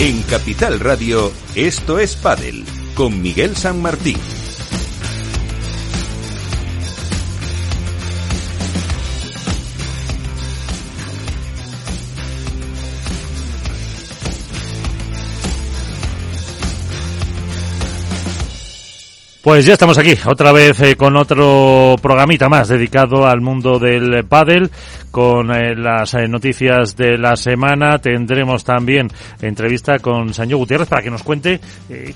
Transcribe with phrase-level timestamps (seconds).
[0.00, 2.64] En Capital Radio, esto es Padel,
[2.94, 4.16] con Miguel San Martín.
[19.42, 24.24] Pues ya estamos aquí, otra vez eh, con otro programita más dedicado al mundo del
[24.24, 24.70] pádel,
[25.10, 27.98] con eh, las eh, noticias de la semana.
[27.98, 29.08] Tendremos también
[29.40, 31.60] entrevista con Sancho Gutiérrez para que nos cuente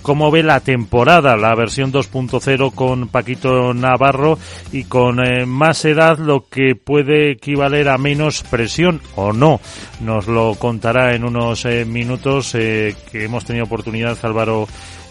[0.03, 4.39] cómo ve la temporada, la versión 2.0 con Paquito Navarro
[4.73, 9.61] y con más edad, lo que puede equivaler a menos presión o no.
[10.01, 14.67] Nos lo contará en unos minutos que hemos tenido oportunidad, Álvaro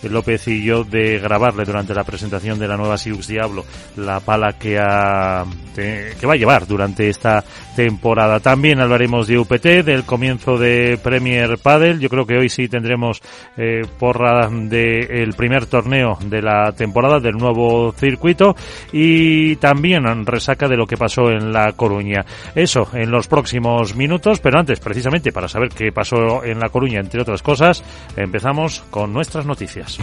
[0.10, 3.66] López y yo de grabarle durante la presentación de la nueva Siux Diablo
[3.98, 7.44] la pala que, ha, que va a llevar durante esta
[7.76, 8.40] temporada.
[8.40, 12.00] También hablaremos de UPT, del comienzo de Premier Padel.
[12.00, 13.22] Yo creo que hoy sí tendremos
[13.58, 18.56] eh, porra del primer torneo de la temporada, del nuevo circuito
[18.92, 22.26] y también resaca de lo que pasó en La Coruña.
[22.56, 27.00] Eso en los próximos minutos, pero antes, precisamente para saber qué pasó en La Coruña,
[27.00, 27.84] entre otras cosas,
[28.16, 30.00] empezamos con nuestras noticias.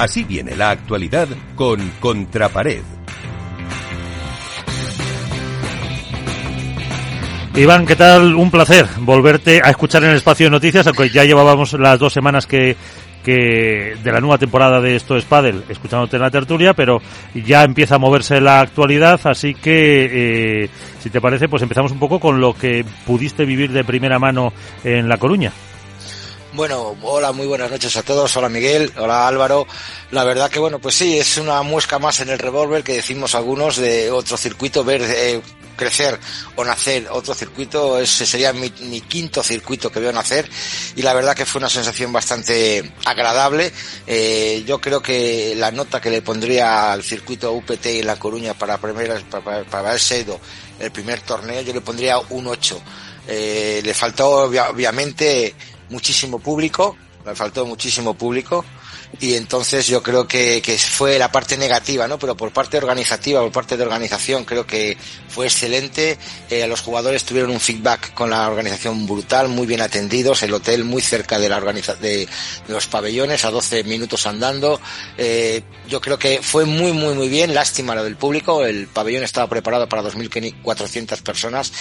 [0.00, 2.80] Así viene la actualidad con Contrapared.
[7.54, 8.34] Iván, ¿qué tal?
[8.34, 12.14] Un placer volverte a escuchar en el espacio de noticias, aunque ya llevábamos las dos
[12.14, 12.76] semanas que,
[13.22, 17.02] de la nueva temporada de Esto es Padel, escuchándote en la tertulia, pero
[17.34, 21.98] ya empieza a moverse la actualidad, así que, eh, si te parece, pues empezamos un
[21.98, 25.52] poco con lo que pudiste vivir de primera mano en La Coruña.
[26.52, 28.36] Bueno, hola, muy buenas noches a todos.
[28.36, 29.68] Hola Miguel, hola Álvaro.
[30.10, 33.36] La verdad que bueno, pues sí, es una muesca más en el revólver que decimos
[33.36, 35.40] algunos de otro circuito, ver eh,
[35.76, 36.18] crecer
[36.56, 40.50] o nacer otro circuito, ese sería mi, quinto circuito que veo nacer
[40.96, 43.72] y la verdad que fue una sensación bastante agradable.
[44.08, 48.54] Eh, yo creo que la nota que le pondría al circuito UPT en La Coruña
[48.54, 50.00] para, primera, para, para haber
[50.80, 52.82] el primer torneo, yo le pondría un 8.
[53.32, 55.54] Eh, le faltó obviamente
[55.90, 56.96] muchísimo público,
[57.26, 58.64] le faltó muchísimo público
[59.18, 62.18] y entonces yo creo que, que, fue la parte negativa, ¿no?
[62.18, 64.96] Pero por parte organizativa, por parte de organización, creo que
[65.28, 66.16] fue excelente.
[66.48, 70.84] Eh, los jugadores tuvieron un feedback con la organización brutal, muy bien atendidos, el hotel
[70.84, 72.28] muy cerca de la organiza de,
[72.68, 74.80] los pabellones, a 12 minutos andando.
[75.18, 77.52] Eh, yo creo que fue muy, muy, muy bien.
[77.52, 78.64] Lástima lo del público.
[78.64, 81.72] El pabellón estaba preparado para 2.400 personas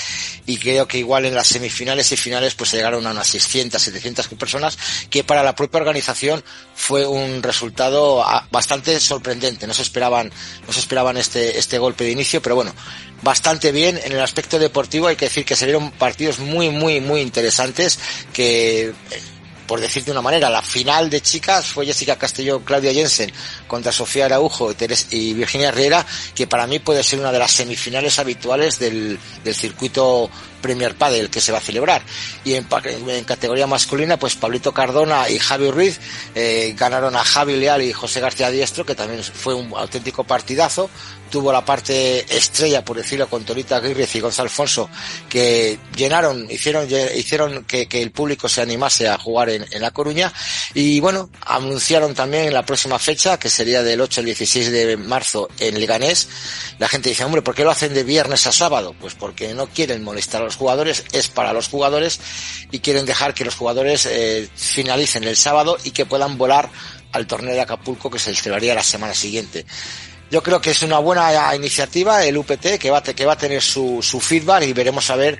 [0.45, 4.28] y creo que igual en las semifinales y finales pues llegaron a unas 600, 700
[4.29, 4.78] personas,
[5.09, 6.44] que para la propia organización
[6.75, 9.68] fue un un resultado ah, bastante sorprendente.
[9.68, 10.31] No se esperaban,
[10.66, 12.74] no se esperaban este, este golpe de inicio, pero bueno,
[13.22, 14.00] bastante bien.
[14.03, 18.00] En el aspecto deportivo hay que decir que se vieron partidos muy, muy, muy interesantes
[18.34, 18.94] que, eh,
[19.68, 23.31] por decir de una manera, la final de chicas fue Jessica Castelló, Claudia Jensen
[23.68, 24.74] contra Sofía Araujo
[25.12, 29.56] y Virginia Riera, que para mí puede ser una de las semifinales habituales del, del
[29.56, 32.02] circuito Premier Padel que se va a celebrar.
[32.44, 32.66] Y en,
[33.25, 36.00] categoría masculina, pues Pablito Cardona y Javi Ruiz
[36.36, 40.90] eh, ganaron a Javi Leal y José García Diestro, que también fue un auténtico partidazo.
[41.29, 44.90] Tuvo la parte estrella, por decirlo, con Torita Aguirre y Gonzalo Alfonso,
[45.29, 50.34] que llenaron, hicieron, hicieron que, el público se animase a jugar en, La Coruña.
[50.73, 55.50] Y bueno, anunciaron también la próxima fecha, que sería del 8 al 16 de marzo
[55.59, 56.28] en Leganés.
[56.79, 58.95] La gente dice, hombre, ¿por qué lo hacen de viernes a sábado?
[59.00, 62.19] Pues porque no quieren molestar a los jugadores, es para los jugadores
[62.72, 66.69] y quieren dejar que los jugadores eh, finalicen el sábado y que puedan volar
[67.12, 69.66] al torneo de Acapulco que se celebraría la semana siguiente.
[70.31, 73.62] Yo creo que es una buena iniciativa el UPT que va, que va a tener
[73.62, 75.40] su, su feedback y veremos a ver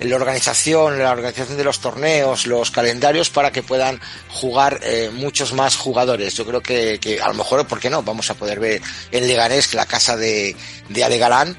[0.00, 5.52] la organización, la organización de los torneos, los calendarios para que puedan jugar eh, muchos
[5.52, 6.34] más jugadores.
[6.34, 8.02] Yo creo que, a lo mejor, ¿por qué no?
[8.02, 8.80] Vamos a poder ver
[9.10, 10.54] en Leganés, la casa de,
[10.88, 11.56] de Ale Galán,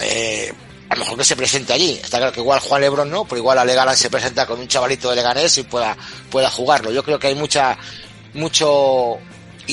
[0.00, 0.52] eh,
[0.88, 1.98] a lo mejor que se presente allí.
[2.02, 5.10] Está claro que igual Juan Lebron no, pero igual Alegarán se presenta con un chavalito
[5.10, 5.96] de Leganés y pueda,
[6.30, 6.92] pueda jugarlo.
[6.92, 7.76] Yo creo que hay mucha,
[8.34, 9.18] mucho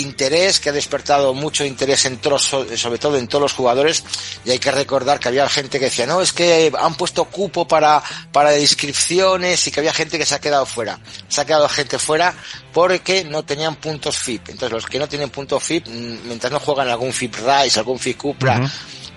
[0.02, 4.04] interés, que ha despertado mucho interés en todos, sobre todo en todos los jugadores,
[4.46, 7.68] y hay que recordar que había gente que decía, no, es que han puesto cupo
[7.68, 8.02] para,
[8.32, 11.00] para inscripciones y que había gente que se ha quedado fuera.
[11.28, 12.34] Se ha quedado gente fuera
[12.74, 14.50] porque no tenían puntos FIP.
[14.50, 18.00] Entonces los que no tienen puntos FIP, mm, mientras no juegan algún FIP Rise, algún
[18.00, 18.62] FIP Cupra,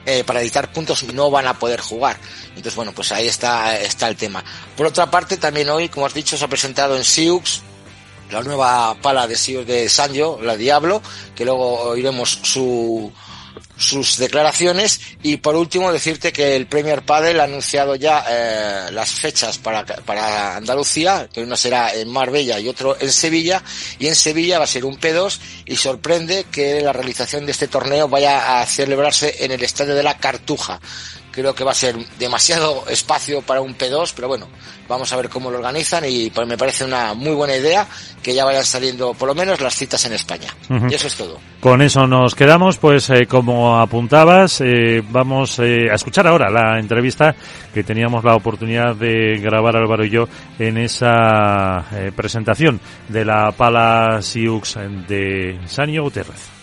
[0.06, 2.16] eh, para editar puntos no van a poder jugar.
[2.48, 4.42] Entonces, bueno, pues ahí está, está el tema.
[4.76, 7.62] Por otra parte, también hoy, como has dicho, se ha presentado en Siux
[8.30, 11.02] la nueva pala de de Sanjo, la Diablo,
[11.34, 13.12] que luego oiremos su,
[13.76, 15.00] sus declaraciones.
[15.22, 19.84] Y por último decirte que el Premier Padel ha anunciado ya eh, las fechas para,
[19.84, 23.62] para Andalucía, que uno será en Marbella y otro en Sevilla.
[23.98, 27.68] Y en Sevilla va a ser un P2 y sorprende que la realización de este
[27.68, 30.80] torneo vaya a celebrarse en el estadio de la Cartuja
[31.30, 34.48] creo que va a ser demasiado espacio para un P2, pero bueno,
[34.88, 37.86] vamos a ver cómo lo organizan y pues me parece una muy buena idea
[38.22, 40.48] que ya vayan saliendo por lo menos las citas en España.
[40.90, 41.38] Y eso es todo.
[41.60, 46.78] Con eso nos quedamos, pues eh, como apuntabas, eh, vamos eh, a escuchar ahora la
[46.78, 47.34] entrevista
[47.72, 50.28] que teníamos la oportunidad de grabar Álvaro y yo
[50.58, 51.84] en esa
[52.16, 56.60] presentación de la Pala Siux de Sanio Gutiérrez.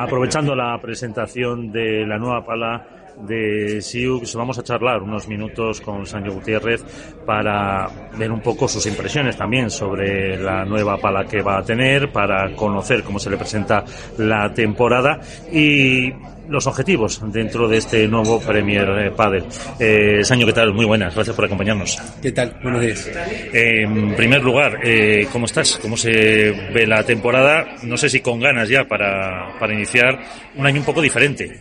[0.00, 6.06] Aprovechando la presentación de la nueva pala de Siux, vamos a charlar unos minutos con
[6.06, 6.84] Sancho Gutiérrez
[7.26, 12.10] para ver un poco sus impresiones también sobre la nueva pala que va a tener,
[12.10, 13.84] para conocer cómo se le presenta
[14.18, 15.20] la temporada
[15.52, 16.12] y
[16.48, 19.44] los objetivos dentro de este nuevo Premier eh, Padel.
[19.78, 20.72] Eh, Saño, ¿qué tal?
[20.72, 21.98] Muy buenas, gracias por acompañarnos.
[22.22, 22.58] ¿Qué tal?
[22.62, 23.06] Buenos días.
[23.52, 25.78] Eh, en primer lugar, eh, ¿cómo estás?
[25.80, 27.66] ¿Cómo se ve la temporada?
[27.82, 30.18] No sé si con ganas ya para, para iniciar
[30.56, 31.60] un año un poco diferente.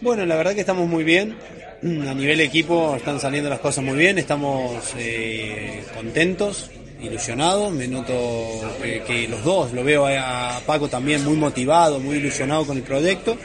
[0.00, 1.36] Bueno, la verdad que estamos muy bien.
[1.82, 7.72] A nivel equipo están saliendo las cosas muy bien, estamos eh, contentos, ilusionados.
[7.72, 8.12] Me noto
[9.06, 13.36] que, los dos, lo veo a Paco también muy motivado, muy ilusionado con el proyecto.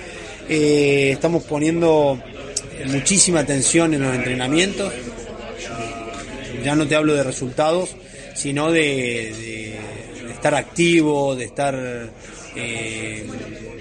[0.49, 2.19] Eh, estamos poniendo
[2.87, 4.91] muchísima atención en los entrenamientos.
[6.63, 7.95] Ya no te hablo de resultados,
[8.35, 9.79] sino de, de-
[10.25, 11.75] de estar activo, de estar
[12.55, 13.27] eh,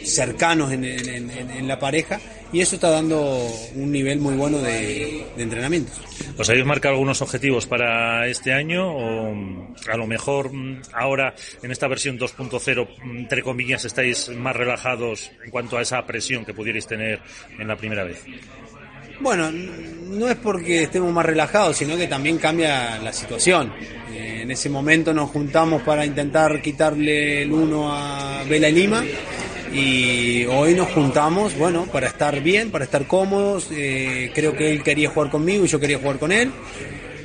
[0.04, 2.20] cercanos en, la pareja.
[2.52, 5.98] Y eso está dando un nivel muy bueno de, de entrenamientos.
[6.36, 11.34] ¿Os habéis marcado algunos objetivos para este año o mm, a lo mejor mm, ahora
[11.62, 16.44] en esta versión 2.0, mm, entre comillas, estáis más relajados en cuanto a esa presión
[16.44, 17.20] que pudierais tener
[17.58, 18.22] en la primera vez?
[19.20, 23.72] Bueno, no es porque estemos más relajados, sino que también cambia la situación.
[24.12, 29.04] Eh, en ese momento nos juntamos para intentar quitarle el uno a Vela y Lima
[29.72, 33.68] y hoy nos juntamos, bueno, para estar bien, para estar cómodos.
[33.70, 36.50] Eh, creo que él quería jugar conmigo y yo quería jugar con él.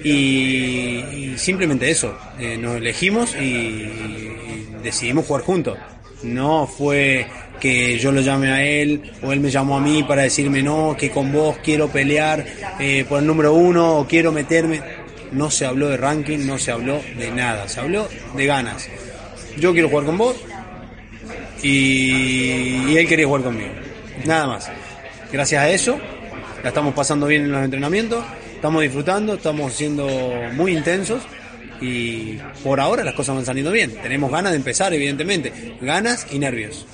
[0.03, 5.77] Y, simplemente eso, eh, nos elegimos y decidimos jugar juntos.
[6.23, 7.27] No fue
[7.59, 10.95] que yo lo llame a él o él me llamó a mí para decirme no,
[10.97, 12.45] que con vos quiero pelear
[12.79, 14.81] eh, por el número uno o quiero meterme.
[15.31, 18.87] No se habló de ranking, no se habló de nada, se habló de ganas.
[19.57, 20.37] Yo quiero jugar con vos
[21.61, 23.71] y, y él quería jugar conmigo.
[24.25, 24.71] Nada más.
[25.31, 25.99] Gracias a eso,
[26.63, 28.23] la estamos pasando bien en los entrenamientos,
[28.55, 30.07] estamos disfrutando, estamos siendo
[30.53, 31.21] muy intensos
[31.81, 33.93] y por ahora las cosas van saliendo bien.
[34.01, 35.51] Tenemos ganas de empezar, evidentemente.
[35.81, 36.85] Ganas y nervios.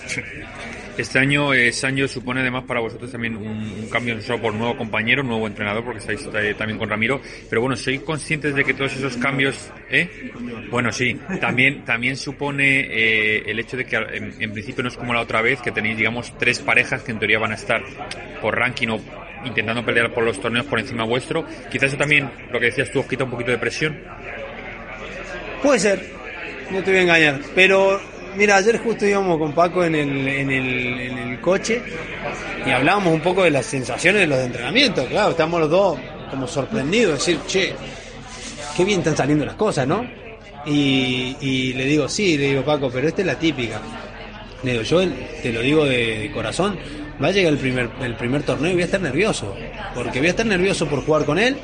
[0.95, 4.77] Este año es año supone además para vosotros también un, un cambio no por nuevo
[4.77, 7.19] compañero, nuevo entrenador, porque estáis eh, también con Ramiro,
[7.49, 10.31] pero bueno, ¿sois conscientes de que todos esos cambios, eh?
[10.69, 14.95] Bueno, sí, también, también supone eh, el hecho de que en, en principio no es
[14.95, 17.81] como la otra vez, que tenéis, digamos, tres parejas que en teoría van a estar
[18.39, 19.01] por ranking o
[19.45, 21.43] intentando pelear por los torneos por encima vuestro.
[21.71, 23.97] Quizás eso también, lo que decías tú, os quita un poquito de presión.
[25.63, 26.09] Puede ser,
[26.71, 27.99] no te voy a engañar, pero
[28.35, 31.81] mira, ayer justo íbamos con Paco en el, en el, en el coche
[32.65, 35.97] y hablábamos un poco de las sensaciones de los entrenamientos, claro, estamos los dos
[36.29, 37.73] como sorprendidos, decir, che,
[38.75, 40.05] qué bien están saliendo las cosas, ¿no?
[40.65, 43.79] Y, y le digo, sí, le digo, Paco, pero esta es la típica.
[44.63, 45.01] Le digo, yo
[45.41, 46.77] te lo digo de, de corazón,
[47.23, 49.55] va a llegar el primer, el primer torneo y voy a estar nervioso,
[49.95, 51.55] porque voy a estar nervioso por jugar con él,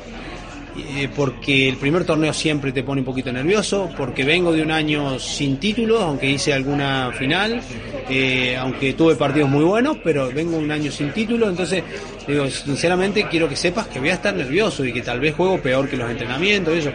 [0.76, 4.70] eh, porque el primer torneo siempre te pone un poquito nervioso, porque vengo de un
[4.70, 7.60] año sin títulos, aunque hice alguna final,
[8.08, 11.82] eh, aunque tuve partidos muy buenos, pero vengo un año sin título, entonces
[12.26, 15.60] digo, sinceramente quiero que sepas que voy a estar nervioso y que tal vez juego
[15.60, 16.92] peor que los entrenamientos y eso.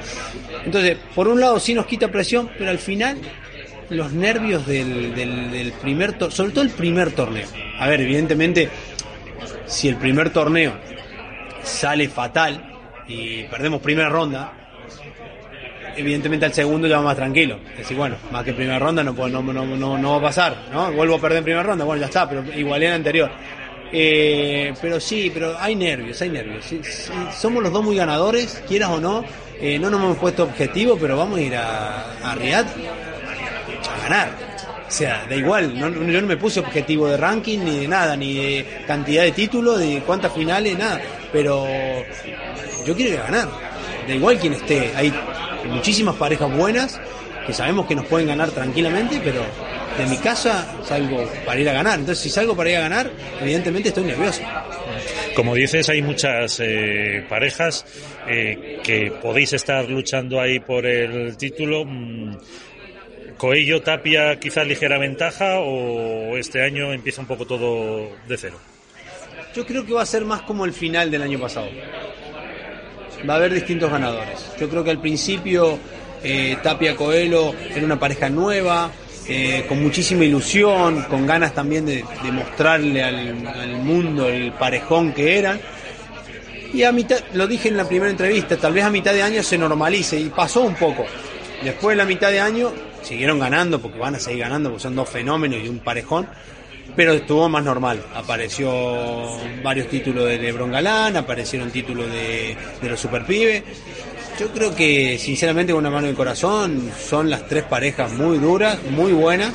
[0.63, 3.17] Entonces, por un lado sí nos quita presión, pero al final
[3.89, 7.47] los nervios del, del, del primer torneo, sobre todo el primer torneo.
[7.77, 8.69] A ver, evidentemente,
[9.65, 10.73] si el primer torneo
[11.63, 12.74] sale fatal
[13.07, 14.51] y perdemos primera ronda,
[15.95, 17.59] evidentemente al segundo ya va más tranquilo.
[17.77, 20.55] Decir, bueno, más que primera ronda no, puedo- no, no, no, no va a pasar,
[20.71, 20.91] ¿no?
[20.91, 23.31] Vuelvo a perder en primera ronda, bueno, ya está, pero igualé en la anterior.
[23.91, 26.65] Eh, pero sí, pero hay nervios, hay nervios.
[27.37, 29.23] Somos los dos muy ganadores, quieras o no.
[29.61, 34.29] Eh, no nos hemos puesto objetivo, pero vamos a ir a, a Riyadh a ganar.
[34.87, 38.33] O sea, da igual, yo no me puse objetivo de ranking ni de nada, ni
[38.33, 40.99] de cantidad de títulos, de cuántas finales, nada.
[41.31, 41.65] Pero
[42.85, 43.49] yo quiero ganar.
[44.07, 44.91] Da igual quien esté.
[44.95, 45.13] Hay
[45.69, 46.99] muchísimas parejas buenas
[47.45, 49.41] que sabemos que nos pueden ganar tranquilamente, pero
[49.97, 51.99] de mi casa salgo para ir a ganar.
[51.99, 53.11] Entonces, si salgo para ir a ganar,
[53.41, 54.41] evidentemente estoy nervioso.
[55.35, 57.85] Como dices, hay muchas eh, parejas
[58.27, 61.83] eh, que podéis estar luchando ahí por el título.
[61.85, 62.37] Mm,
[63.37, 68.57] Coello, Tapia, quizás ligera ventaja o este año empieza un poco todo de cero.
[69.53, 71.67] Yo creo que va a ser más como el final del año pasado.
[73.27, 74.51] Va a haber distintos ganadores.
[74.59, 75.77] Yo creo que al principio
[76.23, 78.91] eh, Tapia Coelho era una pareja nueva,
[79.27, 85.39] eh, con muchísima ilusión, con ganas también de, mostrarle al, al, mundo el parejón que
[85.39, 85.59] eran.
[86.73, 89.41] Y a mitad, lo dije en la primera entrevista, tal vez a mitad de año
[89.41, 91.05] se normalice y pasó un poco.
[91.63, 94.95] Después de la mitad de año siguieron ganando porque van a seguir ganando porque son
[94.95, 96.27] dos fenómenos y un parejón,
[96.95, 98.03] pero estuvo más normal.
[98.13, 98.71] Apareció
[99.63, 103.63] varios títulos de Lebron Galán, aparecieron títulos de, de los Super Pibes.
[104.39, 108.77] Yo creo que, sinceramente, con una mano del corazón, son las tres parejas muy duras,
[108.91, 109.53] muy buenas.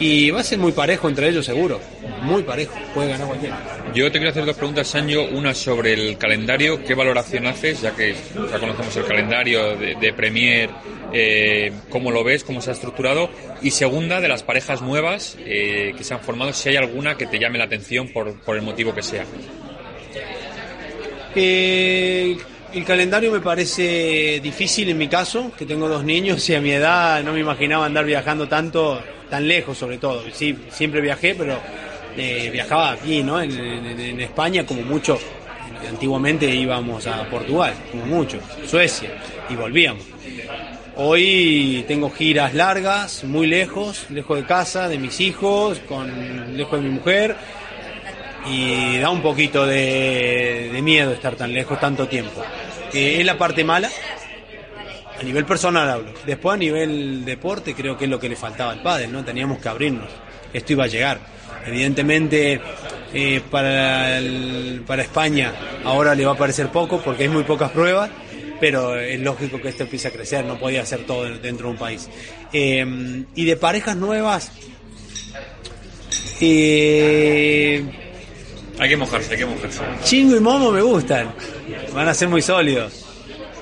[0.00, 1.78] Y va a ser muy parejo entre ellos, seguro.
[2.22, 2.74] Muy parejo.
[2.94, 3.58] Puede ganar cualquiera.
[3.94, 5.28] Yo te quiero hacer dos preguntas, Sancho.
[5.30, 6.82] Una sobre el calendario.
[6.82, 7.82] ¿Qué valoración haces?
[7.82, 8.14] Ya que
[8.50, 10.70] ya conocemos el calendario de, Premier.
[11.12, 12.44] Eh, ¿Cómo lo ves?
[12.44, 13.28] ¿Cómo se ha estructurado?
[13.60, 17.26] Y segunda, de las parejas nuevas eh, que se han formado, si hay alguna que
[17.26, 19.26] te llame la atención por, por el motivo que sea.
[21.34, 22.38] Eh,
[22.72, 26.70] el calendario me parece difícil en mi caso, que tengo dos niños y a mi
[26.70, 30.22] edad no me imaginaba andar viajando tanto, tan lejos sobre todo.
[30.32, 31.58] Sí, siempre viajé, pero
[32.16, 33.40] eh, viajaba aquí, ¿no?
[33.40, 35.18] En, España como mucho.
[35.88, 39.10] Antiguamente íbamos a Portugal, como mucho, Suecia,
[39.48, 40.04] y volvíamos.
[40.96, 46.88] Hoy tengo giras largas, muy lejos, lejos de casa, de mis hijos, con lejos de
[46.88, 47.36] mi mujer,
[48.46, 52.42] y da un poquito de, miedo estar tan lejos tanto tiempo.
[52.92, 53.90] es la parte mala,
[55.20, 56.12] a nivel personal hablo.
[56.26, 59.22] Después a nivel deporte creo que es lo que le faltaba al padre, ¿no?
[59.22, 60.08] Teníamos que abrirnos.
[60.52, 61.20] Esto iba a llegar.
[61.66, 62.60] Evidentemente
[63.12, 64.18] eh, para,
[64.86, 65.52] para España
[65.84, 68.10] ahora le va a parecer poco porque hay muy pocas pruebas,
[68.60, 71.78] pero es lógico que esto empiece a crecer, no podía ser todo dentro de un
[71.78, 72.08] país.
[72.52, 74.52] Eh, y de parejas nuevas,
[76.40, 77.84] eh,
[78.80, 79.80] hay que mojarse, hay que mojarse.
[80.04, 81.34] Chingo y Momo me gustan.
[81.94, 83.04] Van a ser muy sólidos.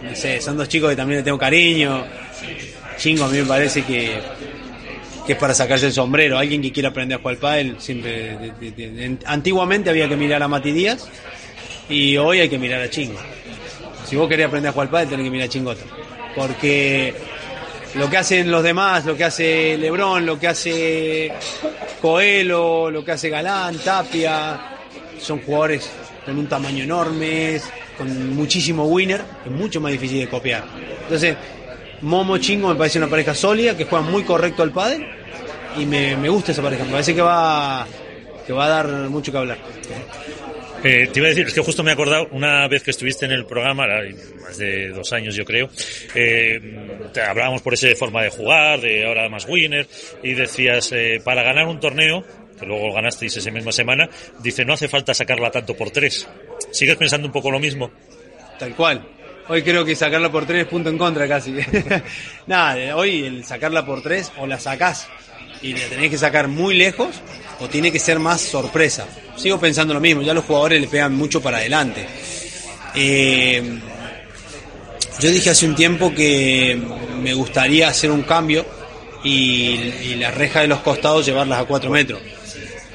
[0.00, 2.04] No sé, son dos chicos que también le tengo cariño.
[2.96, 4.20] Chingo a mí me parece que,
[5.26, 6.38] es para sacarse el sombrero.
[6.38, 8.52] Alguien que quiera aprender a jugar al pádel, siempre...
[9.26, 11.08] antiguamente había que mirar a Mati Díaz
[11.88, 13.18] y hoy hay que mirar a Chingo.
[14.06, 15.82] Si vos querés aprender a jugar al pádel, tenés que mirar a Chingoto.
[16.36, 17.12] Porque
[17.96, 21.32] lo que hacen los demás, lo que hace Lebrón, lo que hace
[22.00, 24.77] Coelho, lo que hace Galán, Tapia,
[25.20, 25.90] son jugadores
[26.24, 27.60] con un tamaño enorme,
[27.96, 30.64] con muchísimo winner, es mucho más difícil de copiar.
[31.02, 31.36] Entonces,
[32.02, 35.06] Momo Chingo me parece una pareja sólida, que juega muy correcto al pádel,
[35.76, 37.86] y me, gusta esa pareja, me parece que va,
[38.46, 39.58] que va a dar mucho que hablar.
[40.84, 43.26] Eh, te iba a decir, es que justo me he acordado, una vez que estuviste
[43.26, 43.86] en el programa,
[44.42, 45.68] más de dos años yo creo,
[46.14, 46.60] eh,
[47.26, 49.88] hablábamos por esa forma de jugar, de ahora más winner,
[50.22, 52.24] y decías, eh, para ganar un torneo,
[52.58, 54.08] que luego ganasteis esa misma semana,
[54.40, 56.28] dice no hace falta sacarla tanto por tres.
[56.72, 57.90] ¿Sigues pensando un poco lo mismo?
[58.58, 59.06] Tal cual.
[59.50, 61.54] Hoy creo que sacarla por tres es punto en contra casi.
[62.46, 65.08] Nada, hoy el sacarla por tres o la sacás
[65.62, 67.22] y la tenés que sacar muy lejos
[67.58, 69.06] o tiene que ser más sorpresa.
[69.36, 72.06] Sigo pensando lo mismo, ya los jugadores le pegan mucho para adelante.
[72.94, 73.78] Eh,
[75.18, 76.78] yo dije hace un tiempo que
[77.22, 78.66] me gustaría hacer un cambio
[79.24, 79.70] y,
[80.02, 82.20] y las rejas de los costados llevarlas a cuatro metros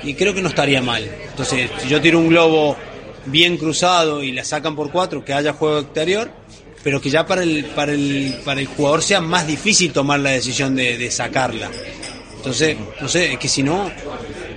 [0.04, 1.10] y creo que no estaría mal.
[1.30, 2.76] Entonces, si yo tiro un globo
[3.26, 6.32] bien cruzado y la sacan por cuatro, que haya juego exterior,
[6.84, 10.32] pero que ya para el, para el, para el jugador sea más difícil tomar la
[10.32, 11.70] decisión de, sacarla.
[12.36, 13.90] Entonces, no sé, es que si no,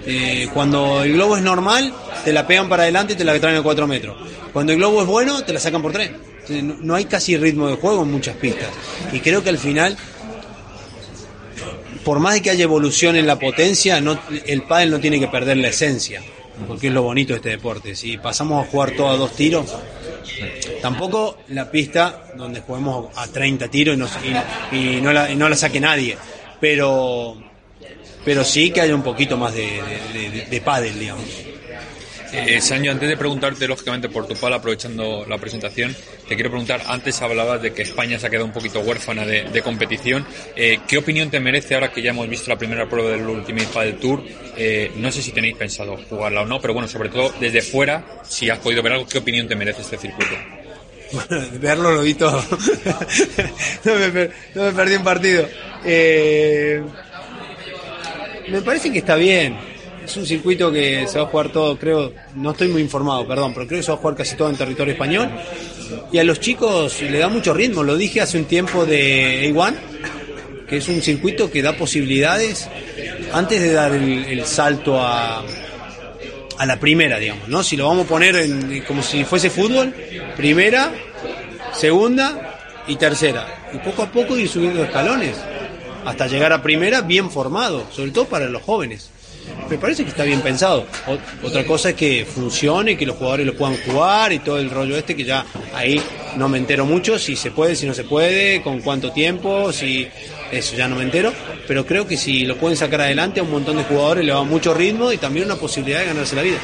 [0.05, 3.59] eh, cuando el globo es normal, te la pegan para adelante y te la traen
[3.59, 4.17] a cuatro metros.
[4.53, 6.11] Cuando el globo es bueno, te la sacan por tres.
[6.49, 8.69] no hay casi ritmo de juego en muchas pistas.
[9.13, 9.97] Y creo que al final
[12.07, 15.27] por más de que haya evolución en la potencia, no, el pádel no tiene que
[15.27, 16.23] perder la esencia,
[16.69, 17.97] porque es lo bonito de este deporte.
[17.97, 19.75] Si pasamos a jugar todo a dos tiros,
[20.81, 23.99] tampoco la pista donde juguemos a 30 tiros
[24.71, 26.17] y no, la, saque nadie,
[26.61, 27.43] pero,
[28.25, 31.25] pero sí que haya un poquito más de, de, pádel, digamos.
[32.33, 35.95] Eh, Sancho, antes de preguntarte, lógicamente, por tu pala, aprovechando la presentación,
[36.29, 39.63] te quiero preguntar, antes hablabas de que España se ha quedado un poquito huérfana de,
[39.63, 40.27] competición.
[40.55, 43.69] Eh, ¿Qué opinión te merece ahora que ya hemos visto la primera prueba del Ultimate
[43.73, 44.23] Padel Tour?
[44.57, 48.05] Eh, no sé si tenéis pensado jugarla o no, pero bueno, sobre todo desde fuera,
[48.23, 50.35] si has podido ver algo, ¿qué opinión te merece este circuito?
[51.13, 52.43] Bueno, verlo lo vi todo.
[53.85, 55.49] no, me, no, me, perdí un partido.
[55.85, 56.83] Eh,
[58.49, 59.76] me parece que está bien
[60.07, 63.53] es un circuito que se va a jugar todo, creo, no estoy muy informado, perdón,
[63.53, 65.29] pero creo que se va a jugar casi todo en territorio español.
[66.13, 69.75] Y a los chicos le da mucho ritmo, lo dije hace un tiempo de A1,
[70.69, 72.69] que es un circuito que da posibilidades
[73.33, 75.45] antes de dar el, salto a,
[76.59, 77.65] a la primera, digamos, ¿no?
[77.65, 79.93] Si lo vamos a poner en, como si fuese fútbol,
[80.37, 80.93] primera,
[81.73, 83.69] segunda y tercera.
[83.73, 85.37] Y poco a poco ir subiendo escalones
[86.05, 89.11] hasta llegar a primera bien formado, sobre todo para los jóvenes
[89.69, 90.87] me parece que está bien pensado.
[91.43, 94.97] otra cosa es que funcione, que los jugadores lo puedan jugar y todo el rollo
[94.97, 96.01] este que ya ahí
[96.37, 100.07] no me entero mucho, si se puede, si no se puede, con cuánto tiempo, si
[100.53, 101.33] eso ya no me entero,
[101.67, 104.45] pero creo que si lo pueden sacar adelante a un montón de jugadores le va
[104.45, 106.59] mucho ritmo y también una posibilidad de ganarse la vida.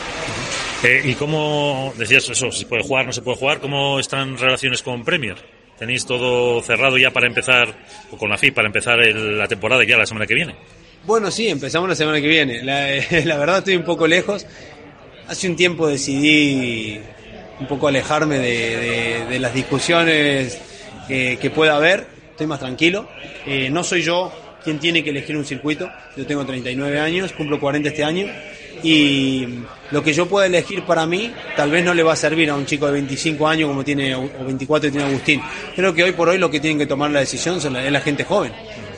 [0.85, 4.37] Eh, ¿Y cómo, decías eso, si se puede jugar, no se puede jugar, cómo están
[4.37, 5.37] relaciones con Premier?
[5.79, 7.75] ¿Tenéis todo cerrado ya para empezar,
[8.11, 10.55] o con la FI, para empezar la temporada ya la semana que viene?
[11.05, 12.63] Bueno, sí, empezamos la semana que viene.
[13.25, 14.47] La, verdad estoy un poco lejos.
[15.27, 17.01] Hace un tiempo decidí
[17.59, 20.59] un poco alejarme de, las discusiones
[21.09, 22.07] que, pueda haber.
[22.31, 23.09] Estoy más tranquilo.
[23.47, 24.33] Eh, no soy yo
[24.63, 25.91] quien tiene que elegir un circuito.
[26.17, 28.27] Yo tengo 39 años, cumplo 40 este año.
[28.85, 29.47] Y
[29.91, 32.55] lo que yo pueda elegir para mí tal vez no le va a servir a
[32.55, 35.43] un chico de 25 años como tiene o 24 que tiene Agustín.
[35.75, 38.25] Creo que hoy por hoy lo que tienen que tomar la decisión es la gente
[38.25, 38.53] joven.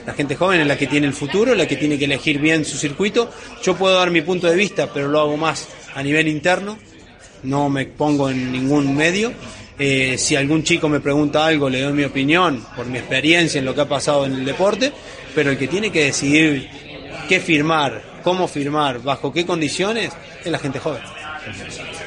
[0.06, 2.64] La gente joven es la que tiene el futuro, la que tiene que elegir bien
[2.64, 3.30] su circuito.
[3.62, 6.78] Yo puedo dar mi punto de vista, pero lo hago más a nivel interno,
[7.42, 9.32] no me pongo en ningún medio.
[9.78, 13.64] Eh, si algún chico me pregunta algo, le doy mi opinión por mi experiencia en
[13.64, 14.92] lo que ha pasado en el deporte,
[15.34, 16.68] pero el que tiene que decidir
[17.28, 20.12] qué firmar, cómo firmar, bajo qué condiciones,
[20.44, 21.02] es la gente joven.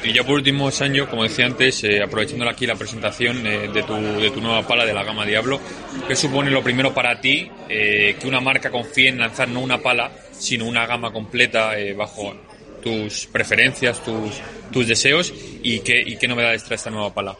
[0.02, 3.82] Y ya por último, Sancho, como decía antes, eh, aprovechando aquí la presentación eh, de,
[3.82, 5.60] tu, de tu nueva pala de la gama Diablo,
[6.06, 9.78] ¿qué supone lo primero para ti eh, que una marca confíe en lanzar no una
[9.78, 12.34] pala, sino una gama completa bajo
[12.82, 14.40] tus preferencias, tus,
[14.72, 17.36] tus deseos y qué, y qué novedades trae esta nueva pala?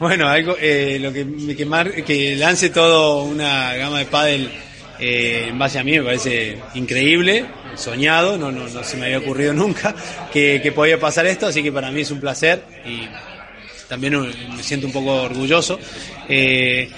[0.00, 4.50] Bueno, algo, lo que, que, que lance todo una gama de pádel
[5.00, 9.18] eh, en base a mí me parece increíble, soñado, no, no, no se me había
[9.18, 9.94] ocurrido nunca
[10.32, 13.08] que, que, podía pasar esto, así que para mí es un placer y
[13.88, 14.20] también
[14.54, 15.78] me siento un poco orgulloso.
[16.28, 16.88] Eh,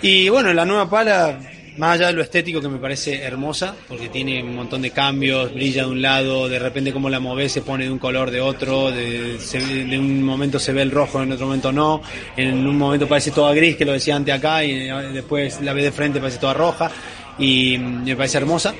[0.00, 1.38] y bueno, la nueva pala,
[1.76, 5.52] más allá de lo estético que me parece hermosa, porque tiene un montón de cambios,
[5.52, 8.40] brilla de un lado, de repente como la mueve se pone de un color de
[8.40, 12.02] otro, de, de, un momento se ve el rojo, en otro momento no,
[12.36, 15.82] en un momento parece toda gris, que lo decía antes acá, y después la ve
[15.82, 16.90] de frente parece toda roja
[17.38, 18.74] y me parece hermosa.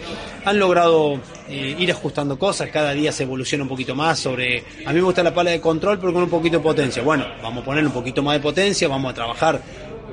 [0.44, 4.62] Han logrado eh, ir ajustando cosas, cada día se evoluciona un poquito más sobre...
[4.84, 7.02] A mí me gusta la pala de control, pero con un poquito de potencia.
[7.02, 9.60] Bueno, vamos a poner un poquito más de potencia, vamos a trabajar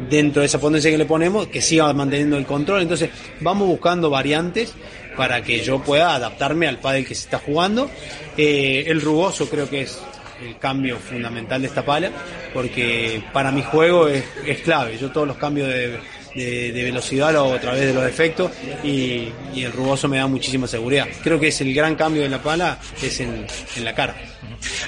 [0.10, 2.82] dentro de esa potencia que le ponemos, que siga manteniendo el control.
[2.82, 3.10] Entonces,
[3.40, 4.74] vamos buscando variantes
[5.16, 7.90] para que yo pueda adaptarme al pádel que se está jugando.
[8.38, 10.00] Eh, el rugoso creo que es
[10.44, 12.12] el cambio fundamental de esta pala,
[12.54, 14.98] porque para mi juego es, es clave.
[14.98, 16.00] Yo todos los cambios de
[16.36, 18.52] de, velocidad o a través de los efectos
[18.84, 21.08] y, el rugoso me da muchísima seguridad.
[21.24, 23.46] Creo que es el gran cambio de la pala, es en,
[23.84, 24.16] la cara.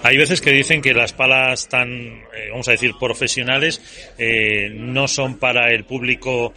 [0.03, 3.81] Hay veces que dicen que las palas tan, eh, vamos a decir, profesionales
[4.17, 6.53] eh, no son para el público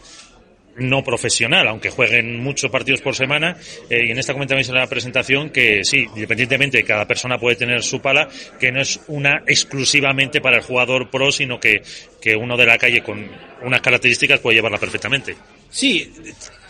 [0.78, 3.56] no profesional, aunque jueguen muchos partidos por semana.
[3.88, 7.56] Eh, y en esta comentáis en la presentación que sí, independientemente de cada persona puede
[7.56, 11.82] tener su pala, que no es una exclusivamente para el jugador pro, sino que,
[12.20, 13.26] que uno de la calle con
[13.62, 15.36] unas características puede llevarla perfectamente.
[15.70, 16.12] Sí,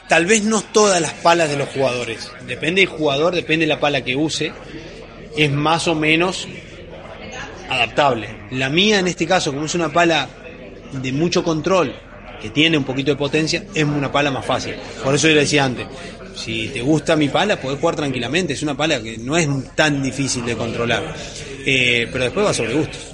[0.09, 2.33] tal vez no todas las palas de los jugadores.
[2.47, 4.53] Depende del jugador, depende de la pala que use.
[5.37, 6.49] Es más o menos
[7.69, 8.29] adaptable.
[8.53, 10.29] La mía en este caso, como es una pala
[10.93, 11.95] de mucho control,
[12.41, 14.75] que tiene un poquito de potencia, es una pala más fácil.
[15.03, 15.87] Por eso yo le decía antes,
[16.37, 18.53] si te gusta mi pala, podés jugar tranquilamente.
[18.53, 21.15] Es una pala que no es tan difícil de controlar.
[21.65, 23.13] Eh, pero después va sobre gustos.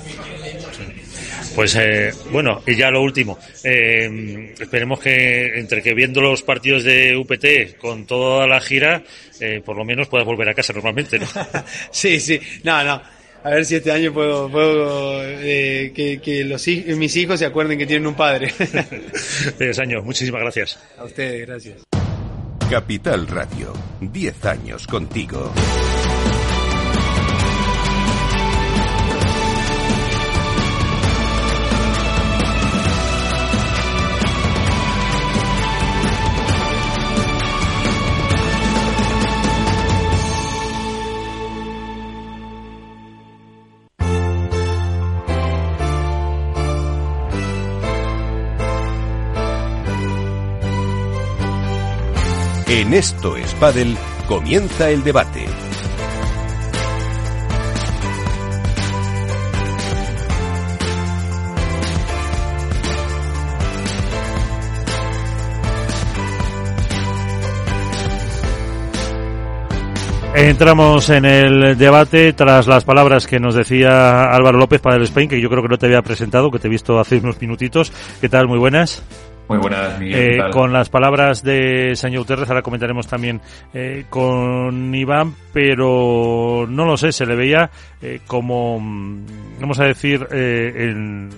[1.54, 3.38] Pues eh, bueno, y ya lo último.
[3.62, 9.02] Eh, esperemos que entre que viendo los partidos de UPT con toda la gira,
[9.64, 11.26] por lo menos puedas volver a casa normalmente, ¿no?
[11.90, 12.40] sí, sí.
[12.64, 17.46] No, no a ver si este año puedo, puedo eh, que, los, mis hijos se
[17.46, 18.52] acuerden que tienen un padre.
[19.58, 20.78] Diez años, muchísimas gracias.
[20.98, 21.76] A ustedes, gracias.
[22.70, 25.52] Capital Radio, 10 años contigo.
[52.74, 55.44] En Esto es Padel comienza el debate.
[70.34, 75.28] Entramos en el debate tras las palabras que nos decía Álvaro López para el Spain,
[75.28, 77.92] que yo creo que no te había presentado, que te he visto hace unos minutitos.
[78.22, 78.48] ¿Qué tal?
[78.48, 79.02] Muy buenas.
[79.52, 80.40] Muy buenas, Miguel.
[80.40, 83.38] Eh, con las palabras de señor Guterres, ahora comentaremos también
[83.74, 89.84] eh, con Iván, pero no lo sé, se le veía eh, como, mm, vamos a
[89.84, 91.28] decir, en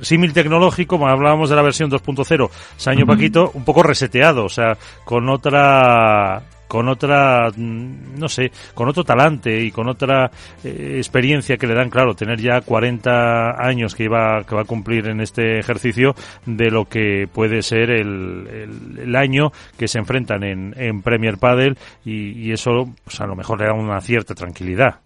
[0.00, 5.28] símil tecnológico, hablábamos de la versión 2.0, Saño Paquito, un poco reseteado, o sea, con
[5.28, 10.30] otra con otra, mm, no sé, con otro talante y con otra
[10.62, 14.64] eh, experiencia que le dan, claro, tener ya 40 años que, iba, que va a
[14.64, 16.14] cumplir en este ejercicio
[16.46, 18.70] de lo que puede ser el,
[19.02, 23.34] el, año que se enfrentan en, en Premier Padel y, y eso pues a lo
[23.34, 25.00] mejor le da una cierta tranquilidad.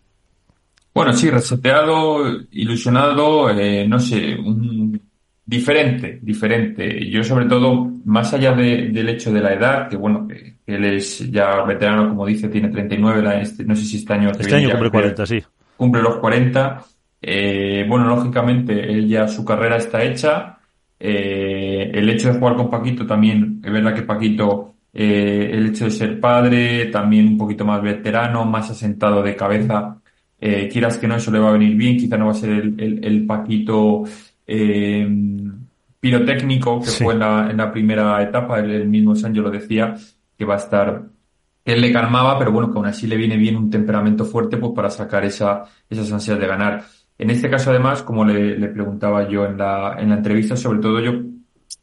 [0.93, 5.01] Bueno, sí, reseteado, ilusionado, eh, no sé, un
[5.47, 7.11] Diferente, diferente.
[7.11, 10.85] Yo sobre todo, más allá de, del hecho de la edad, que bueno, que, él
[10.85, 14.31] es ya veterano, como dice, tiene 39, este, no sé si este año...
[14.31, 15.43] Este año cumple 40, sí.
[15.77, 16.83] Cumple los 40.
[17.21, 20.59] Eh, bueno, lógicamente, él ya su carrera está hecha.
[20.99, 25.85] Eh, el hecho de jugar con Paquito también, es verdad que Paquito, eh, el hecho
[25.85, 30.01] de ser padre, también un poquito más veterano, más asentado de cabeza,
[30.41, 32.51] eh, quieras que no, eso le va a venir bien, quizá no va a ser
[32.51, 34.05] el, el, el Paquito
[34.47, 35.09] eh,
[36.01, 39.95] pirotécnico que fue en la, en la, primera etapa, el, mismo Sancho lo decía,
[40.37, 41.05] que va a estar,
[41.65, 44.73] él le calmaba, pero bueno, que aún así le viene bien un temperamento fuerte pues
[44.75, 46.85] para sacar esa, esas ansias de ganar.
[47.17, 50.81] En este caso, además, como le, le preguntaba yo en la, en la entrevista, sobre
[50.81, 51.13] todo yo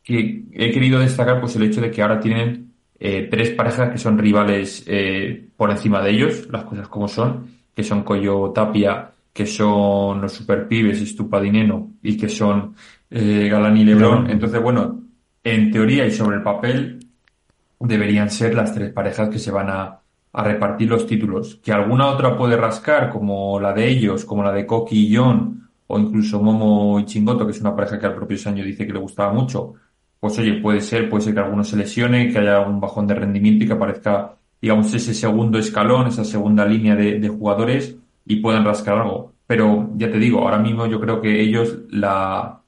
[0.04, 3.98] que he querido destacar pues el hecho de que ahora tienen eh, tres parejas que
[3.98, 9.11] son rivales eh, por encima de ellos, las cosas como son, que son Coyo Tapia
[9.34, 12.76] que son los super pibes, Estupadineno y que son
[13.10, 14.30] eh, Galán y Lebron.
[14.30, 15.02] Entonces, bueno,
[15.44, 17.00] en teoría y sobre el papel
[17.80, 20.00] deberían ser las tres parejas que se van a,
[20.34, 21.60] a repartir los títulos.
[21.64, 25.70] Que alguna otra puede rascar, como la de ellos, como la de Koki y John,
[25.88, 28.94] o incluso Momo y Chingoto, que es una pareja que al propio Sanyo dice que
[28.94, 29.74] le gustaba mucho.
[30.20, 33.16] Pues oye, puede ser, puede ser que alguno se lesione, que haya un bajón de
[33.16, 38.38] rendimiento y que aparezca, digamos, ese segundo escalón, esa segunda línea de, de jugadores y
[38.38, 39.34] puedan rascar algo.
[39.48, 42.62] Pero ya te digo, ahora mismo yo creo que ellos la,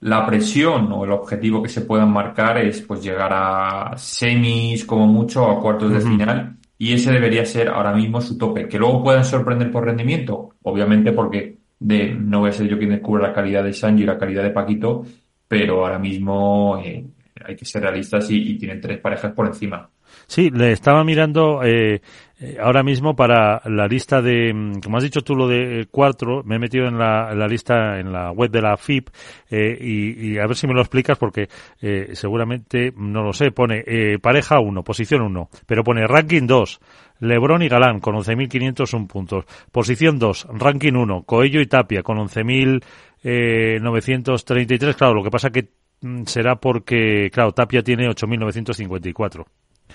[0.00, 5.06] la presión o el objetivo que se puedan marcar es pues llegar a semis como
[5.06, 8.68] mucho a cuartos de final y ese debería ser ahora mismo su tope.
[8.68, 12.90] Que luego puedan sorprender por rendimiento, obviamente porque de, no voy a ser yo quien
[12.90, 15.04] descubra la calidad de Sanji y la calidad de Paquito,
[15.48, 17.06] pero ahora mismo eh,
[17.44, 19.90] hay que ser realistas y, y tienen tres parejas por encima.
[20.26, 22.00] Sí, le estaba mirando eh,
[22.40, 26.42] eh, ahora mismo para la lista de, mm, como has dicho tú lo de cuatro,
[26.44, 29.08] me he metido en la, lista, en la web de la FIP,
[29.50, 31.48] eh, y, a ver si me lo explicas porque
[31.80, 33.52] eh, seguramente no lo sé.
[33.52, 36.80] Pone eh, pareja 1, posición 1, pero pone ranking 2.
[37.20, 39.44] Lebron y Galán con 11.501 puntos.
[39.70, 44.94] Posición 2, ranking 1, Coello y Tapia con 11.933.
[44.96, 45.68] Claro, lo que pasa que
[46.00, 49.44] mm, será porque, claro, Tapia tiene 8.954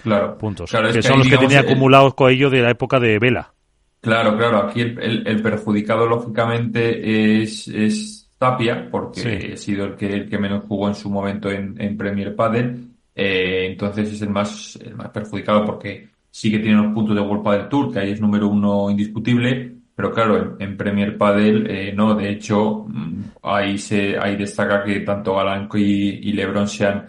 [0.04, 2.62] claro, puntos, claro, que, que son ahí, los que digamos, tenía el- acumulados Coello de
[2.62, 3.54] la época de Vela.
[4.02, 9.52] Claro, claro, aquí el, el- el perjudicado lógicamente es, es Tapia, porque Sí.
[9.54, 12.88] ha sido el que, el que menos jugó en su momento en, en Premier Padel,
[13.15, 17.21] eh, entonces es el más, el más perjudicado porque sí que tiene los puntos de
[17.21, 21.67] World Padel Tour, que ahí es número uno indiscutible, pero claro, en, en Premier Padel
[21.69, 25.84] eh, no, de hecho, mm, ahí se, ahí destaca que tanto Galanco y,
[26.23, 27.06] y Lebron sean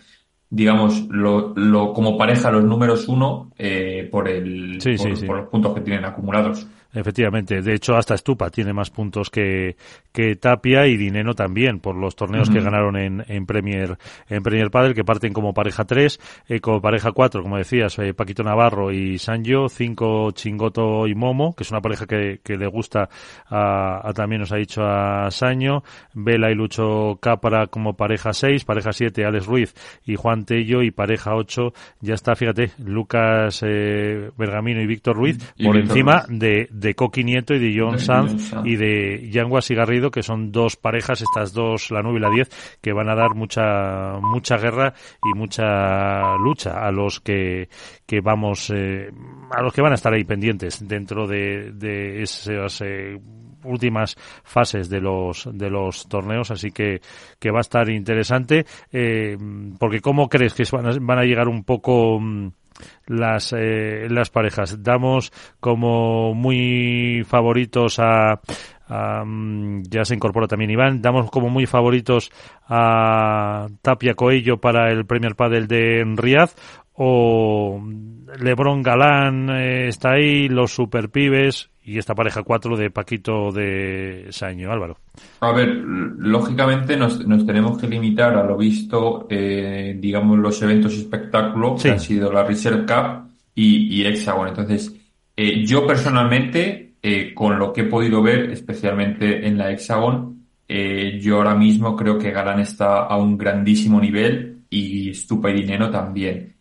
[0.51, 5.27] digamos, lo, lo, como pareja los números uno eh, por el Sí, por, sí, sí.
[5.27, 6.67] por los puntos que tienen acumulados.
[6.93, 9.77] Efectivamente, de hecho hasta Stupa tiene más puntos que,
[10.13, 13.97] que Tapia y Dineno también por los torneos que ganaron en, en Premier
[14.29, 18.15] en Premier Padel que parten como pareja 3, eh, como pareja 4, como decías, eh,
[18.15, 22.67] Paquito Navarro y Sanjo, 5 Chingoto y Momo, que es una pareja que, que le
[22.67, 23.09] gusta
[23.49, 25.83] a, a también nos ha dicho a Saño,
[26.15, 29.75] Vela y Lucho Cápara como pareja 6, pareja 7 Alex Ruiz
[30.05, 35.39] y Juan Tello y pareja 8 ya está, fíjate, Lucas eh, Bergamino y Víctor Ruiz
[35.57, 36.39] Y por Víctor encima Ruiz.
[36.41, 40.77] de, de Coqui Nieto y de John Sanz y de y Garrido, que son dos
[40.77, 44.95] parejas, estas dos, la 9 y la 10, que van a dar mucha, mucha guerra
[45.25, 47.69] y mucha lucha a los que,
[48.07, 49.11] que vamos, eh,
[49.51, 53.19] a los que van a estar ahí pendientes dentro de, de esas, eh,
[53.65, 56.51] últimas fases de los de los torneos.
[56.51, 57.01] Así que
[57.39, 58.65] que va a estar interesante.
[58.93, 59.37] Eh,
[59.79, 62.53] porque cómo crees que van a, van a llegar un poco mm,
[63.07, 64.83] las, eh, las parejas.
[64.83, 68.41] Damos como muy favoritos a,
[69.25, 72.31] mm, ya se incorpora también Iván, damos como muy favoritos
[72.69, 76.51] a Tapia Coello para el Premier Padel de Riad
[76.95, 77.81] o
[78.39, 84.27] Lebron Galán eh, está ahí, los super pibes y esta pareja 4 de Paquito de
[84.31, 84.71] Saño.
[84.71, 84.99] Álvaro.
[85.41, 91.83] A ver, lógicamente nos, tenemos que limitar a lo visto, eh, digamos, los eventos espectáculos
[91.83, 94.49] que han sido la Reserve Cup y, y Hexagon.
[94.49, 94.95] Entonces,
[95.37, 100.39] eh, yo personalmente, eh, con lo que he podido ver, especialmente en la Hexagon,
[101.21, 105.91] yo ahora mismo creo que Galán está a un grandísimo nivel y Stupa y Dinero
[105.91, 106.55] también.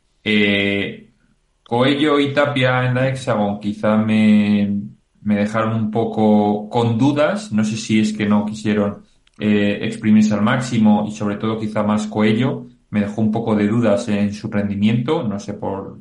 [1.64, 4.89] Coello y Tapia en la Hexagon quizá me,
[5.30, 7.52] me dejaron un poco con dudas.
[7.52, 9.04] No sé si es que no quisieron
[9.38, 12.66] eh, exprimirse al máximo y sobre todo quizá más Coello.
[12.90, 15.22] Me dejó un poco de dudas en su rendimiento.
[15.22, 16.00] No sé por,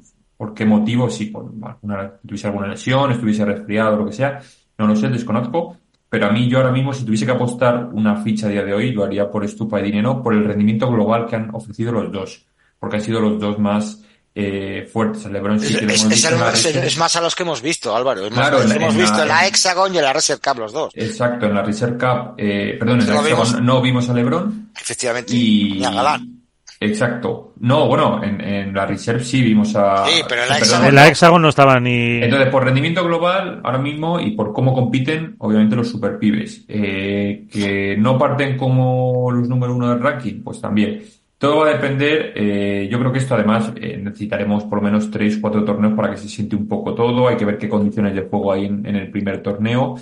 [0.54, 4.40] qué motivo, si por alguna, tuviese alguna lesión, estuviese resfriado o lo que sea.
[4.78, 5.76] No lo sé, desconozco.
[6.08, 8.72] Pero a mí yo ahora mismo, si tuviese que apostar una ficha a día de
[8.72, 12.10] hoy, lo haría por estupa de dinero, por el rendimiento global que han ofrecido los
[12.10, 12.46] dos.
[12.78, 15.24] Porque han sido los dos más eh, fuertes.
[15.26, 18.26] LeBron sí es, es, más a los que hemos visto, Álvaro.
[18.26, 20.72] Es más los que hemos visto en la Hexagon y en la Reserve Cup los
[20.72, 20.92] dos.
[20.94, 24.70] Exacto, en la Reserve Cup, eh, perdón, en la Hexagon no vimos a LeBron.
[24.80, 26.38] Efectivamente, y, a Galán.
[26.80, 27.54] Exacto.
[27.58, 30.06] No, bueno, en, en, la Reserve sí vimos a...
[30.06, 32.22] Sí, pero en la, Hexagon, en la Hexagon no estaba ni...
[32.22, 37.48] Entonces, por rendimiento global, ahora mismo, y por cómo compiten, obviamente los super pibes, eh,
[37.50, 41.02] que no parten como los número uno del ranking, pues también.
[41.38, 45.08] Todo va a depender, eh, yo creo que esto además eh, necesitaremos por lo menos
[45.08, 48.12] tres, cuatro torneos para que se siente un poco todo, hay que ver qué condiciones
[48.16, 49.94] de juego hay en, el primer torneo,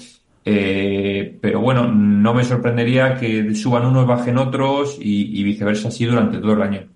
[0.47, 6.39] eh, pero bueno, no me sorprendería que suban unos, bajen otros y, viceversa así durante
[6.39, 6.96] todo el año.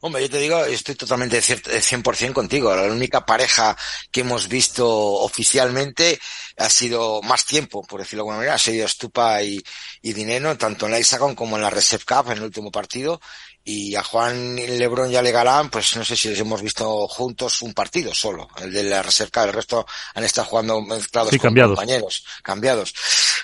[0.00, 2.74] Hombre, yo te digo, estoy totalmente 100% contigo.
[2.74, 3.76] La única pareja
[4.10, 6.20] que hemos visto oficialmente
[6.56, 9.60] ha sido más tiempo, por decirlo de alguna manera, ha sido Stupa y,
[10.02, 13.20] y Dineno, tanto en la Hexagon como en la Reserve Cup, en el último partido.
[13.64, 17.60] Y a Juan Lebron y a Legalán, pues no sé si les hemos visto juntos
[17.62, 19.84] un partido solo, el de la Reserve Cup, el resto
[20.14, 22.94] han estado jugando mezclados con compañeros, cambiados.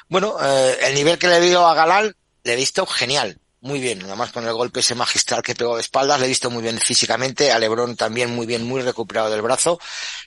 [0.08, 3.81] Bueno, eh, el nivel que le he visto a Galán, le he visto genial muy
[3.81, 6.50] bien, nada más con el golpe ese magistral que pegó de espaldas, le he visto
[6.50, 9.81] muy bien físicamente, a Lebron también muy bien, muy recuperado del brazo,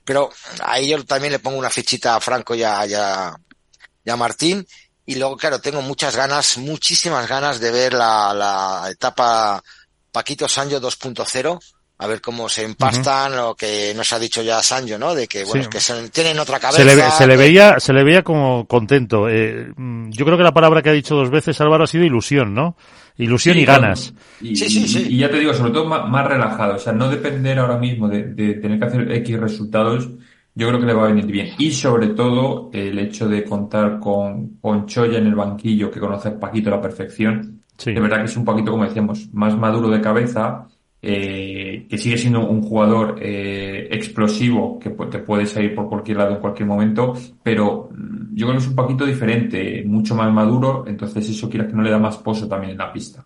[0.04, 0.32] pero
[0.64, 4.68] ahí yo también le pongo una fichita a Franco y a, y a, Martín,
[5.06, 9.64] y luego, claro, tengo muchas ganas, muchísimas ganas de ver la, la etapa
[10.12, 11.60] Paquito Sancho 2.0,
[12.00, 15.16] a ver cómo se empastan lo que nos ha dicho ya Sancho, ¿no?
[15.16, 16.84] De que, bueno, que se, tienen otra cabeza.
[16.84, 19.28] Se le, se le, veía, se le veía como contento.
[19.28, 22.04] Eh, mm, yo creo que la palabra que ha dicho dos veces Álvaro ha sido
[22.04, 22.76] ilusión, ¿no?
[23.18, 24.14] Ilusión y ganas.
[24.42, 25.08] Y, sí, sí, sí.
[25.10, 26.76] Y, ya te digo, sobre todo más, relajado.
[26.76, 28.24] O sea, no depender ahora mismo de,
[28.62, 30.08] tener que hacer X resultados,
[30.54, 31.50] yo creo que le va a venir bien.
[31.58, 36.28] Y sobre todo, el hecho de contar con, con Choya en el banquillo, que conoce
[36.28, 37.64] a Paquito a la perfección.
[37.84, 40.68] De verdad que es un poquito, como decíamos, más maduro de cabeza,
[41.02, 46.36] eh, que sigue siendo un jugador eh, explosivo, que te puede salir por cualquier lado
[46.36, 47.90] en cualquier momento, pero
[48.34, 51.84] yo creo que es un poquito diferente, mucho más maduro, entonces eso quiera que no
[51.84, 53.26] le da más pozo también en la pista.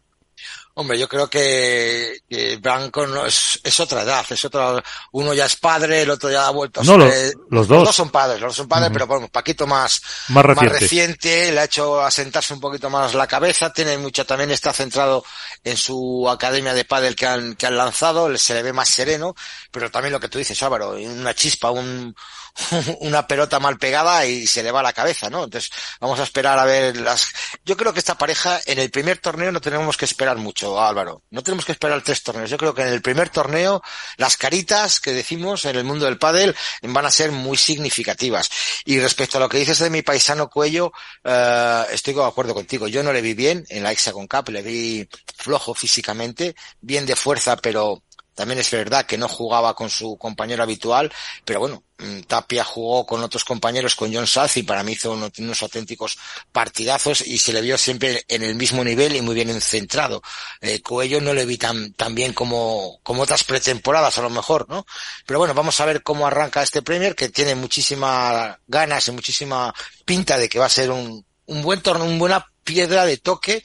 [0.74, 4.82] Hombre, yo creo que, que Branco no es, es otra edad, es otra,
[5.12, 7.80] uno ya es padre, el otro ya ha vuelto a no, ser, los, dos.
[7.80, 10.70] Los dos son padres, los dos son padres, pero bueno, Paquito más, más reciente.
[10.70, 14.72] más reciente, le ha hecho asentarse un poquito más la cabeza, tiene mucho, también está
[14.72, 15.26] centrado
[15.64, 19.36] en su academia de pádel que han, que han lanzado, se le ve más sereno,
[19.72, 22.16] pero también lo que tú dices, Álvaro, una chispa, un,
[23.00, 25.44] una pelota mal pegada y se le va la cabeza, ¿no?
[25.44, 27.28] Entonces, vamos a esperar a ver las...
[27.66, 31.24] Yo creo que esta pareja, en el primer torneo no tenemos que esperar mucho, Álvaro.
[31.30, 32.50] No tenemos que esperar tres torneos.
[32.50, 33.82] Yo creo que en el primer torneo,
[34.18, 38.50] las caritas que decimos en el mundo del pádel van a ser muy significativas.
[38.86, 40.92] Y respecto a lo que dices de mi paisano Cuello,
[41.24, 42.88] eh, estoy de acuerdo contigo.
[42.88, 47.16] Yo no le vi bien en la Hexagon Cup, le vi flojo físicamente, bien de
[47.16, 48.04] fuerza, pero
[48.42, 51.14] también es verdad que no jugaba con su compañero habitual,
[51.46, 55.12] pero bueno, mm, Tapia jugó con otros compañeros, con John Saz, y para mí hizo
[55.12, 56.18] unos, auténticos
[56.52, 60.24] partidazos y se le vio siempre en el mismo nivel y muy bien centrado.
[60.60, 64.88] Eh, Coello no le vi tan, tan bien como, otras pretemporadas a lo mejor, ¿no?
[65.28, 69.72] Pero bueno, vamos a ver cómo arranca este Premier, que tiene muchísimas ganas y muchísima
[70.04, 73.64] pinta de que va a ser un, un buen torneo, una buena piedra de toque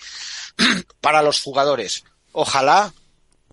[1.01, 2.05] para los jugadores.
[2.33, 2.93] Ojalá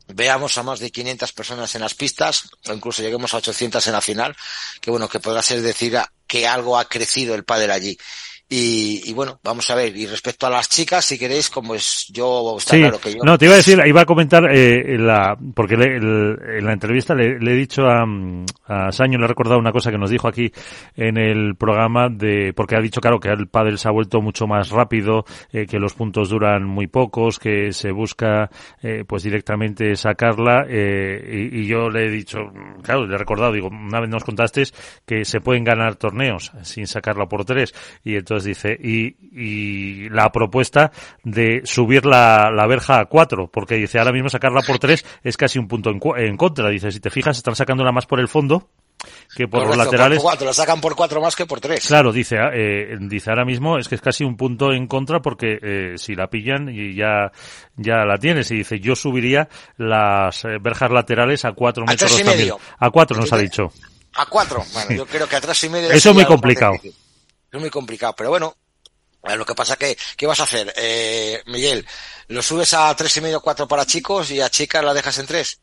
[0.08, 3.94] veamos a más de 500 personas en las pistas, o incluso lleguemos a 800 en
[3.94, 4.36] la final,
[4.82, 7.98] que bueno, que podrá ser decir que algo ha crecido el pádel allí.
[8.56, 9.98] Y, y, bueno, vamos a ver.
[9.98, 13.24] Y respecto a las chicas, si queréis, como es yo, está sí, claro que yo.
[13.24, 16.74] No, te iba a decir, iba a comentar eh, la, porque le, el, en la
[16.74, 18.06] entrevista le, le he dicho a,
[18.68, 20.52] a, Saño, le he recordado una cosa que nos dijo aquí
[20.96, 24.46] en el programa de, porque ha dicho, claro, que el pádel se ha vuelto mucho
[24.46, 28.52] más rápido, eh, que los puntos duran muy pocos, que se busca,
[28.84, 32.38] eh, pues directamente sacarla, eh, y, y, yo le he dicho,
[32.84, 34.62] claro, le he recordado, digo, una vez nos contaste
[35.08, 40.32] que se pueden ganar torneos sin sacarla por tres, y entonces dice, y, y la
[40.32, 40.92] propuesta
[41.24, 45.38] de subir la, la verja a cuatro, porque dice, ahora mismo sacarla por tres es
[45.38, 46.70] casi un punto en, en contra.
[46.70, 48.70] Dice, si te fijas, están sacándola más por el fondo
[49.36, 50.18] que por Correcto, los laterales.
[50.20, 51.86] Por cuatro, sacan por cuatro más que por tres.
[51.88, 55.60] Claro, dice, eh, dice ahora mismo es que es casi un punto en contra porque
[55.62, 57.32] eh, si la pillan y ya,
[57.76, 58.50] ya la tienes.
[58.52, 62.54] Y dice, yo subiría las eh, verjas laterales a cuatro a metros también.
[62.80, 63.72] A cuatro nos ha dicho.
[64.16, 64.64] A cuatro.
[64.74, 65.92] Bueno, yo creo que a tres y medio.
[65.92, 66.76] Eso es muy complicado.
[67.54, 68.58] Es muy complicado, pero bueno,
[69.22, 71.86] lo que pasa que, ¿qué vas a hacer, eh, Miguel?
[72.30, 75.28] ¿Lo subes a tres y medio, cuatro para chicos y a chicas la dejas en
[75.28, 75.60] tres?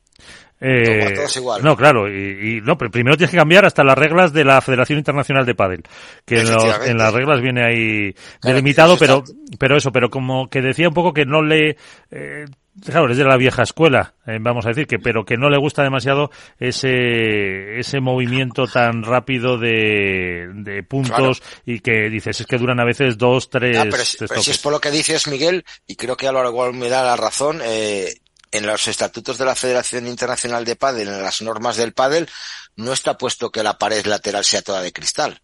[0.61, 1.65] Eh, todos igual.
[1.65, 4.61] No, claro, y, y, no, pero primero tienes que cambiar hasta las reglas de la
[4.61, 5.83] Federación Internacional de Pádel,
[6.27, 9.25] que en, los, en, las reglas viene ahí claro, delimitado, pero,
[9.59, 11.79] pero eso, pero como que decía un poco que no le,
[12.11, 12.45] eh,
[12.85, 15.59] claro, es de la vieja escuela, eh, vamos a decir que, pero que no le
[15.59, 21.63] gusta demasiado ese, ese movimiento tan rápido de, de puntos claro.
[21.65, 23.79] y que dices, es que duran a veces dos, tres.
[23.79, 26.47] Ah, pero, pero si es por lo que dices, Miguel, y creo que a lo
[26.47, 28.13] igual me da la razón, eh,
[28.53, 32.29] en los estatutos de la Federación Internacional de Pádel, en las normas del pádel,
[32.77, 35.41] no está puesto que la pared lateral sea toda de cristal.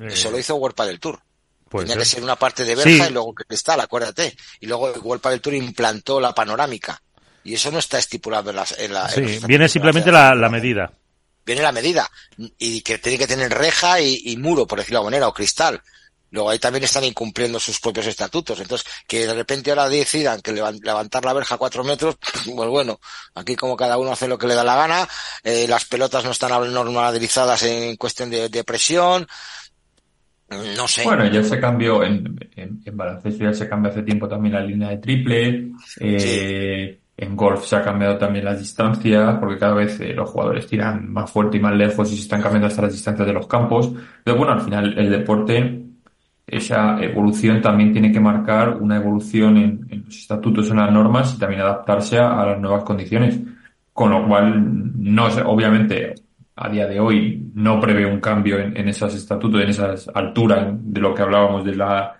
[0.00, 1.20] Eh, Eso lo hizo World Padel Tour.
[1.68, 3.10] Pues Tenía que ser una parte de verja sí.
[3.10, 4.36] y luego cristal, acuérdate.
[4.60, 7.02] Y luego World Padel Tour implantó la panorámica.
[7.42, 9.08] Y eso no está estipulado en, las, en la...
[9.08, 10.92] Sí, en viene simplemente la, la, medida.
[11.44, 12.10] Viene la medida.
[12.58, 15.34] Y que tiene que tener reja y, y muro, por decirlo de alguna manera, o
[15.34, 15.82] cristal.
[16.34, 18.58] Luego ahí también están incumpliendo sus propios estatutos.
[18.58, 22.16] Entonces, que de repente ahora decidan que levantar la verja a cuatro metros,
[22.56, 22.98] pues bueno,
[23.36, 25.08] aquí como cada uno hace lo que le da la gana,
[25.44, 29.28] eh, las pelotas no están normalizadas en cuestión de, de, presión,
[30.76, 31.04] no sé.
[31.04, 34.60] Bueno, ya se cambió en, en, en, baloncesto, ya se cambió hace tiempo también la
[34.60, 35.70] línea de triple,
[36.00, 37.00] eh, sí.
[37.16, 41.12] en golf se ha cambiado también las distancias, porque cada vez eh, los jugadores tiran
[41.12, 43.92] más fuerte y más lejos y se están cambiando hasta las distancias de los campos.
[44.24, 45.83] Pero bueno, al final el deporte
[46.46, 51.38] esa evolución también tiene que marcar una evolución en, los estatutos, en las normas y
[51.38, 53.40] también adaptarse a, las nuevas condiciones.
[53.92, 56.14] Con lo cual, no obviamente,
[56.56, 60.68] a día de hoy no prevé un cambio en, en esos estatutos, en esas alturas
[60.80, 62.18] de lo que hablábamos de la,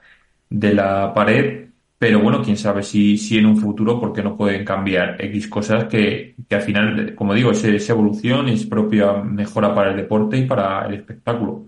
[0.48, 1.68] de la pared.
[1.98, 5.84] Pero bueno, quién sabe si, si en un futuro, porque no pueden cambiar X cosas
[5.87, 10.46] que, que al final, como digo, es evolución, es propia mejora para el deporte y
[10.46, 11.66] para el espectáculo.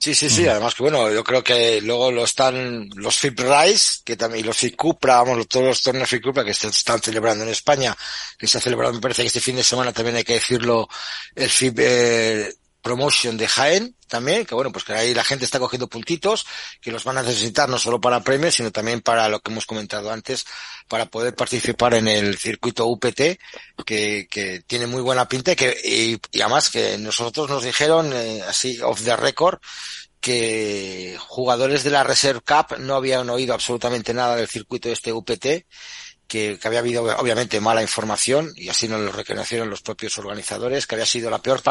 [0.00, 3.98] Sí, sí, sí, además que bueno, yo creo que luego lo están los FIP Rise,
[4.04, 7.02] que también, y los FIP Cupra, vamos, todos los torneos FIP Cupra que se están
[7.02, 7.96] celebrando en España,
[8.38, 10.88] que se ha celebrado, me parece que este fin de semana también hay que decirlo,
[11.34, 15.58] el FIP eh, Promotion de Jaén, también, que bueno, pues que ahí la gente está
[15.58, 16.46] cogiendo puntitos,
[16.80, 19.66] que los van a necesitar no solo para premios, sino también para lo que hemos
[19.66, 20.46] comentado antes,
[20.88, 23.38] para poder participar en el circuito UPT,
[23.84, 28.80] que, tiene muy buena pinta y que, y, además que nosotros nos dijeron, eh, así,
[28.80, 29.60] off the record,
[30.20, 35.66] que jugadores de la Reserve Cup no habían oído absolutamente nada del circuito este UPT,
[36.28, 40.86] que, que, había habido obviamente mala información y así nos lo reconocieron los propios organizadores,
[40.86, 41.62] que había sido la peor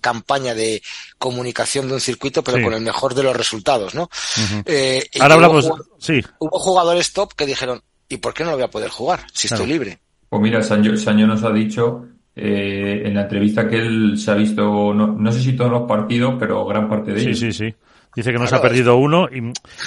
[0.00, 0.82] campaña de
[1.18, 2.64] comunicación de un circuito, pero sí.
[2.64, 4.02] con el mejor de los resultados, ¿no?
[4.02, 4.62] Uh -huh.
[4.66, 6.20] eh, Ahora hablamos, hubo, sí.
[6.38, 9.48] Hubo jugadores top que dijeron, ¿y por qué no lo voy a poder jugar si
[9.48, 9.62] claro.
[9.62, 9.98] estoy libre?
[10.28, 14.34] Pues mira, Sancho, Sancho nos ha dicho eh, en la entrevista que él se ha
[14.34, 17.38] visto, no, no, sé si todos los partidos, pero gran parte de sí, ellos.
[17.38, 17.74] Sí, sí, sí.
[18.14, 19.38] Dice que no se ha perdido uno y,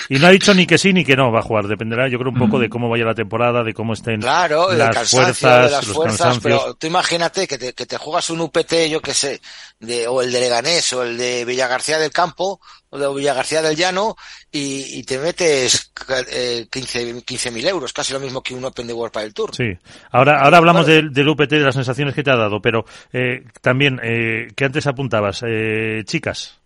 [0.10, 1.68] y, no ha dicho ni que sí ni que no va a jugar.
[1.68, 5.12] Dependerá, yo creo, un poco de cómo vaya la temporada, de cómo estén claro, las
[5.12, 6.62] fuerzas, las los fuerzas, cansancios.
[6.62, 9.42] Pero tú imagínate que te, que te juegas un UPT, yo que sé,
[9.80, 13.76] de, o el de Leganés o el de Villagarcía del Campo o de Villagarcía del
[13.76, 14.16] Llano
[14.52, 15.92] y, y te metes
[16.32, 19.56] eh, 15 mil euros, casi lo mismo que un Open de World Padel Tour.
[19.56, 19.78] Sí.
[20.12, 23.44] Ahora, ahora hablamos del, del UPT, de las sensaciones que te ha dado, pero eh,
[23.62, 26.60] también, eh, que antes apuntabas, eh, chicas.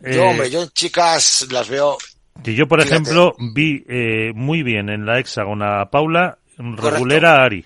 [0.00, 1.98] Yo, eh, hombre, yo chicas las veo.
[2.42, 3.02] Que yo, por fíjate.
[3.02, 7.64] ejemplo, vi eh, muy bien en la hexágona a Paula, regulera a Ari.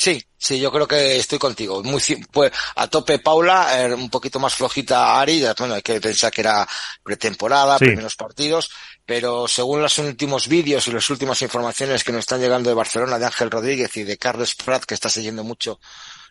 [0.00, 1.82] Sí, sí, yo creo que estoy contigo.
[1.82, 2.00] Muy,
[2.32, 6.40] pues, a tope Paula, eh, un poquito más flojita Ari, bueno, hay que pensar que
[6.40, 6.66] era
[7.02, 7.84] pretemporada, sí.
[7.84, 8.70] primeros partidos,
[9.04, 13.18] pero según los últimos vídeos y las últimas informaciones que nos están llegando de Barcelona,
[13.18, 15.80] de Ángel Rodríguez y de Carlos Prat, que está siguiendo mucho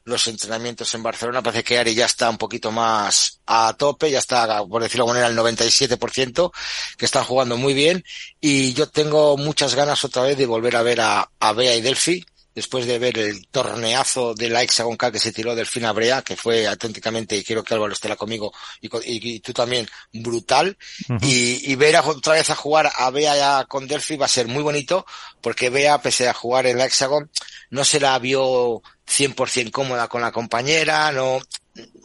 [0.10, 1.42] los entrenamientos en Barcelona.
[1.42, 5.12] Parece que Ari ya está un poquito más a tope, ya está, por decirlo de
[5.12, 6.52] alguna manera, el 97%,
[6.98, 8.04] que están jugando muy bien.
[8.42, 11.82] Y yo tengo muchas ganas otra vez de volver a ver a, a Bea y
[11.82, 12.26] Delphi
[12.60, 16.36] después de ver el torneazo de la Hexagon K que se tiró Delfina Brea, que
[16.36, 18.52] fue auténticamente, y quiero que Álvaro esté conmigo,
[18.82, 20.78] y, y, tú también, brutal,
[21.22, 24.30] y, y, ver a, otra vez a jugar a Bea ya con Delphi va a
[24.30, 25.06] ser muy bonito,
[25.40, 27.32] porque Bea, pese a jugar en la Hexagon,
[27.70, 31.40] no se la vio 100% cómoda con la compañera, no,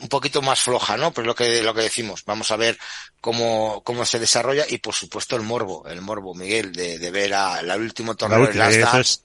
[0.01, 1.13] un poquito más floja, ¿no?
[1.13, 2.79] Pues lo que, lo que decimos, vamos a ver
[3.21, 7.35] cómo, cómo se desarrolla y por supuesto el morbo, el morbo, Miguel, de, de ver
[7.35, 9.23] a la último torneo de las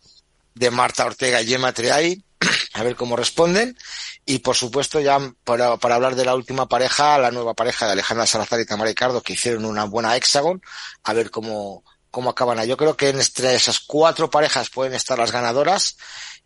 [0.55, 2.21] de Marta Ortega y Gemma Triay,
[2.73, 3.77] a ver cómo responden.
[4.25, 7.93] Y por supuesto, ya para, para, hablar de la última pareja, la nueva pareja de
[7.93, 10.61] Alejandra Salazar y Tamara Ricardo, que hicieron una buena hexagon,
[11.03, 12.63] a ver cómo, cómo acaban.
[12.67, 15.97] Yo creo que entre esas cuatro parejas pueden estar las ganadoras.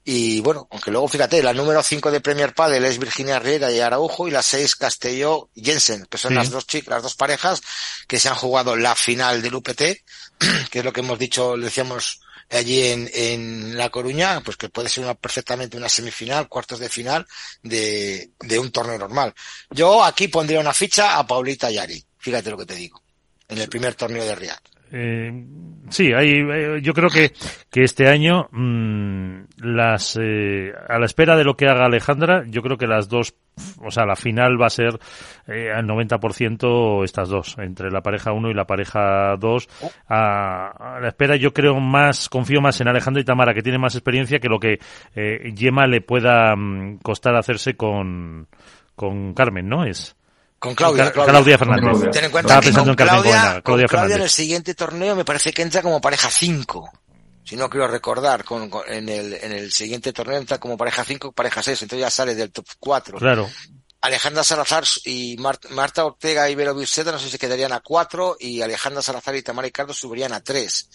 [0.05, 3.79] Y bueno, aunque luego fíjate, la número 5 de Premier Padel es Virginia Riera y
[3.79, 6.35] Araujo y la 6 Castelló Jensen, que son sí.
[6.35, 7.61] las dos chicas, las dos parejas
[8.07, 9.81] que se han jugado la final del UPT,
[10.71, 14.67] que es lo que hemos dicho, le decíamos allí en, en La Coruña, pues que
[14.67, 17.25] puede ser una, perfectamente una semifinal, cuartos de final
[17.61, 19.33] de, de un torneo normal.
[19.69, 23.01] Yo aquí pondría una ficha a Paulita Yari, fíjate lo que te digo,
[23.47, 24.72] en el primer torneo de Riyadh.
[24.95, 25.45] Eh,
[25.89, 27.31] sí, hay, yo creo que,
[27.71, 32.61] que este año mmm, las eh, a la espera de lo que haga Alejandra, yo
[32.61, 33.33] creo que las dos,
[33.83, 34.99] o sea, la final va a ser
[35.47, 39.69] eh, al 90% estas dos, entre la pareja 1 y la pareja 2.
[40.09, 43.79] A, a, la espera yo creo más, confío más en Alejandra y Tamara, que tiene
[43.79, 44.77] más experiencia que lo que
[45.15, 48.47] eh, Yema le pueda mmm, costar hacerse con,
[48.95, 49.85] con Carmen, ¿no?
[49.85, 50.15] Es.
[50.63, 51.89] Con Claudia, Claudia, Claudia Fernández.
[51.91, 52.11] Claudia.
[52.11, 54.21] Ten en cuenta Estaba que pensando con en Carmen Claudia, Buena, Claudia Claudia en Fernández.
[54.23, 56.91] el siguiente torneo me parece que entra como pareja 5.
[57.43, 61.03] Si no quiero recordar, con, con- en, el, en el siguiente torneo entra como pareja
[61.03, 63.17] 5, pareja 6, entonces ya sale del top 4.
[63.17, 63.49] Claro.
[63.99, 67.81] Alejandra Salazar y Mar- Marta Ortega y Vero Birseta no sé si se quedarían a
[67.81, 70.89] 4 y Alejandra Salazar y Tamara Ricardo subirían a 3.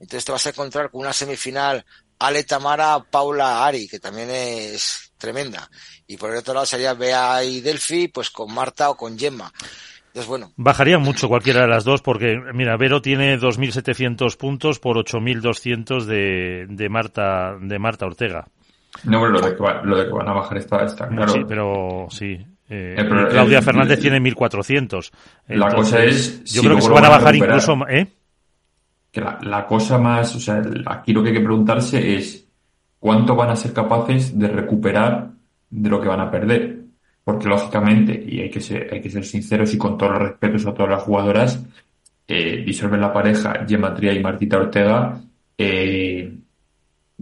[0.00, 1.84] Entonces te vas a encontrar con una semifinal
[2.18, 5.68] Ale Tamara, Paula Ari, que también es tremenda.
[6.06, 9.50] Y por el otro lado sería Bea y Delphi, pues con Marta o con Gemma.
[10.08, 14.96] Entonces bueno, Bajaría mucho cualquiera de las dos porque, mira, Vero tiene 2.700 puntos por
[14.96, 18.46] 8.200 de, de Marta, de Marta Ortega.
[19.02, 21.32] No, pero lo de que, va- lo de que van a bajar está, está claro.
[21.32, 22.26] Sí, pero sí.
[22.68, 25.10] Eh, Eh, pero Claudia el- Fernández el- tiene 1.400.
[25.48, 27.56] La cosa es Yo si creo que se van a bajar recuperar.
[27.60, 28.06] incluso, ¿eh?
[29.10, 32.43] Que la, la cosa más, o sea, aquí lo que hay que preguntarse es
[33.04, 35.32] cuánto van a ser capaces de recuperar
[35.68, 36.84] de lo que van a perder.
[37.22, 40.64] Porque lógicamente, y hay que ser, hay que ser sinceros y con todos los respetos
[40.64, 41.62] a todas las jugadoras,
[42.26, 45.20] eh, disolver la pareja Gemma Tria y Martita Ortega,
[45.58, 46.34] eh,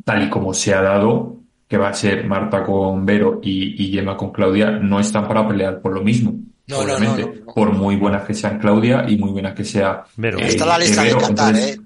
[0.05, 3.91] tal y como se ha dado, que va a ser Marta con Vero y, y
[3.91, 6.33] Gemma con Claudia, no están para pelear por lo mismo.
[6.69, 7.55] No, no, obviamente, no, no, no.
[7.55, 10.39] por muy buenas que sean Claudia y muy buenas que sea Vero.
[10.39, 11.19] eh, está la lista de Vero.
[11.19, 11.81] Qatar, Entonces, ¿eh?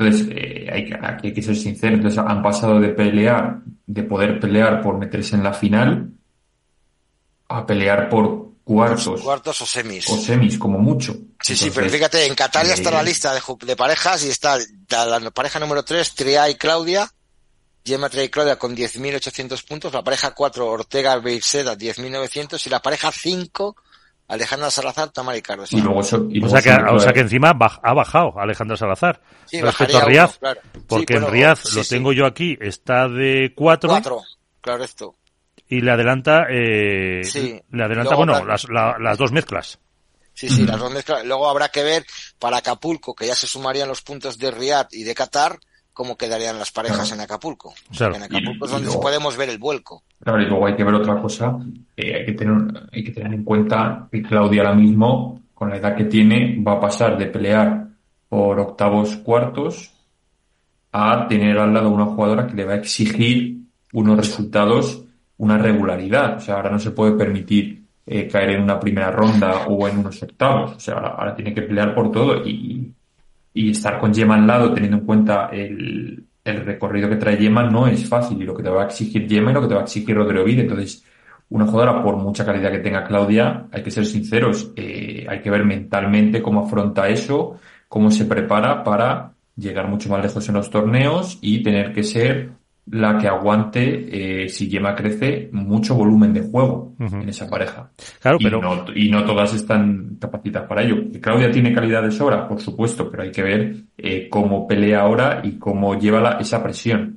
[0.00, 1.94] Entonces, eh, hay que, aquí hay que ser sincero.
[1.94, 6.10] Entonces, han pasado de pelear, de poder pelear por meterse en la final,
[7.48, 10.08] a pelear por cuartos Cuartos o semis.
[10.08, 11.16] o semis, como mucho.
[11.40, 14.58] Sí, sí, pero fíjate, en Qatar ya está eh, la lista de, parejas y está
[14.88, 17.10] la, la pareja número 3, Tria y Claudia,
[17.84, 22.80] Gemma Tria y Claudia con 10.800 puntos, la pareja 4, Ortega Beiseda, 10.900 y la
[22.80, 23.76] pareja 5,
[24.30, 25.64] Alejandra Salazar, Tamara Ricardo.
[25.70, 26.00] Y luego
[26.30, 29.98] y O sea que, o sea que encima baj- ha bajado Alejandra Salazar Sí, respecto
[29.98, 30.30] a Riaz.
[30.30, 30.60] uno, claro.
[30.72, 31.88] Sí, Porque bueno, en Riaz, sí, lo sí.
[31.90, 34.22] tengo yo aquí, está de 4 4,
[34.60, 35.14] claro esto.
[35.68, 37.60] y le adelanta, eh, Sí.
[37.70, 39.78] le adelanta, Luego bueno, las, la- las dos mezclas.
[40.32, 41.24] Sí, sí, las dos mezclas.
[41.26, 42.06] Luego habrá que ver
[42.38, 45.58] para Acapulco, que ya se sumarían los puntos de Riad y de Qatar,
[45.92, 47.14] cómo quedarían las parejas Claro.
[47.14, 47.74] en Acapulco.
[47.94, 48.14] Claro.
[48.14, 50.02] En Acapulco es y donde luego- podemos ver el vuelco.
[50.22, 51.58] Claro, y luego hay que ver otra cosa.
[51.96, 55.96] hay, que tener, hay que tener en cuenta que Claudia ahora mismo, con la edad
[55.96, 57.88] que tiene, va a pasar de pelear
[58.28, 59.92] por octavos cuartos
[60.92, 63.60] a tener al lado una jugadora que le va a exigir
[63.92, 65.04] unos resultados,
[65.38, 66.36] una regularidad.
[66.36, 69.98] O sea, ahora no se puede permitir eh, caer en una primera ronda o en
[69.98, 70.72] unos octavos.
[70.76, 72.92] O sea, ahora, tiene que pelear por todo y,
[73.54, 77.64] y estar con Yema al lado, teniendo en cuenta el, el recorrido que trae Yema,
[77.64, 78.40] no es fácil.
[78.40, 80.16] Y lo que te va a exigir Yema y lo que te va a exigir
[80.16, 80.62] Rodrigo Vide.
[80.62, 81.04] Entonces,
[81.50, 85.50] una jugadora, por mucha calidad que tenga Claudia, hay que ser sinceros, eh, hay que
[85.50, 90.70] ver mentalmente cómo afronta eso, cómo se prepara para llegar mucho más lejos en los
[90.70, 92.50] torneos y tener que ser
[92.90, 97.90] la que aguante, eh, si Yema crece, mucho volumen de juego en esa pareja.
[98.20, 100.96] Claro, Y pero no, y no todas están capacitadas para ello.
[101.20, 105.40] Claudia tiene calidad de sobra, por supuesto, pero hay que ver eh, cómo pelea ahora
[105.44, 107.16] y cómo lleva la- esa presión.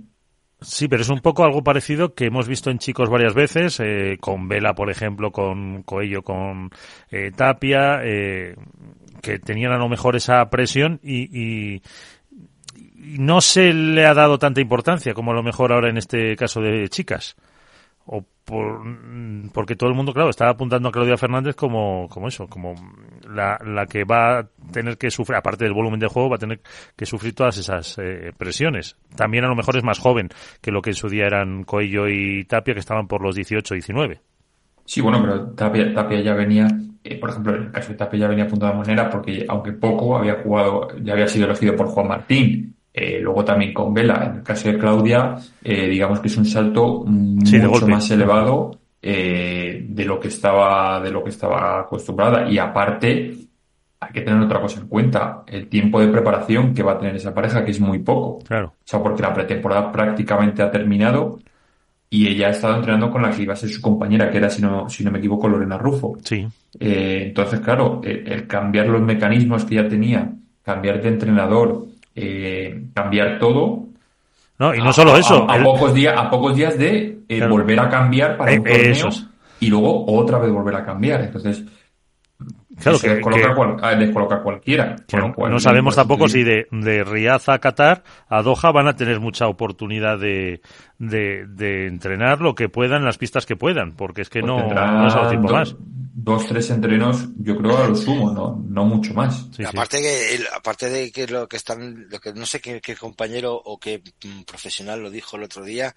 [0.62, 4.18] Sí, pero es un poco algo parecido que hemos visto en chicos varias veces, eh,
[4.22, 6.70] con Vela, por ejemplo, con Coello, con
[7.12, 8.56] eh, Tapia, eh,
[9.22, 11.82] que tenían a lo mejor esa presión y, y,
[13.18, 16.62] no se le ha dado tanta importancia como a lo mejor ahora en este caso
[16.62, 17.36] de chicas.
[18.06, 18.82] O por,
[19.54, 22.76] porque todo el mundo, claro, estaba apuntando a Claudia Fernández como, como eso, como
[23.30, 26.40] la, la que va a tener que sufrir, aparte del volumen de juego, va a
[26.40, 26.60] tener
[26.96, 28.98] que sufrir todas esas eh, presiones.
[29.16, 30.30] También a lo mejor es más joven
[30.62, 33.76] que lo que en su día eran Coello y Tapia, que estaban por los 18,
[33.76, 34.20] 19.
[34.86, 36.68] Sí, bueno, pero Tapia, Tapia ya venía,
[37.04, 39.72] eh, por ejemplo, en el caso de Tapia ya venía apuntado de manera porque, aunque
[39.72, 42.76] poco, había jugado, ya había sido elegido por Juan Martín.
[42.96, 46.46] Eh, luego también con Vela, en el caso de Claudia, eh, digamos que es un
[46.46, 52.60] salto mucho más elevado eh, de lo que estaba de lo que estaba acostumbrada y
[52.60, 53.34] aparte
[54.00, 57.16] hay que tener otra cosa en cuenta, el tiempo de preparación que va a tener
[57.16, 58.40] esa pareja que es muy poco.
[58.46, 58.68] Claro.
[58.68, 61.40] O sea, porque la pretemporada prácticamente ha terminado
[62.12, 64.50] y ella ha estado entrenando con la que iba a ser su compañera, que era,
[64.50, 66.18] si no, si no me equivoco, Lorena Rufo.
[66.22, 66.46] Sí.
[66.80, 70.32] Entonces, claro, el, el cambiar los mecanismos que ya tenía,
[70.62, 73.86] cambiar de entrenador, eh, cambiar todo.
[74.60, 75.50] No, y no solo eso.
[75.50, 77.52] A, a, pocos, días, a pocos días de eh, claro.
[77.54, 79.28] volver a cambiar para un torneo Esos.
[79.60, 81.22] y luego otra vez volver a cambiar.
[81.22, 81.64] Entonces,
[82.82, 84.96] Claro, que, descoloca, que, cual, ah, descoloca cualquiera.
[85.08, 88.88] Que no, cual, no sabemos tampoco si de, de Riyadh a Qatar a Doha van
[88.88, 90.62] a tener mucha oportunidad de,
[90.98, 94.74] de, de entrenar lo que puedan, las pistas que puedan, porque es que pues no,
[94.74, 95.76] no es algo tiempo do, más.
[96.16, 99.48] Dos, tres entrenos, yo creo a lo sumo, no, no mucho más.
[99.56, 100.04] Sí, aparte sí.
[100.04, 103.54] que, el, aparte de que lo que están, lo que no sé qué, qué compañero
[103.54, 104.02] o qué
[104.48, 105.94] profesional lo dijo el otro día,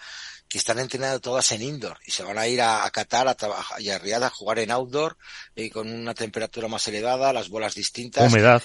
[0.49, 3.34] que están entrenando todas en indoor y se van a ir a, a Qatar a
[3.34, 5.16] trabajar y a Riyadh a jugar en outdoor
[5.55, 8.32] y con una temperatura más elevada, las bolas distintas.
[8.32, 8.62] Humedad.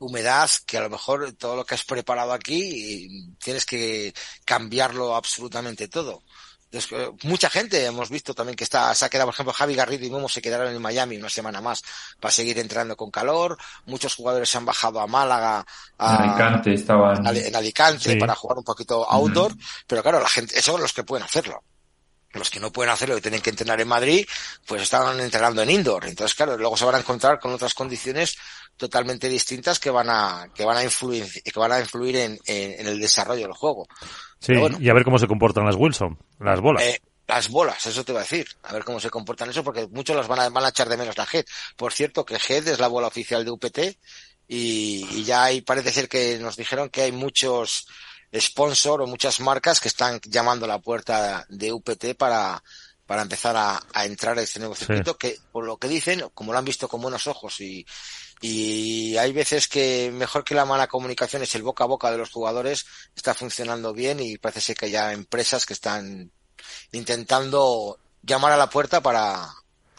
[0.00, 4.14] Humedad, que a lo mejor todo lo que has preparado aquí tienes que
[4.44, 6.22] cambiarlo absolutamente todo.
[7.22, 10.10] Mucha gente hemos visto también que está, se ha quedado, por ejemplo, Javi Garrido y
[10.10, 11.82] Momo se quedaron en Miami una semana más
[12.20, 13.56] para seguir entrando con calor.
[13.86, 15.64] Muchos jugadores se han bajado a Málaga,
[15.96, 17.26] a en Alicante estaban.
[17.26, 18.16] En Alicante sí.
[18.16, 19.52] para jugar un poquito outdoor.
[19.52, 19.84] Uh -huh.
[19.86, 21.62] Pero claro, la gente, esos son los que pueden hacerlo.
[22.32, 24.26] Los que no pueden hacerlo y tienen que entrenar en Madrid,
[24.66, 26.04] pues estaban entrenando en indoor.
[26.04, 28.36] Entonces, claro, luego se van a encontrar con otras condiciones
[28.76, 32.80] totalmente distintas que van a, que van a influir, que van a influir en, en,
[32.80, 33.88] en el desarrollo del juego.
[34.40, 36.82] Sí, bueno, y a ver cómo se comportan las Wilson, las bolas.
[36.82, 38.48] Eh, las bolas, eso te voy a decir.
[38.62, 40.96] A ver cómo se comportan eso, porque muchos las van a, van a echar de
[40.96, 41.44] menos la GED.
[41.76, 43.78] Por cierto, que GED es la bola oficial de UPT
[44.48, 47.86] y, y ya hay, parece ser que nos dijeron que hay muchos
[48.34, 52.62] sponsor o muchas marcas que están llamando a la puerta de UPT para,
[53.06, 55.18] para empezar a, a entrar a este nuevo circuito sí.
[55.18, 57.86] que, por lo que dicen, como lo han visto con buenos ojos y,
[58.40, 62.18] y hay veces que mejor que la mala comunicación es el boca a boca de
[62.18, 66.30] los jugadores, está funcionando bien y parece ser que hay ya empresas que están
[66.92, 69.48] intentando llamar a la puerta para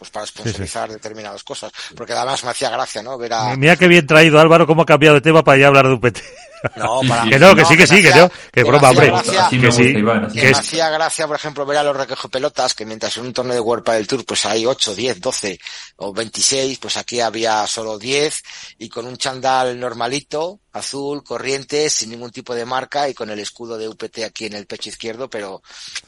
[0.00, 0.96] pues para sponsorizar sí, sí.
[0.96, 3.18] determinadas cosas, porque además me hacía gracia, ¿no?
[3.18, 3.54] Ver a...
[3.54, 6.18] Mira qué bien traído Álvaro cómo ha cambiado de tema para ya hablar de UPT.
[6.76, 9.08] No, para que no, que sí, que sí, que no, que broma, hombre.
[9.08, 9.92] Gracia, que, sí.
[9.92, 11.96] Que me hacía gracia, por ejemplo, ver a los
[12.30, 15.58] pelotas, que mientras en un torneo de World del Tour, pues hay 8, 10, 12
[15.96, 18.42] o 26, pues aquí había solo 10,
[18.78, 23.38] y con un chandal normalito, azul, corriente, sin ningún tipo de marca, y con el
[23.38, 25.62] escudo de UPT aquí en el pecho izquierdo, pero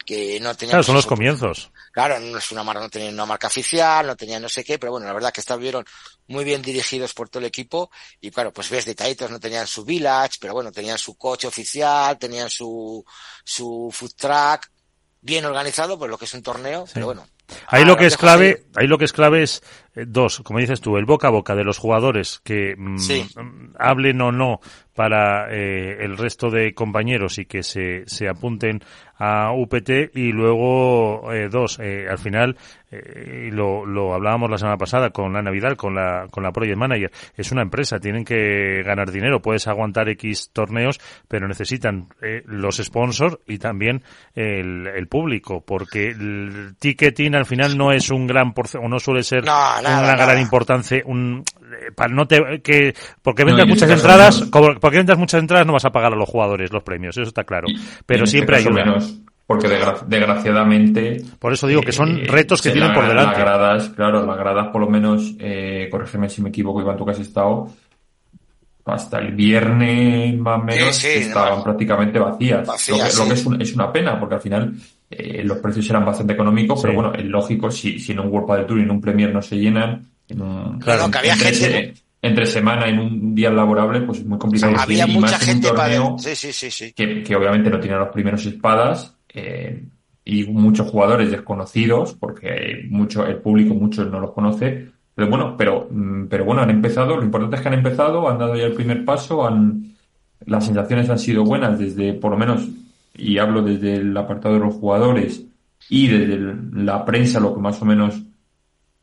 [0.07, 0.73] que no tenía...
[0.73, 1.72] Claro, son los comienzos.
[1.93, 4.79] Claro, no es una marca, no tenía una marca oficial, no tenía no sé qué,
[4.79, 5.85] pero bueno, la verdad que estuvieron
[6.27, 9.85] muy bien dirigidos por todo el equipo y claro, pues ves detallitos, no tenían su
[9.85, 13.05] village, pero bueno, tenían su coche oficial, tenían su,
[13.45, 14.71] su food truck,
[15.21, 16.93] bien organizado, pues lo que es un torneo, sí.
[16.95, 17.29] pero bueno.
[17.67, 19.63] Ahí lo que es clave, ahí lo que es clave es
[19.95, 23.27] dos, como dices tú, el boca a boca de los jugadores que mm, sí.
[23.79, 24.61] hablen o no
[24.95, 28.81] para eh, el resto de compañeros y que se, se apunten
[29.19, 32.57] a UPT y luego eh, dos, eh, al final
[32.91, 36.77] eh, lo, lo hablábamos la semana pasada con Ana Vidal, con la, con la Project
[36.77, 42.43] Manager, es una empresa, tienen que ganar dinero, puedes aguantar X torneos, pero necesitan eh,
[42.45, 44.03] los sponsors y también
[44.35, 48.99] el, el público, porque el ticketing al final no es un gran porcentaje, o no
[48.99, 50.27] suele ser no, nada, una nada.
[50.27, 51.45] gran importancia, un,
[51.95, 54.51] para no te, que, porque vendas no, muchas entradas, no.
[54.51, 57.29] como, porque vendas muchas entradas no vas a pagar a los jugadores los premios, eso
[57.29, 57.67] está claro,
[58.07, 58.85] pero siempre este ayuda.
[58.85, 59.69] Menos porque
[60.07, 63.89] desgraciadamente por eso digo que son eh, retos que tienen la, por delante las gradas
[63.91, 67.19] claro las gradas por lo menos eh, corrígeme si me equivoco Iván tú que has
[67.19, 67.69] estado
[68.85, 73.11] hasta el viernes más o menos sí, sí, estaban no, prácticamente vacías, vacías lo, que,
[73.11, 73.19] sí.
[73.19, 74.73] lo que es, un, es, una pena porque al final
[75.19, 78.57] eh, los precios eran bastante económicos pero bueno es lógico si, si en un World
[78.57, 81.55] del Tour y en un Premier no se llenan en un, claro, que había entre,
[81.55, 85.45] gente entre semana en un día laborable pues es muy complicado había y mucha más
[85.45, 86.19] gente en un torneo para...
[86.19, 86.93] sí, sí, sí, sí.
[86.93, 89.85] Que, que obviamente no tiene los primeros espadas eh,
[90.25, 95.89] y muchos jugadores desconocidos, porque mucho, el público muchos no los conoce, pero bueno, pero,
[95.91, 98.73] mm, pero bueno, han empezado, lo importante es que han empezado, han dado ya el
[98.73, 99.95] primer paso, han,
[100.47, 102.69] las sensaciones han sido buenas desde, por lo menos,
[103.15, 105.45] y hablo desde el apartado de los jugadores
[105.89, 106.39] y desde
[106.73, 108.23] la prensa, lo que más o menos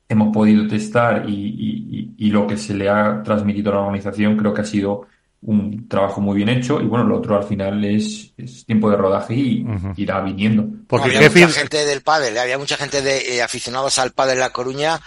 [0.08, 4.54] hemos podido testar y, y, lo que se le ha transmitido a la organización, creo
[4.54, 5.08] que ha sido
[5.42, 6.82] un trabajo muy bien hecho.
[6.82, 8.34] Y bueno, lo otro al final es,
[8.66, 9.66] tiempo de rodaje y
[9.98, 10.66] irá viniendo.
[10.88, 14.40] Porque había mucha gente del pádel, había mucha gente de eh, aficionados al pádel en
[14.40, 15.00] La Coruña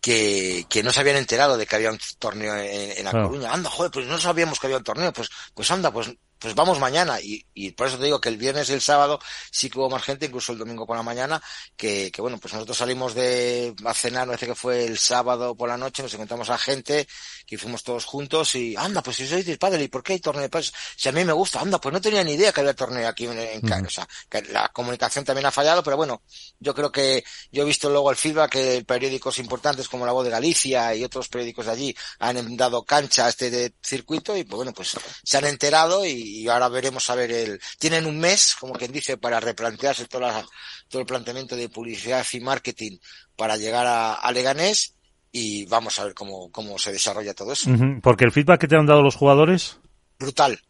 [0.00, 3.52] que, que no se habían enterado de que había un torneo en, La Coruña.
[3.52, 6.78] Anda, joder, pues no sabíamos que había un torneo, pues, pues anda, pues pues vamos
[6.78, 7.20] mañana.
[7.20, 9.18] Y, y, por eso te digo que el viernes y el sábado
[9.50, 11.42] sí que hubo más gente, incluso el domingo por la mañana,
[11.76, 15.54] que, que bueno, pues nosotros salimos de a cenar, no sé que fue el sábado
[15.54, 17.06] por la noche, nos encontramos a gente,
[17.46, 20.20] que fuimos todos juntos y, anda, pues si sois de padre, ¿y por qué hay
[20.20, 20.66] torneo de padre?
[20.96, 23.26] Si a mí me gusta, anda, pues no tenía ni idea que había torneo aquí
[23.26, 26.22] en, en O sea, que la comunicación también ha fallado, pero bueno,
[26.58, 30.24] yo creo que yo he visto luego el feedback que periódicos importantes como La Voz
[30.24, 34.44] de Galicia y otros periódicos de allí han dado cancha a este de circuito y
[34.44, 38.18] pues bueno, pues se han enterado y y ahora veremos a ver el, tienen un
[38.18, 40.44] mes, como quien dice, para replantearse toda
[40.88, 42.98] todo el planteamiento de publicidad y marketing
[43.36, 44.94] para llegar a, Leganés
[45.32, 47.70] y vamos a ver cómo, cómo se desarrolla todo eso.
[48.02, 49.78] Porque el feedback que te han dado los jugadores.
[50.18, 50.60] Brutal.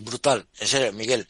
[0.00, 0.46] Brutal.
[0.58, 1.26] En serio, Miguel.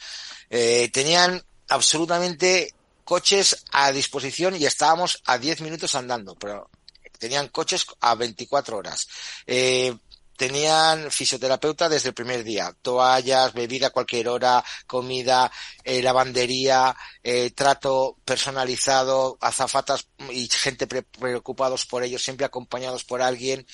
[0.51, 2.75] Eh, tenían absolutamente
[3.05, 6.71] coches a disposición y estábamos a 10 minutos andando, pero
[7.19, 9.09] tenían coches a 24 horas.
[9.47, 9.95] Eh,
[10.43, 15.53] tenían fisioterapeuta desde el primer día, toallas, bebida a cualquier hora, comida,
[15.85, 23.65] eh, lavandería, eh, trato personalizado, azafatas y gente preocupados por ellos, siempre acompañados por alguien.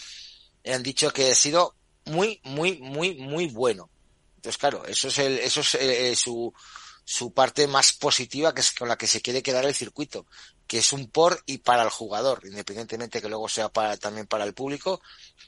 [0.67, 3.89] Han dicho que ha sido muy, muy, muy, muy bueno.
[4.37, 6.53] Entonces, claro, eso es el, eso es eh, su,
[7.03, 10.27] su parte más positiva que es con la que se quiere quedar el circuito,
[10.69, 14.45] que es un por y para el jugador, independientemente que luego sea para, también para
[14.45, 15.01] el público,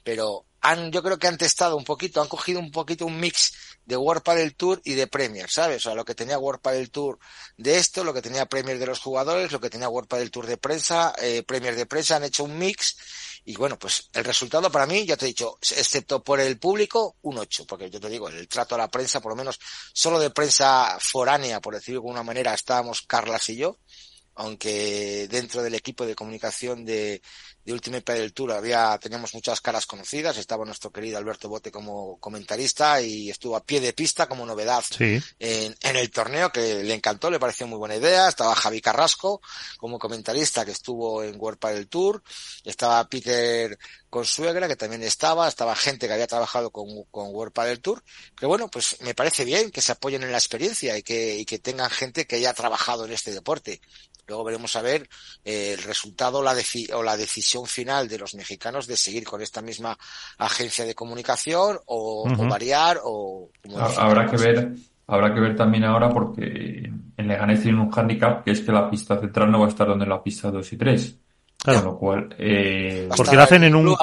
[0.03, 3.53] pero han, yo creo que han testado un poquito, han cogido un poquito un mix
[3.85, 5.79] de World Padel Tour y de Premier, ¿sabes?
[5.79, 7.19] O sea, lo que tenía World Padel Tour
[7.59, 10.47] de esto, lo que tenía Premier de los jugadores, lo que tenía World Padel Tour
[10.47, 12.97] de prensa, eh, Premier de prensa, han hecho un mix
[13.45, 17.17] y bueno, pues el resultado para mí, ya te he dicho, excepto por el público,
[17.23, 19.59] un 8, porque yo te digo, el trato a la prensa, por lo menos
[19.93, 23.79] solo de prensa foránea, por decirlo de alguna manera, estábamos Carlas y yo,
[24.35, 27.23] aunque dentro del equipo de comunicación de,
[27.65, 32.19] de Ultimate del Tour había, teníamos muchas caras conocidas, estaba nuestro querido Alberto Bote como
[32.19, 36.95] comentarista y estuvo a pie de pista como novedad en, en, el torneo que le
[36.95, 39.41] encantó, le pareció muy buena idea, estaba Javi Carrasco
[39.77, 42.23] como comentarista que estuvo en World del Tour,
[42.65, 47.81] estaba Peter Consuegra que también estaba, estaba gente que había trabajado con, con World del
[47.81, 48.03] Tour,
[48.37, 51.45] que bueno, pues me parece bien que se apoyen en la experiencia y que, y
[51.45, 53.81] que tengan gente que haya trabajado en este deporte.
[54.31, 55.09] Luego veremos a ver
[55.45, 56.57] eh, el resultado la
[56.95, 59.97] o la decisión final de los mexicanos de seguir con esta misma
[60.39, 63.51] agencia de comunicación o, variar o
[63.99, 64.73] habrá que ver
[65.07, 68.89] habrá que ver también ahora porque en Leganés tiene un handicap que es que la
[68.89, 71.19] pista central no va a estar donde la pista 2 y 3
[71.65, 73.97] Con lo cual eh, porque la hacen en un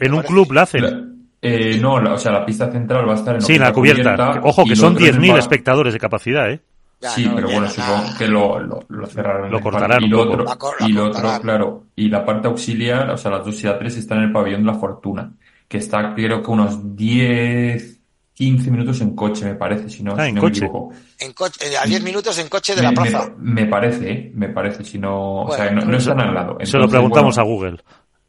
[0.00, 1.16] en un club la hacen.
[1.42, 4.40] Eh, no, o sea, la pista central va a estar en sí, la cubierta.
[4.42, 6.60] Ojo, que son 10.000 espectadores de capacidad, ¿eh?
[7.00, 9.50] Sí, pero bueno, supongo que lo, lo, cerraron.
[9.50, 10.02] Lo cortarán.
[10.02, 10.44] Y lo otro,
[10.80, 11.84] y lo otro, claro.
[11.94, 14.60] Y la parte auxiliar, o sea, las dos y la tres están en el pabellón
[14.64, 15.32] de la fortuna,
[15.68, 18.00] que está creo que unos 10,
[18.34, 20.92] 15 minutos en coche, me parece, si no, ah, si no me equivoco.
[21.18, 23.30] En coche, eh, a 10 minutos en coche de la plaza.
[23.38, 24.30] Me, parece, ¿eh?
[24.34, 26.58] me parece, si no, o sea, no, no, están al lado.
[26.62, 27.78] se lo preguntamos a Google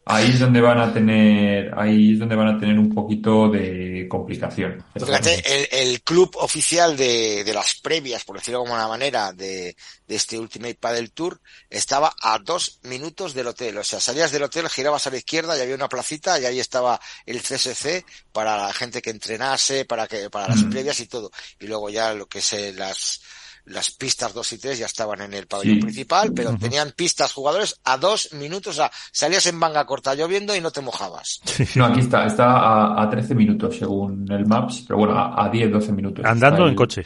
[0.07, 4.07] ahí es donde van a tener, ahí es donde van a tener un poquito de
[4.09, 4.83] complicación.
[4.95, 9.75] Fíjate, el, club oficial de, de, las previas, por decirlo de alguna manera, de,
[10.07, 13.77] de este Ultimate Paddle Tour, estaba a dos minutos del hotel.
[13.77, 16.59] O sea, salías del hotel, girabas a la izquierda y había una placita y ahí
[16.59, 20.69] estaba el CSC para la gente que entrenase, para que, para las mm.
[20.69, 21.31] previas y todo.
[21.59, 23.21] Y luego ya lo que es eh, las,
[23.67, 27.79] las pistas 2 y 3 ya estaban en el pabellón principal, pero tenían pistas jugadores
[27.83, 31.41] a dos minutos, o sea, salías en manga corta lloviendo y no te mojabas.
[31.75, 35.49] No, aquí está, está a, a 13 minutos según el Maps, pero bueno, a, a
[35.49, 36.25] 10, 12 minutos.
[36.25, 37.05] Andando en coche.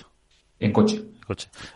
[0.59, 1.03] En coche.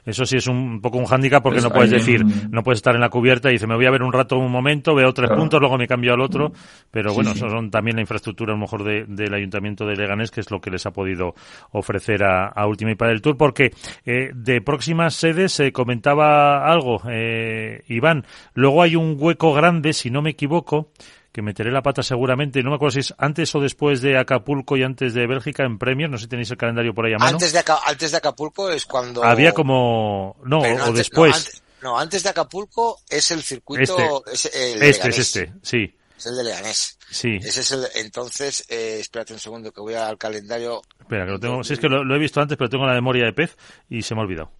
[0.05, 3.01] Eso sí es un poco un hándicap porque no puedes decir, no puedes estar en
[3.01, 5.59] la cubierta y dice, me voy a ver un rato, un momento, veo tres puntos,
[5.59, 6.51] luego me cambio al otro.
[6.91, 10.41] Pero bueno, eso son también la infraestructura a lo mejor del Ayuntamiento de Leganés, que
[10.41, 11.35] es lo que les ha podido
[11.71, 13.71] ofrecer a, a Ultimate del Tour, porque
[14.05, 18.25] eh, de próximas sedes se comentaba algo, eh, Iván.
[18.53, 20.89] Luego hay un hueco grande, si no me equivoco,
[21.35, 22.63] que meteré la pata seguramente.
[22.63, 25.77] No me acuerdo si es antes o después de Acapulco y antes de Bélgica en
[25.77, 26.09] Premier.
[26.09, 27.33] No sé si tenéis el calendario por ahí a mano.
[27.33, 29.21] Antes de, antes de Acapulco es cuando...
[29.21, 30.37] Había como...
[30.45, 31.61] No, o después.
[31.81, 34.23] No, antes, de Acapulco es el circuito...
[34.31, 35.93] Este, es, este, es este, sí.
[36.17, 36.97] Es el de Leganés.
[37.11, 37.35] Sí.
[37.35, 40.83] Ese es el, entonces, eh, espérate un segundo que voy al calendario.
[41.01, 43.25] Espera, que lo tengo, sí es que lo, he visto antes, pero tengo la memoria
[43.25, 43.57] de pez
[43.89, 44.53] y se me ha olvidado.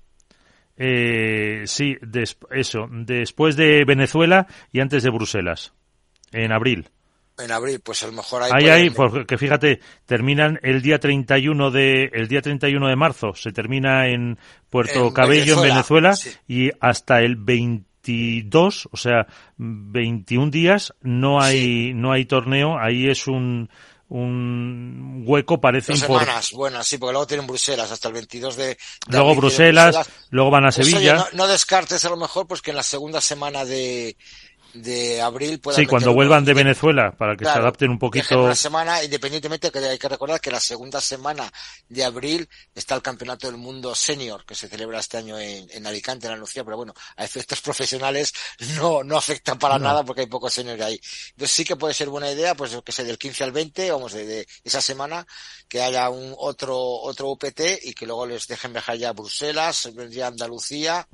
[0.76, 1.96] Eh, sí,
[2.52, 5.72] eso, después de Venezuela y antes de Bruselas,
[6.44, 6.90] en abril.
[7.38, 8.52] En abril, pues a lo mejor hay.
[8.54, 13.52] Ahí, ahí, porque fíjate, terminan el día 31 de, el día 31 de marzo, se
[13.52, 14.38] termina en
[14.70, 16.18] Puerto Cabello, en Venezuela,
[16.48, 19.28] y hasta el 22, o sea,
[19.58, 23.70] 21 días, no hay, no hay torneo, ahí es un,
[24.08, 28.78] un hueco parece Dos semanas, bueno, sí, porque luego tienen Bruselas hasta el 22 de...
[29.08, 31.16] luego Bruselas, luego van a pues Sevilla.
[31.16, 34.16] no, no, descartes a lo mejor pues que en la segunda semana de,
[34.76, 38.44] de abril Sí, cuando vuelvan de Venezuela, para que se adapten un poquito.
[38.44, 41.52] Una semana, independientemente que hay que recordar que la segunda semana
[41.88, 45.88] de abril está el Campeonato del Mundo Senior, que se celebra este año en, en
[45.88, 48.34] Alicante, en Andalucía, pero bueno, a efectos profesionales
[48.76, 51.00] no, no afecta para nada porque hay pocos seniors ahí.
[51.32, 54.14] Entonces sí que puede ser buena idea, pues que sea del 15 al 20, vamos,
[54.14, 55.26] de, de esa semana,
[55.70, 59.90] que haya un otro, otro UPT y que luego les dejen viajar ya a Bruselas,
[60.10, 61.08] ya a Andalucía,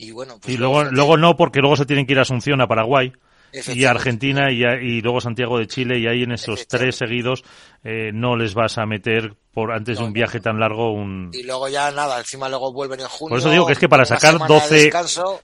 [0.00, 2.60] y bueno, pues y luego, luego no, porque luego se tienen que ir a Asunción,
[2.60, 3.12] a Paraguay,
[3.52, 7.42] y Argentina y, y, luego Santiago de Chile y ahí en esos tres seguidos
[7.82, 11.42] eh, no les vas a meter por antes de un viaje tan largo un y
[11.42, 14.04] luego ya nada encima luego vuelven en junio por eso digo que es que para
[14.04, 14.92] sacar 12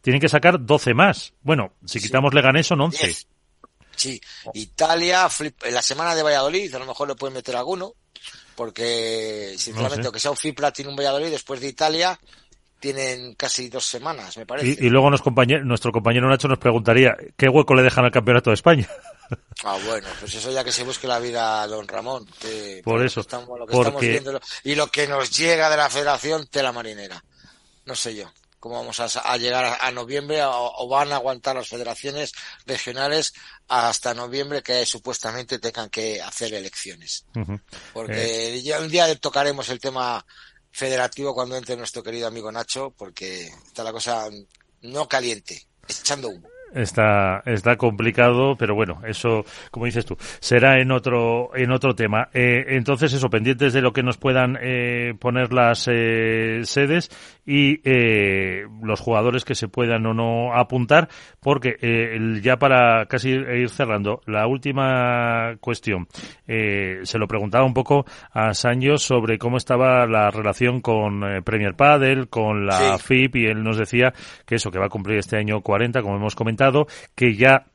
[0.03, 1.33] tienen que sacar 12 más.
[1.43, 3.17] Bueno si quitamos Leganés son 11
[3.97, 4.21] sí.
[4.55, 5.29] Italia
[5.65, 7.95] en la semana de Valladolid a lo mejor le pueden meter alguno
[8.55, 12.19] porque sinceramente aunque sea un FIPLA tiene un Valladolid después de Italia
[12.81, 14.85] tienen casi dos semanas, me parece.
[14.85, 15.23] Y, luego nos
[15.65, 18.89] nuestro compañero Nacho nos preguntaría, ¿qué hueco le dejan al Campeonato de España?
[19.65, 22.25] Ah, bueno, pues eso ya que se busque la vida a don Ramón.
[22.85, 23.27] por eso.
[24.63, 27.25] y lo que nos llega de la federación, tela marinera.
[27.87, 28.31] No sé yo
[28.67, 32.33] cómo vamos a, llegar a, noviembre o, van a aguantar las federaciones
[32.67, 33.33] regionales
[33.69, 37.27] hasta noviembre que supuestamente tengan que hacer elecciones.
[37.93, 38.63] Porque eh.
[38.63, 40.25] ya un día tocaremos el tema
[40.77, 44.29] federativo cuando entre nuestro querido amigo Nacho, porque está la cosa
[44.83, 46.51] no caliente, echando humo.
[46.77, 52.29] Está, está complicado, pero bueno, eso, como dices tú, será en otro, en otro tema.
[52.35, 57.11] Eh, entonces, eso, pendientes de lo que nos puedan eh, poner las eh, sedes
[57.47, 61.09] y eh, los jugadores que se puedan o no apuntar,
[61.41, 66.09] porque eh, ya para casi ir cerrando, la última cuestión,
[66.47, 71.43] eh, se lo preguntaba un poco a Sancho sobre cómo estaba la relación con eh,
[71.43, 74.13] Premier Padel, con la FIP, y él nos decía
[74.45, 76.66] que eso, que va a cumplir este año 40, como hemos comentado,
[77.15, 77.67] que ya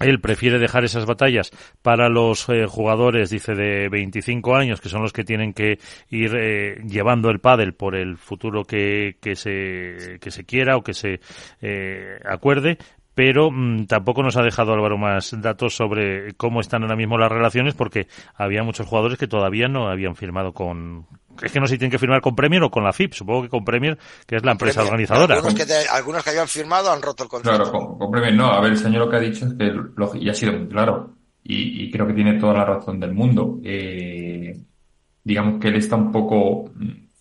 [0.00, 1.52] él prefiere dejar esas batallas
[1.82, 5.78] para los eh, jugadores, dice, de 25 años, que son los que tienen que
[6.10, 10.82] ir eh, llevando el pádel por el futuro que, que, se, que se quiera o
[10.82, 11.20] que se
[11.62, 12.78] eh, acuerde,
[13.14, 17.30] pero mm, tampoco nos ha dejado Álvaro más datos sobre cómo están ahora mismo las
[17.30, 21.06] relaciones porque había muchos jugadores que todavía no habían firmado con,
[21.42, 23.42] es que no sé si tienen que firmar con Premier o con la FIP, supongo
[23.42, 25.34] que con Premier, que es la empresa organizadora.
[25.36, 27.70] Algunos que, algunos que, habían firmado han roto el contrato.
[27.70, 28.52] Claro, con, Premier no.
[28.52, 30.68] A ver, el señor lo que ha dicho es que, lo, y ha sido muy
[30.68, 33.60] claro, y, creo que tiene toda la razón del mundo.
[33.62, 34.58] Eh,
[35.22, 36.70] digamos que él está un poco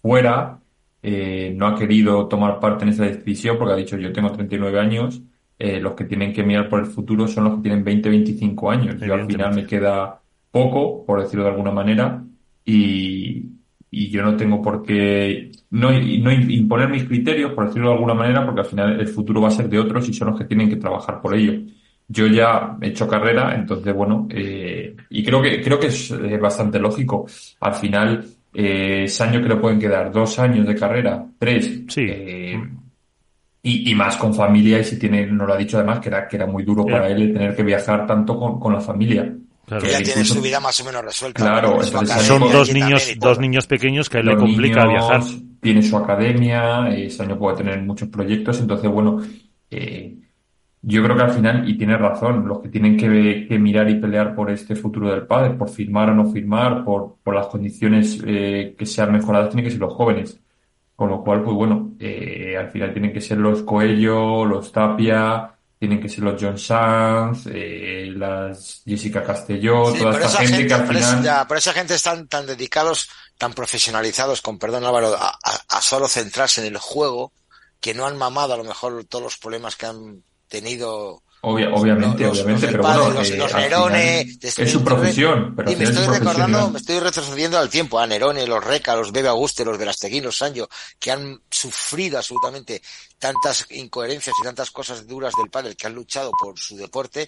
[0.02, 0.60] fuera,
[1.02, 4.80] eh, no ha querido tomar parte en esa decisión porque ha dicho yo tengo 39
[4.80, 5.22] años,
[5.60, 8.72] eh, los que tienen que mirar por el futuro son los que tienen 20, 25
[8.72, 8.96] años.
[9.00, 12.24] Yo al final me queda poco, por decirlo de alguna manera,
[12.66, 13.23] y,
[13.96, 18.16] y yo no tengo por qué no, no, imponer mis criterios, por decirlo de alguna
[18.16, 20.46] manera, porque al final el futuro va a ser de otros y son los que
[20.46, 21.62] tienen que trabajar por ello.
[22.08, 26.80] Yo ya he hecho carrera, entonces bueno, eh, y creo que creo que es bastante
[26.80, 27.28] lógico.
[27.60, 32.08] Al final, eh, ese año que le pueden quedar dos años de carrera, tres, sí.
[32.10, 32.60] Eh,
[33.62, 36.28] y, y, más con familia, y si tiene, nos lo ha dicho además, que era,
[36.28, 39.34] que era muy duro para él tener que viajar tanto con, con la familia.
[39.66, 41.42] Que ya tiene su vida más o menos resuelta.
[41.42, 45.22] Claro, son dos niños, dos niños pequeños que le complica viajar.
[45.62, 49.22] Tiene su academia, ese año puede tener muchos proyectos, entonces bueno,
[49.72, 50.18] eh,
[50.82, 53.96] yo creo que al final, y tiene razón, los que tienen que, que, mirar y
[53.96, 58.22] pelear por este futuro del padre, por firmar o no firmar, por, por las condiciones
[58.26, 60.42] eh, que sean mejoradas, tienen que ser los jóvenes.
[60.94, 65.53] Con lo cual, pues bueno, eh, al final tienen que ser los Coello, los Tapia,
[65.84, 70.88] tienen que ser los John Sanz, eh, las Jessica Castelló, toda esta gente, que al
[70.88, 71.46] final...
[71.46, 76.62] por esa gente están tan dedicados, tan profesionalizados, con perdón Álvaro, a, a, solo centrarse
[76.62, 77.34] en el juego,
[77.82, 82.68] que no han mamado a lo mejor todos los problemas que han tenido obviamente, obviamente,
[82.68, 86.80] pero bueno, los, eh, los Nerone, es su profesión, pero y me estoy recordando, me
[86.80, 90.70] estoy retrocediendo al tiempo, a Nerone, los Reca, los Bebe Auguste, los Verasteguín, los Sancho,
[90.98, 92.82] que han sufrido absolutamente
[93.20, 97.28] tantas incoherencias y tantas cosas duras del padre que han luchado por su deporte,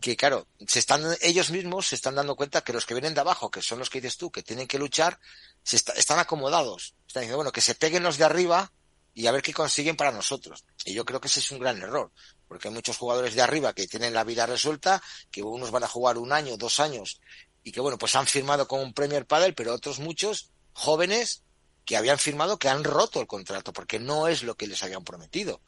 [0.00, 3.20] que claro, se están, ellos mismos se están dando cuenta que los que vienen de
[3.20, 5.18] abajo, que son los que dices tú, que tienen que luchar,
[5.62, 6.94] se están acomodados.
[7.06, 8.72] Están diciendo, bueno, que se peguen los de arriba
[9.12, 10.64] y a ver qué consiguen para nosotros.
[10.84, 12.10] Y yo creo que ese es un gran error,
[12.50, 15.86] porque hay muchos jugadores de arriba que tienen la vida resuelta, que unos van a
[15.86, 17.20] jugar un año, dos años,
[17.62, 21.44] y que bueno, pues han firmado con un Premier Padel, pero otros muchos jóvenes
[21.84, 25.04] que habían firmado que han roto el contrato, porque no es lo que les habían
[25.04, 25.60] prometido.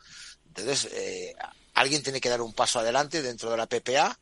[0.45, 1.37] Entonces, eh,
[1.74, 4.18] alguien tiene que dar un paso adelante dentro de la PPA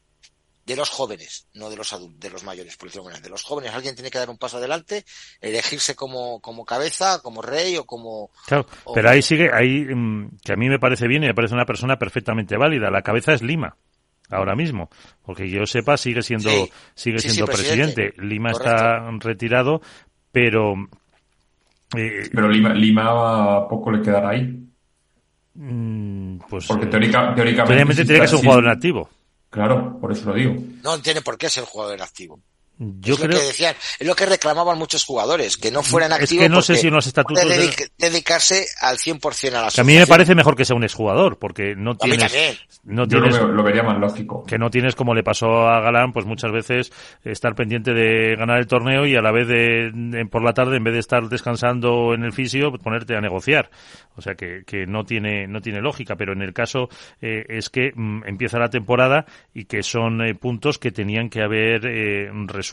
[0.70, 3.74] de los jóvenes, no de los adultos, de los mayores, por decirlo de los jóvenes.
[3.74, 5.04] Alguien tiene que dar un paso adelante,
[5.40, 8.30] elegirse como, como cabeza, como rey o como...
[8.46, 11.54] Claro, pero ahí sigue, ahí, mm, que a mí me parece bien y me parece
[11.54, 12.90] una persona perfectamente válida.
[12.90, 13.76] La cabeza es Lima
[14.30, 14.88] ahora mismo,
[15.24, 16.50] porque yo sepa sigue siendo
[16.94, 18.14] sigue siendo presidente.
[18.18, 19.82] Lima está retirado,
[20.30, 20.74] pero
[21.96, 24.56] eh, pero Lima, Lima poco le quedará ahí.
[25.54, 29.10] Mm, pues porque eh, teóricamente, teóricamente tiene que ser un jugador nativo.
[29.50, 30.54] Claro, por eso lo digo.
[30.82, 32.40] No tiene por qué ser jugador activo.
[32.82, 33.32] Yo es creo...
[33.32, 36.32] lo que decían, es lo que reclamaban muchos jugadores, que no fueran activos.
[36.32, 37.44] Es que no sé si los estatutos.
[37.98, 41.74] dedicarse al 100% a la A mí me parece mejor que sea un exjugador, porque
[41.76, 42.32] no tienes.
[42.82, 44.44] No tienes, Yo lo, vería más lógico.
[44.44, 46.90] Que no tienes, como le pasó a Galán, pues muchas veces
[47.22, 50.84] estar pendiente de ganar el torneo y a la vez de, por la tarde, en
[50.84, 53.70] vez de estar descansando en el fisio, ponerte a negociar.
[54.16, 56.88] O sea que, que no tiene no tiene lógica, pero en el caso
[57.20, 61.42] eh, es que mm, empieza la temporada y que son eh, puntos que tenían que
[61.42, 62.69] haber eh, resuelto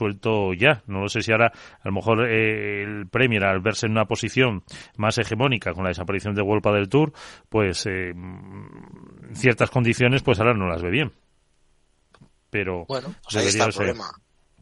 [0.57, 0.83] ya.
[0.87, 4.63] No lo sé si ahora a lo mejor el Premier al verse en una posición
[4.97, 7.13] más hegemónica con la desaparición de Wolpa del Tour,
[7.49, 11.11] pues mm, ciertas condiciones pues ahora no las ve bien.
[12.49, 14.05] Pero bueno, pues ahí está el problema.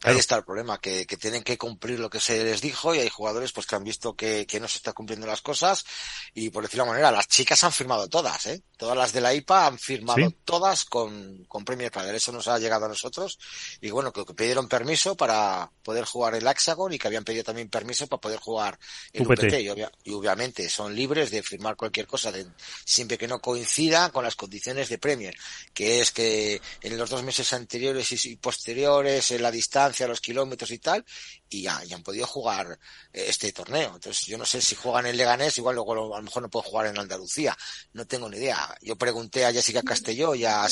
[0.06, 3.00] Ahí está el problema, que, que, tienen que cumplir lo que se les dijo y
[3.00, 5.86] hay jugadores pues que han visto que, que no se están cumpliendo las cosas
[6.34, 8.62] y por decirlo de manera, las chicas han firmado todas, ¿eh?
[8.78, 12.16] Todas las de la IPA han firmado todas con, con Premier Padel.
[12.16, 13.40] Eso nos ha llegado a nosotros
[13.80, 17.44] y bueno, que, que, pidieron permiso para poder jugar el Hexagon y que habían pedido
[17.46, 18.78] también permiso para poder jugar
[19.14, 22.46] el UPT, y, y, obviamente son libres de firmar cualquier cosa de,
[22.84, 25.36] siempre que no coincida con las condiciones de Premier,
[25.74, 30.22] que es que en los dos meses anteriores y posteriores en la distancia a los
[30.22, 31.06] kilómetros y tal,
[31.50, 32.80] y ya, han podido jugar
[33.14, 33.96] eh, este torneo.
[33.96, 36.70] Entonces, yo no sé si juegan en Leganés, igual luego a lo mejor no pueden
[36.70, 37.58] jugar en Andalucía.
[37.94, 38.76] No tengo ni idea.
[38.82, 40.68] Yo pregunté a Jessica Castelló y a,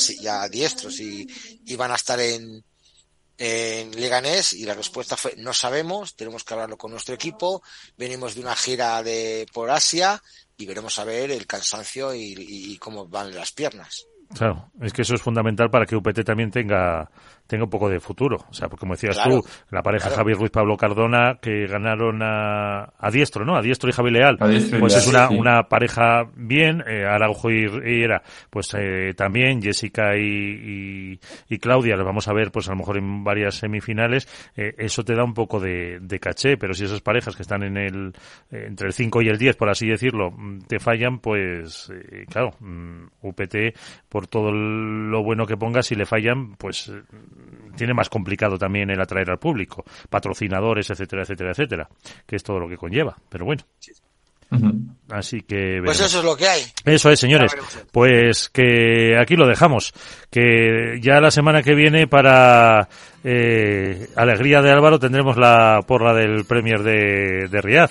[0.50, 1.26] Diestro si
[1.66, 2.64] iban a estar en,
[3.38, 7.62] en Leganés y la respuesta fue no sabemos, tenemos que hablarlo con nuestro equipo,
[7.96, 10.22] venimos de una gira de por Asia
[10.56, 14.06] y veremos a ver el cansancio y, y cómo van las piernas.
[14.32, 17.10] Claro, es que eso es fundamental para que UPT también tenga
[17.46, 18.38] tenga un poco de futuro.
[18.48, 22.92] O sea, porque como decías tú, la pareja Javier Ruiz Pablo Cardona que ganaron a,
[22.98, 23.56] a Diestro, ¿no?
[23.56, 24.36] A Diestro y Javi Leal.
[24.38, 27.64] pues es una, una pareja bien, eh, Araujo y,
[28.02, 31.18] Era, pues eh, también, Jessica y,
[31.48, 35.04] y, Claudia, les vamos a ver pues a lo mejor en varias semifinales, eh, eso
[35.04, 38.12] te da un poco de, de, caché, pero si esas parejas que están en el,
[38.50, 42.26] eh, entre el 5 y el 10, por así decirlo, mm, te fallan, pues eh,
[42.28, 43.56] claro, mm, UPT,
[44.08, 46.92] por todo lo bueno que ponga, si le fallan, pues
[47.76, 51.88] tiene más complicado también el atraer al público, patrocinadores, etcétera, etcétera, etcétera,
[52.26, 53.16] que es todo lo que conlleva.
[53.28, 53.64] Pero bueno.
[55.10, 55.80] Así que.
[55.84, 56.62] Pues eso es lo que hay.
[56.84, 57.52] Eso es, señores.
[57.90, 59.92] Pues que aquí lo dejamos.
[60.30, 62.88] Que ya la semana que viene, para
[63.24, 67.90] eh, alegría de Álvaro, tendremos la porra del Premier de, de Riad.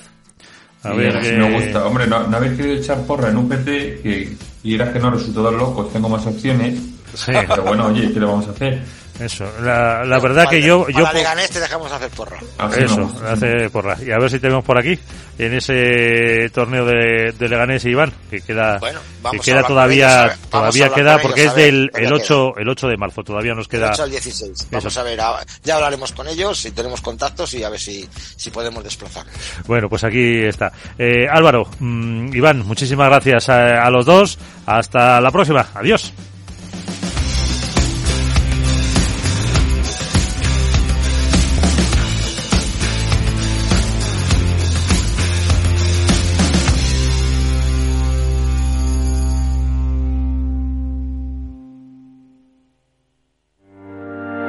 [0.84, 1.86] A ver, si me gusta.
[1.86, 5.12] Hombre, no, no, habéis querido echar porra en un PT que y era que no
[5.12, 6.80] resultó tan loco, tengo más opciones.
[7.14, 7.32] Sí.
[7.48, 8.82] Pero bueno, oye, ¿qué le vamos a hacer?
[9.20, 10.88] Eso, la, la verdad que yo...
[10.90, 12.38] yo para Leganés te dejamos hacer porra.
[12.78, 13.98] Eso, hace porra.
[14.04, 14.98] Y a ver si tenemos por aquí,
[15.38, 18.80] en ese torneo de, de Leganés y Iván, que queda,
[19.32, 23.54] que queda todavía, todavía queda, porque es del el 8, el 8 de marzo, todavía
[23.54, 23.88] nos queda...
[23.88, 24.68] El 8 al 16.
[24.72, 25.20] Vamos a ver,
[25.64, 29.26] ya hablaremos con ellos, si tenemos contactos y a ver si, si podemos desplazar.
[29.68, 30.72] Bueno, pues aquí está.
[30.98, 34.40] Eh, Álvaro, mmm, Iván, muchísimas gracias a, a los dos.
[34.66, 35.68] Hasta la próxima.
[35.76, 36.14] Adiós.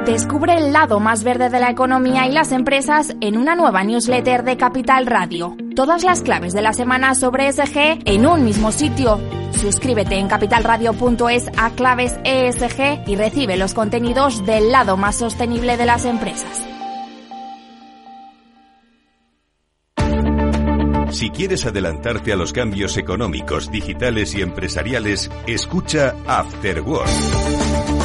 [0.05, 4.43] Descubre el lado más verde de la economía y las empresas en una nueva newsletter
[4.43, 5.55] de Capital Radio.
[5.75, 9.19] Todas las claves de la semana sobre SG en un mismo sitio
[9.55, 15.85] Suscríbete en capitalradio.es a claves ESG y recibe los contenidos del lado más sostenible de
[15.85, 16.63] las empresas.
[21.09, 28.04] Si quieres adelantarte a los cambios económicos, digitales y empresariales, escucha After Work.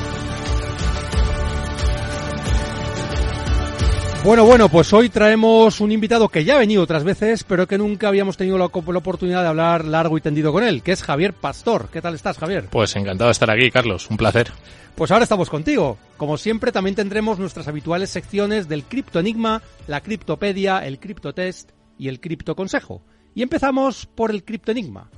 [4.23, 7.79] Bueno, bueno, pues hoy traemos un invitado que ya ha venido otras veces, pero que
[7.79, 11.01] nunca habíamos tenido la, la, oportunidad de hablar largo y tendido con él, que es
[11.01, 11.89] Javier Pastor.
[11.91, 12.67] ¿Qué tal estás, Javier?
[12.69, 14.07] Pues encantado de estar aquí, Carlos.
[14.11, 14.51] Un placer.
[14.93, 15.97] Pues ahora estamos contigo.
[16.17, 22.07] Como siempre, también tendremos nuestras habituales secciones del Cripto Enigma, la Criptopedia, el Criptotest y
[22.07, 23.01] el Cripto Consejo.
[23.33, 25.09] Y empezamos por el Cripto Enigma.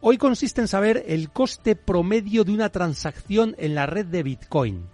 [0.00, 4.93] Hoy consiste en saber el coste promedio de una transacción en la red de Bitcoin.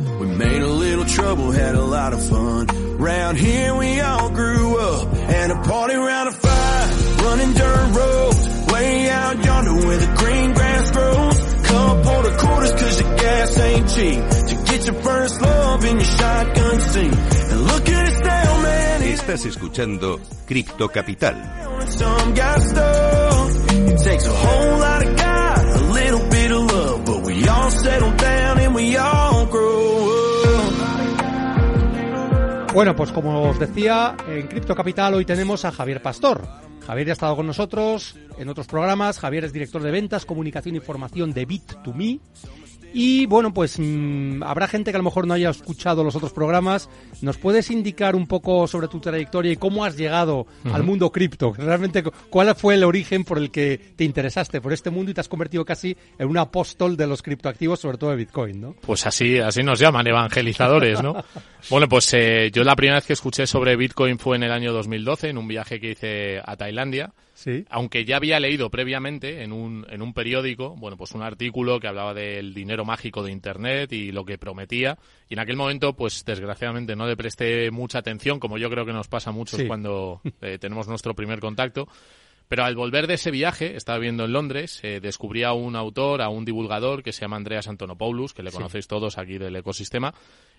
[0.37, 2.67] Made a little trouble, had a lot of fun.
[2.97, 6.87] Round here we all grew up, and a party round a fire,
[7.23, 11.51] running dirt roads, way out yonder where the green grass grows.
[11.67, 14.19] Couple of quarters cause the gas ain't cheap,
[14.49, 17.13] to get your first love in your shotgun seat.
[17.51, 19.01] And look at us now, man.
[19.03, 21.35] Estás escuchando Crypto Capital.
[21.87, 23.71] Some got stuff.
[23.71, 27.69] It takes a whole lot of God, a little bit of love, but we all
[27.71, 29.80] settle down and we all grow
[32.73, 36.41] Bueno, pues como os decía, en Cripto Capital hoy tenemos a Javier Pastor.
[36.87, 39.19] Javier ya ha estado con nosotros en otros programas.
[39.19, 42.21] Javier es director de ventas, comunicación y formación de Bit2Me.
[42.93, 46.33] Y bueno, pues mmm, habrá gente que a lo mejor no haya escuchado los otros
[46.33, 46.89] programas.
[47.21, 50.73] ¿Nos puedes indicar un poco sobre tu trayectoria y cómo has llegado uh -huh.
[50.73, 51.53] al mundo cripto?
[51.53, 55.21] Realmente, ¿cuál fue el origen por el que te interesaste por este mundo y te
[55.21, 58.75] has convertido casi en un apóstol de los criptoactivos, sobre todo de Bitcoin, ¿no?
[58.81, 61.15] Pues así, así nos llaman, evangelizadores, ¿no?
[61.69, 64.73] bueno, pues eh, yo la primera vez que escuché sobre Bitcoin fue en el año
[64.73, 67.13] 2012, en un viaje que hice a Tailandia.
[67.41, 67.65] Sí.
[67.69, 71.87] Aunque ya había leído previamente en un, en un periódico, bueno, pues un artículo que
[71.87, 74.97] hablaba del dinero mágico de Internet y lo que prometía.
[75.27, 78.93] Y en aquel momento, pues desgraciadamente no le presté mucha atención, como yo creo que
[78.93, 79.67] nos pasa a muchos Sí.
[79.67, 81.87] cuando eh, tenemos nuestro primer contacto.
[82.47, 86.21] Pero al volver de ese viaje, estaba viviendo en Londres, eh, descubrí a un autor,
[86.21, 88.57] a un divulgador que se llama Andreas Antonopoulos, que le Sí.
[88.57, 90.13] conocéis todos aquí del ecosistema.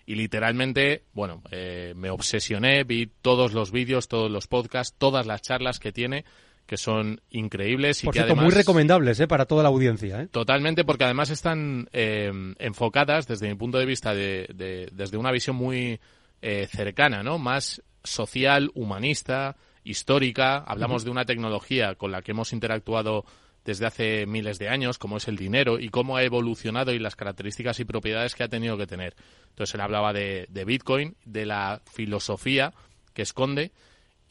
[0.07, 5.43] Y literalmente, bueno, eh, me obsesioné, vi todos los vídeos, todos los podcasts, todas las
[5.43, 6.25] charlas que tiene,
[6.65, 8.45] que son increíbles y Por que cierto, además...
[8.45, 9.27] muy recomendables ¿eh?
[9.27, 10.21] para toda la audiencia.
[10.21, 10.27] ¿eh?
[10.31, 15.31] Totalmente, porque además están eh, enfocadas desde mi punto de vista de, de- desde una
[15.31, 15.99] visión muy
[16.41, 17.37] eh, cercana, ¿no?
[17.37, 20.57] Más social, humanista, histórica.
[20.57, 23.25] Hablamos de una tecnología con la que hemos interactuado
[23.65, 27.15] desde hace miles de años, como es el dinero y cómo ha evolucionado y las
[27.15, 29.15] características y propiedades que ha tenido que tener.
[29.49, 32.73] Entonces él hablaba de, de Bitcoin, de la filosofía
[33.13, 33.71] que esconde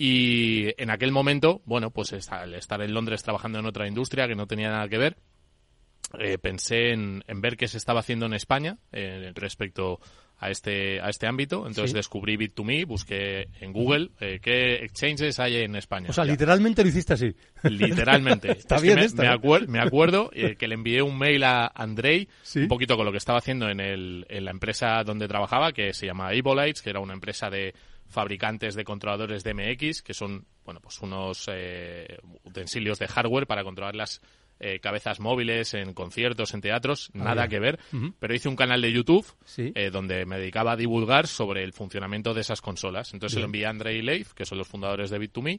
[0.05, 4.35] y en aquel momento, bueno, pues al estar en Londres trabajando en otra industria que
[4.35, 5.17] no tenía nada que ver,
[6.19, 10.01] eh, pensé en, en ver qué se estaba haciendo en España eh, respecto
[10.39, 11.59] a este, a este ámbito.
[11.69, 11.97] Entonces Sí.
[11.97, 16.09] descubrí Bit2Me, busqué en Google eh, qué exchanges hay en España.
[16.11, 16.33] O sea, Ya.
[16.33, 17.33] literalmente lo hiciste así.
[17.63, 18.51] Literalmente.
[18.59, 19.29] Está Es bien me, ¿eh?
[19.31, 22.59] acuer- me acuerdo eh, que le envié un mail a Andrei, Sí.
[22.61, 25.95] un poquito con lo que estaba haciendo en, el, en la empresa donde trabajaba, que
[25.95, 27.73] se llama Evolites, que era una empresa de
[28.13, 33.95] fabricantes de controladores DMX, que son bueno pues unos eh, utensilios de hardware para controlar
[33.97, 34.21] las
[34.61, 37.51] eh, cabezas móviles en conciertos, en teatros, nada bien.
[37.51, 37.79] que ver.
[38.21, 39.73] Pero hice un canal de YouTube Sí.
[39.75, 43.13] eh, donde me dedicaba a divulgar sobre el funcionamiento de esas consolas.
[43.13, 45.59] Entonces se lo envié a Andrei y Leif, que son los fundadores de Bit2Me,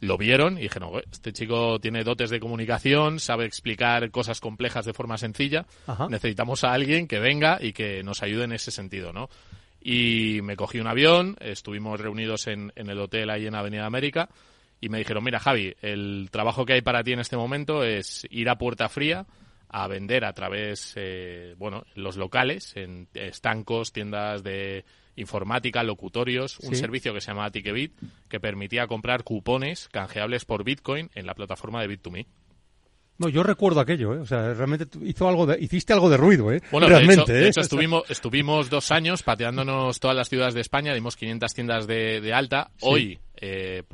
[0.00, 4.84] lo vieron y dijeron, "Oye, este chico tiene dotes de comunicación, sabe explicar cosas complejas
[4.84, 6.08] de forma sencilla, Ajá.
[6.10, 9.30] necesitamos a alguien que venga y que nos ayude en ese sentido, ¿no?
[9.84, 14.28] Y me cogí un avión, estuvimos reunidos en, en el hotel ahí en Avenida América
[14.80, 18.26] y me dijeron, mira Javi, el trabajo que hay para ti en este momento es
[18.30, 19.26] ir a puerta fría
[19.68, 24.84] a vender a través, eh, bueno, en los locales, en estancos, tiendas de
[25.16, 26.76] informática, locutorios, un Sí.
[26.76, 27.92] servicio que se llamaba Ticketbit
[28.28, 32.26] que permitía comprar cupones canjeables por Bitcoin en la plataforma de Bit2Me.
[33.22, 34.18] No, yo recuerdo aquello, ¿eh?
[34.18, 36.60] O sea, realmente hizo algo de, hiciste algo de ruido, ¿eh?
[36.72, 37.48] Bueno, realmente, de hecho, de ¿eh?
[37.50, 42.20] hecho, estuvimos, estuvimos dos años pateándonos todas las ciudades de España, dimos 500 tiendas de,
[42.20, 42.72] de alta.
[42.78, 42.86] Sí.
[42.88, 43.84] Hoy, eh,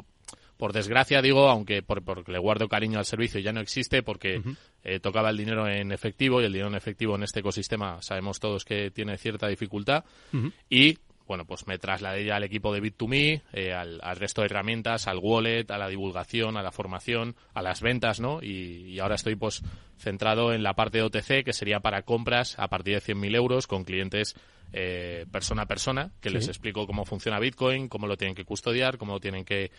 [0.56, 4.40] por desgracia digo, aunque por, porque le guardo cariño al servicio, ya no existe porque
[4.82, 8.40] eh, tocaba el dinero en efectivo y el dinero en efectivo en este ecosistema sabemos
[8.40, 10.04] todos que tiene cierta dificultad.
[10.32, 10.52] Ujú.
[10.70, 10.98] Y
[11.28, 15.06] bueno, pues me trasladé ya al equipo de Bit2Me, eh, al, al resto de herramientas,
[15.06, 18.42] al wallet, a la divulgación, a la formación, a las ventas, ¿no?
[18.42, 19.62] Y, y ahora estoy pues
[19.98, 23.66] centrado en la parte de OTC, que sería para compras a partir de 100.000 euros
[23.66, 24.34] con clientes
[24.72, 26.34] eh, persona a persona, que Sí.
[26.36, 29.70] les explico cómo funciona Bitcoin, cómo lo tienen que custodiar, cómo lo tienen que,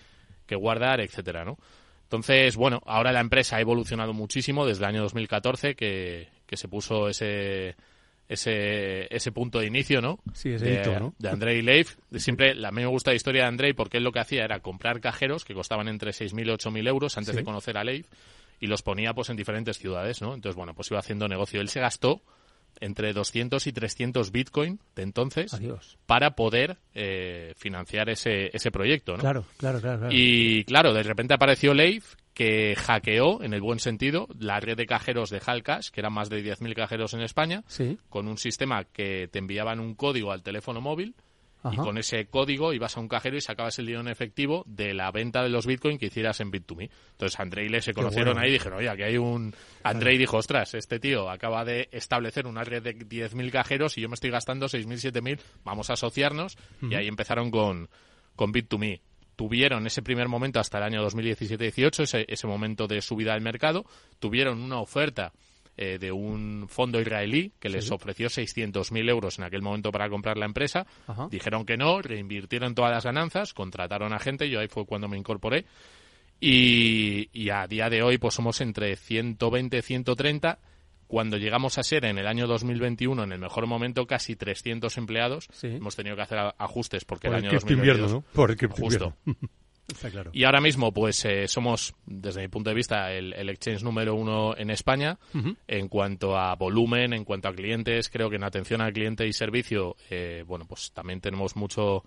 [0.45, 1.57] que guardar, etcétera, ¿no?
[2.03, 6.67] Entonces, bueno, ahora la empresa ha evolucionado muchísimo desde el año 2014 que, que se
[6.67, 7.75] puso ese,
[8.29, 10.19] ese, ese punto de inicio, ¿no?
[10.33, 11.13] Sí, ese de, hito, ¿no?
[11.17, 11.97] de Andrei Leif.
[12.15, 14.45] Siempre, la- a mí me gusta la historia de Andrei porque él lo que hacía
[14.45, 17.37] era comprar cajeros que costaban entre 6.000 y 8.000 euros antes Sí.
[17.39, 18.07] de conocer a Leif
[18.61, 20.33] y los ponía pues en diferentes ciudades, ¿no?
[20.35, 21.59] Entonces, bueno, pues iba haciendo negocio.
[21.59, 22.21] Él se gastó
[22.81, 25.97] entre 200 y 300 Bitcoin de entonces Adiós.
[26.05, 29.19] para poder eh, financiar ese, ese proyecto, ¿no?
[29.19, 29.99] Claro, claro, claro.
[29.99, 30.13] claro.
[30.15, 34.85] Y claro, de repente apareció Leif que hackeó, en el buen sentido, la red de
[34.85, 37.97] cajeros de Halcash, que eran más de 10.000 cajeros en España, Sí.
[38.09, 41.15] con un sistema que te enviaban un código al teléfono móvil
[41.73, 44.93] y con ese código ibas a un cajero y sacabas el dinero en efectivo de
[44.93, 46.89] la venta de los Bitcoin que hicieras en Bit2Me.
[47.11, 48.41] Entonces Andrei y Le se conocieron bueno.
[48.45, 49.53] ahí y dijeron, oye, aquí hay un...
[49.83, 54.07] Andrei dijo, ostras, este tío acaba de establecer una red de 10.000 cajeros y yo
[54.07, 56.57] me estoy gastando 6.000, 7.000, vamos a asociarnos.
[56.81, 57.89] Y ahí empezaron con,
[58.37, 59.01] con Bit2Me.
[59.39, 63.85] Tuvieron ese primer momento hasta el año 2017-18, ese, ese momento de subida del mercado.
[64.19, 65.31] Tuvieron una oferta
[65.77, 67.93] eh, de un fondo israelí que les Sí.
[67.93, 70.85] ofreció 600.000 euros en aquel momento para comprar la empresa.
[71.07, 71.29] Ajá.
[71.31, 75.17] Dijeron que no, reinvirtieron todas las ganancias, contrataron a gente, yo ahí fue cuando me
[75.17, 75.63] incorporé.
[76.41, 80.59] Y, y a día de hoy pues somos entre 120 130.
[81.09, 85.47] Cuando llegamos a ser en el año 2021, en el mejor momento, casi 300 empleados,
[85.51, 85.65] Sí.
[85.65, 88.33] hemos tenido que hacer ajustes porque Por el el año cripto 2022 invierno, ¿no?
[88.33, 89.15] Por el Justo.
[89.25, 89.49] invierno.
[89.87, 90.29] Está claro.
[90.35, 94.13] y ahora mismo, pues eh, somos, desde mi punto de vista, el, el exchange número
[94.13, 95.17] uno en España.
[95.33, 95.55] Ujú.
[95.67, 99.33] En cuanto a volumen, en cuanto a clientes, creo que en atención al cliente y
[99.33, 102.03] servicio, eh, bueno, pues también tenemos mucho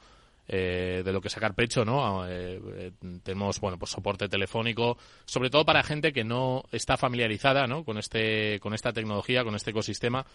[0.54, 2.28] eh, de lo que sacar pecho, ¿no?
[2.28, 2.92] Eh, eh,
[3.22, 7.86] tenemos, bueno, pues soporte telefónico, sobre todo para gente que no está familiarizada, ¿no?
[7.86, 10.26] Con este, con esta tecnología, con este ecosistema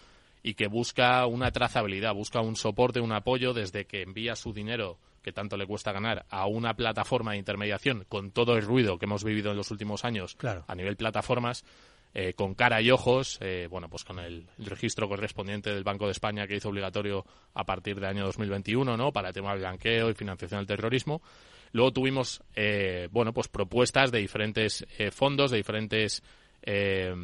[0.42, 4.98] y que busca una trazabilidad, busca un soporte, un apoyo desde que envía su dinero
[5.22, 9.04] que tanto le cuesta ganar a una plataforma de intermediación con todo el ruido que
[9.04, 10.64] hemos vivido en los últimos años Claro.
[10.66, 11.64] a nivel plataformas
[12.14, 16.06] eh, con cara y ojos, eh, bueno, pues con el, el registro correspondiente del Banco
[16.06, 17.24] de España que hizo obligatorio
[17.54, 19.12] a partir del año 2021, ¿no?
[19.12, 21.22] Para el tema del blanqueo y financiación del terrorismo.
[21.72, 26.22] Luego tuvimos, eh, bueno, pues propuestas de diferentes eh, fondos, de diferentes
[26.62, 27.14] eh,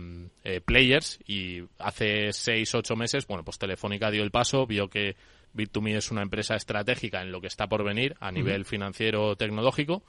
[0.65, 5.16] players y hace seis, ocho meses, bueno, pues Telefónica dio el paso, vio que
[5.55, 10.02] Bit2Me es una empresa estratégica en lo que está por venir a nivel financiero tecnológico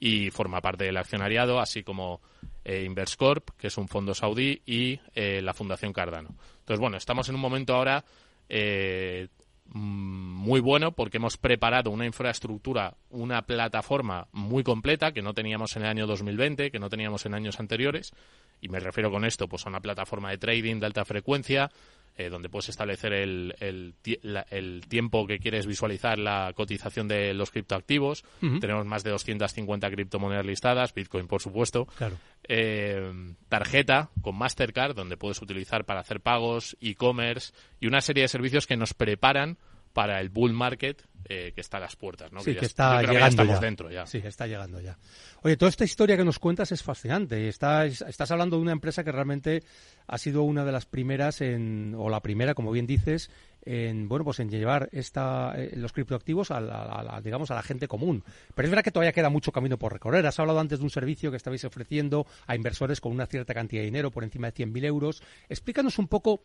[0.00, 2.20] y forma parte del accionariado, así como
[2.68, 6.28] eh, Inverscorp, que es un fondo saudí, y eh, la Fundación Cardano.
[6.58, 8.04] Entonces, bueno, estamos en un momento ahora
[8.46, 9.28] eh,
[9.64, 15.76] mm, muy bueno porque hemos preparado una infraestructura, una plataforma muy completa que no teníamos
[15.76, 18.12] en el año 2020, que no teníamos en años anteriores,
[18.60, 21.70] y me refiero con esto pues a una plataforma de trading de alta frecuencia,
[22.18, 27.08] eh, donde puedes establecer el, el, tie- la- el tiempo que quieres visualizar la cotización
[27.08, 28.24] de los criptoactivos.
[28.60, 31.86] Tenemos más de 250 criptomonedas listadas, Bitcoin por supuesto.
[31.96, 32.16] Claro.
[32.46, 38.28] Eh, tarjeta con Mastercard, donde puedes utilizar para hacer pagos, e-commerce y una serie de
[38.28, 39.56] servicios que nos preparan
[39.98, 42.40] para el bull market eh, que está a las puertas, ¿no?
[42.40, 43.66] Sí, ya- que está creo que llegando estamos ya.
[43.66, 44.06] dentro ya.
[44.06, 44.96] Sí, está llegando ya.
[45.42, 47.48] Oye, toda esta historia que nos cuentas es fascinante.
[47.48, 49.64] Estás, estás hablando de una empresa que realmente
[50.06, 53.30] ha sido una de las primeras en, o la primera, como bien dices,
[53.64, 57.54] en bueno, pues en llevar esta, eh, los criptoactivos a la, a la- digamos a
[57.56, 58.22] la gente común.
[58.54, 60.24] Pero es verdad que todavía queda mucho camino por recorrer.
[60.26, 63.82] Has hablado antes de un servicio que estabais ofreciendo a inversores con una cierta cantidad
[63.82, 65.22] de dinero, por encima de 100.000 euros.
[65.48, 66.44] Explícanos un poco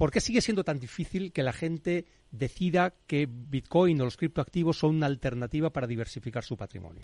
[0.00, 4.78] ¿Por qué sigue siendo tan difícil que la gente decida que Bitcoin o los criptoactivos
[4.78, 7.02] son una alternativa para diversificar su patrimonio?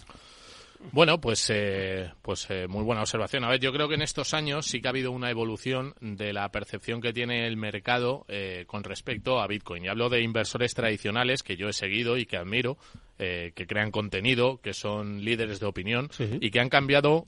[0.92, 3.44] Bueno, pues, eh, pues eh, muy buena observación.
[3.44, 6.32] A ver, yo creo que en estos años sí que ha habido una evolución de
[6.32, 9.84] la percepción que tiene el mercado eh, con respecto a Bitcoin.
[9.84, 12.78] Y hablo de inversores tradicionales que yo he seguido y que admiro,
[13.18, 16.38] eh, que crean contenido, que son líderes de opinión Sí.
[16.40, 17.26] y que han cambiado,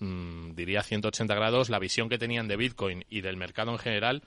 [0.00, 4.22] mm, diría 180 grados, la visión que tenían de Bitcoin y del mercado en general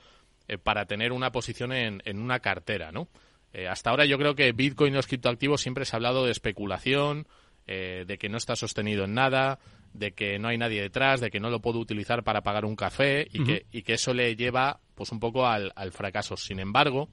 [0.47, 3.07] eh, para tener una posición en, en una cartera, ¿no?
[3.53, 6.31] Eh, hasta ahora yo creo que Bitcoin y los criptoactivos siempre se ha hablado de
[6.31, 7.27] especulación,
[7.67, 9.59] eh, de que no está sostenido en nada,
[9.93, 12.75] de que no hay nadie detrás, de que no lo puedo utilizar para pagar un
[12.75, 16.35] café y, que, y que eso le lleva pues un poco al, al fracaso.
[16.35, 17.09] Sin embargo,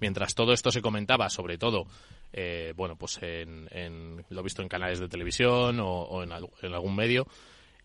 [0.00, 1.86] mientras todo esto se comentaba, sobre todo,
[2.32, 6.32] eh, bueno, pues en, en- lo he visto en canales de televisión o, o en,
[6.32, 7.26] al- en algún medio,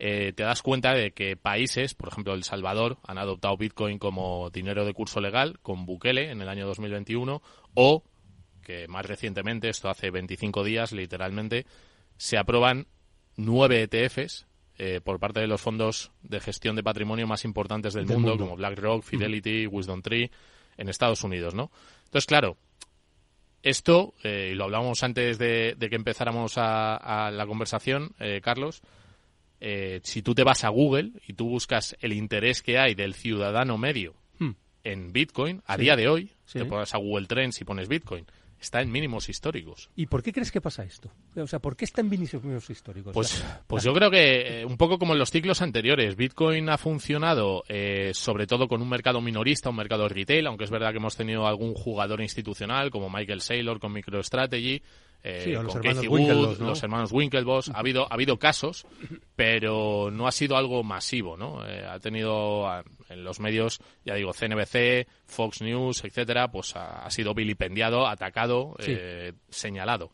[0.03, 4.49] eh, te das cuenta de que países, por ejemplo El Salvador, han adoptado Bitcoin como
[4.49, 7.39] dinero de curso legal con Bukele en el año 2021
[7.75, 8.03] o
[8.63, 11.67] que más recientemente, esto hace 25 días literalmente,
[12.17, 12.87] se aprueban
[13.37, 14.47] nueve ETFs
[14.79, 18.31] eh, por parte de los fondos de gestión de patrimonio más importantes del, Del mundo,
[18.31, 18.45] mundo.
[18.45, 20.31] como BlackRock, Fidelity, Wisdom Tree,
[20.77, 21.69] en Estados Unidos, ¿no?
[22.05, 22.57] Entonces, claro,
[23.61, 28.41] esto, eh, y lo hablábamos antes de, de que empezáramos a, a la conversación, eh,
[28.43, 28.81] Carlos,
[29.61, 33.13] eh, si tú te vas a Google y tú buscas el interés que hay del
[33.13, 34.51] ciudadano medio Hmm.
[34.83, 35.81] en Bitcoin, a Sí.
[35.83, 36.59] día de hoy, Sí.
[36.59, 38.25] te pones a Google Trends y pones Bitcoin,
[38.59, 39.89] está en mínimos históricos.
[39.95, 41.11] ¿Y por qué crees que pasa esto?
[41.35, 43.13] O sea, ¿por qué está en mínimos históricos?
[43.13, 46.69] Pues, La- pues yo creo que eh, un poco como en los ciclos anteriores, Bitcoin
[46.69, 50.91] ha funcionado eh, sobre todo con un mercado minorista, un mercado retail, aunque es verdad
[50.91, 54.81] que hemos tenido algún jugador institucional como Michael Saylor con MicroStrategy,
[55.23, 56.67] eh, Sí, o los con hermanos Casey Wood, Winklevoss, ¿no?
[56.67, 57.69] los hermanos Winklevoss.
[57.69, 58.85] Ha habido, ha habido casos,
[59.35, 61.65] pero no ha sido algo masivo, ¿no?
[61.67, 62.67] Eh, ha tenido
[63.09, 68.75] en los medios, ya digo, CNBC, Fox News, etcétera, pues ha, ha sido vilipendiado, atacado,
[68.79, 68.93] Sí.
[68.97, 70.11] eh, señalado.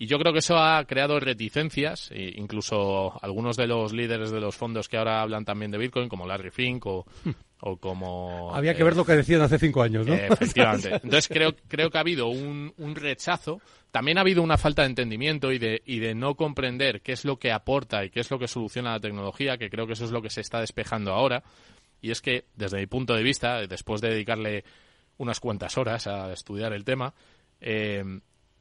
[0.00, 4.40] Y yo creo que eso ha creado reticencias, e incluso algunos de los líderes de
[4.40, 7.04] los fondos que ahora hablan también de Bitcoin, como Larry Fink o,
[7.60, 8.50] o como...
[8.54, 10.14] Había que eh, ver lo que decían hace cinco años, ¿no?
[10.14, 10.88] eh, efectivamente.
[11.04, 13.60] Entonces creo, creo que ha habido un, un rechazo.
[13.90, 17.26] También ha habido una falta de entendimiento y de, y de no comprender qué es
[17.26, 20.06] lo que aporta y qué es lo que soluciona la tecnología, que creo que eso
[20.06, 21.42] es lo que se está despejando ahora.
[22.00, 24.64] Y es que, desde mi punto de vista, después de dedicarle
[25.18, 27.12] unas cuantas horas a estudiar el tema,
[27.60, 28.02] eh,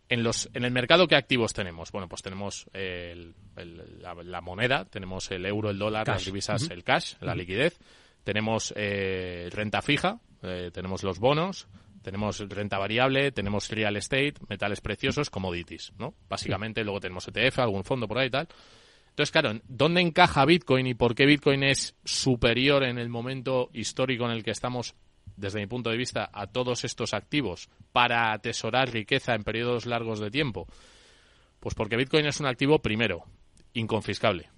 [0.10, 1.92] en, los, en el mercado, ¿qué activos tenemos?
[1.92, 6.16] Bueno, pues tenemos el- el- la, la moneda, tenemos el euro, el dólar, Cash.
[6.16, 7.80] las divisas, el cash, la liquidez.
[8.24, 11.68] Tenemos eh, renta fija, eh, tenemos los bonos,
[12.02, 16.14] tenemos renta variable, tenemos real estate, metales preciosos, commodities, ¿no?
[16.30, 18.48] Básicamente, luego tenemos ETF, algún fondo por ahí y tal.
[19.10, 24.26] Entonces, claro, ¿dónde encaja Bitcoin y por qué Bitcoin es superior en el momento histórico
[24.26, 24.96] en el que estamos,
[25.40, 30.20] desde mi punto de vista, a todos estos activos para atesorar riqueza en periodos largos
[30.20, 30.68] de tiempo?
[31.60, 33.26] Pues porque Bitcoin es un activo, primero,
[33.74, 34.50] inconfiscable,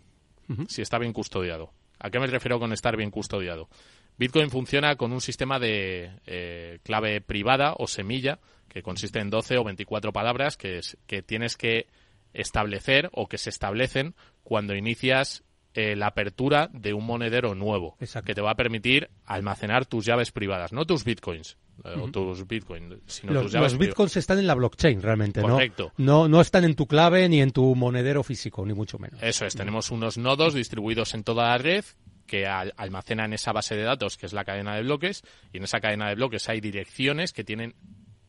[0.68, 1.72] si está bien custodiado.
[2.00, 3.70] ¿A qué me refiero con estar bien custodiado?
[4.18, 9.58] Bitcoin funciona con un sistema de eh, clave privada o semilla que consiste en 12
[9.58, 11.88] o 24 palabras que, es- que tienes que
[12.34, 18.34] establecer o que se establecen cuando inicias eh, la apertura de un monedero nuevo que
[18.36, 22.96] te va a permitir almacenar tus llaves privadas, no tus bitcoins eh, o tus bitcoins,
[23.06, 25.50] sino Los, tus llaves los bitcoins están en la blockchain realmente, ¿no?
[25.54, 25.94] Correcto.
[25.98, 29.22] No, no están en tu clave ni en tu monedero físico, ni mucho menos.
[29.24, 31.86] Eso es, tenemos unos nodos distribuidos en toda la red
[32.28, 35.24] que al- almacenan esa base de datos que es la cadena de bloques
[35.54, 37.76] y en esa cadena de bloques hay direcciones que tienen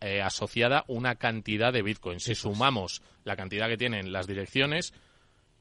[0.00, 2.24] eh, asociada una cantidad de bitcoins.
[2.24, 4.92] Si sumamos la cantidad que tienen las direcciones,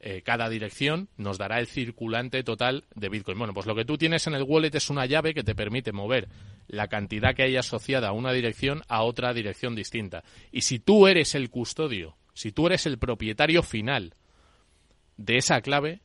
[0.03, 3.37] eh, cada dirección nos dará el circulante total de Bitcoin.
[3.37, 5.91] Bueno, pues lo que tú tienes en el wallet es una llave que te permite
[5.91, 6.27] mover
[6.67, 10.23] la cantidad que hay asociada a una dirección a otra dirección distinta.
[10.51, 14.13] Y si tú eres el custodio, si tú eres el propietario final
[15.17, 16.01] de esa clave,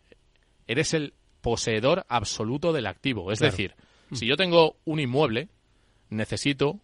[0.66, 3.32] eres el poseedor absoluto del activo.
[3.32, 3.52] Es Claro.
[3.52, 3.74] decir,
[4.12, 5.48] si yo tengo un inmueble,
[6.10, 6.80] necesito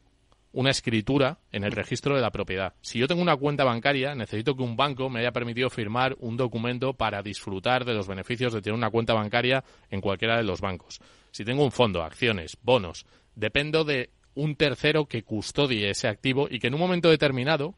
[0.52, 2.74] una escritura en el registro de la propiedad.
[2.80, 6.36] Si yo tengo una cuenta bancaria, necesito que un banco me haya permitido firmar un
[6.36, 10.60] documento para disfrutar de los beneficios de tener una cuenta bancaria en cualquiera de los
[10.60, 11.00] bancos.
[11.30, 16.58] Si tengo un fondo, acciones, bonos, dependo de un tercero que custodie ese activo y
[16.58, 17.74] que en un momento determinado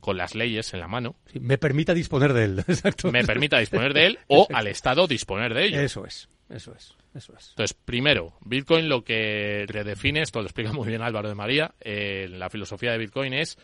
[0.00, 1.16] con las leyes en la mano.
[1.40, 3.10] me permita disponer de él, exacto.
[3.10, 5.80] Me permita disponer de él o al Estado disponer de ello.
[5.80, 7.50] Eso es, eso es, eso es.
[7.50, 12.28] Entonces, primero, Bitcoin lo que redefine, esto lo explica muy bien Álvaro de María, eh,
[12.30, 13.58] la filosofía de Bitcoin es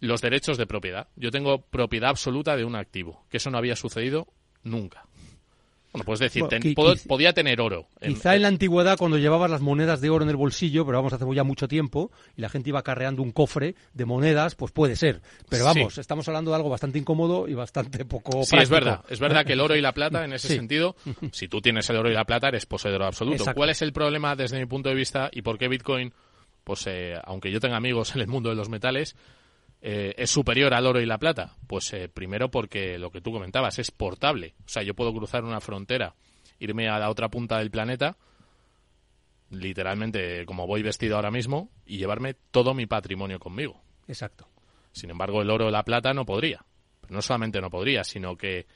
[0.00, 1.08] los derechos de propiedad.
[1.16, 4.26] Yo tengo propiedad absoluta de un activo, que eso no había sucedido
[4.62, 5.06] nunca.
[5.94, 6.44] Bueno, puedes decir,
[7.06, 7.86] podía tener oro.
[8.04, 11.12] quizá en la antigüedad, cuando llevabas las monedas de oro en el bolsillo, pero vamos,
[11.12, 14.96] hace ya mucho tiempo, y la gente iba carreando un cofre de monedas, pues puede
[14.96, 15.22] ser.
[15.48, 19.04] Pero vamos, estamos hablando de algo bastante incómodo y bastante poco Sí, es verdad.
[19.08, 20.96] Es verdad que el oro y la plata, en ese sentido,
[21.30, 23.44] si tú tienes el oro y la plata, eres poseedor absoluto.
[23.54, 26.12] ¿Cuál es el problema desde mi punto de vista y por qué Bitcoin,
[26.64, 29.14] pues eh, aunque yo tenga amigos en el mundo de los metales,
[29.86, 31.56] eh, es superior al oro y la plata?
[31.66, 34.54] Pues eh, primero porque lo que tú comentabas es portable.
[34.60, 36.14] O sea, yo puedo cruzar una frontera,
[36.58, 38.16] irme a la otra punta del planeta,
[39.50, 43.82] literalmente como voy vestido ahora mismo, y llevarme todo mi patrimonio conmigo.
[44.08, 44.48] Exacto.
[44.90, 46.64] Sin embargo, el oro o la plata no podría.
[47.02, 48.66] Pero no solamente no podría, sino que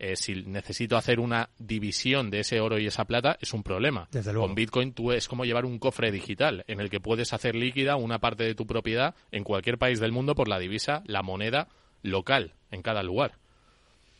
[0.00, 4.08] eh, si necesito hacer una división de ese oro y esa plata, es un problema.
[4.46, 7.96] Con Bitcoin tú es como llevar un cofre digital en el que puedes hacer líquida
[7.96, 11.68] una parte de tu propiedad en cualquier país del mundo por la divisa, la moneda
[12.02, 13.34] local en cada lugar.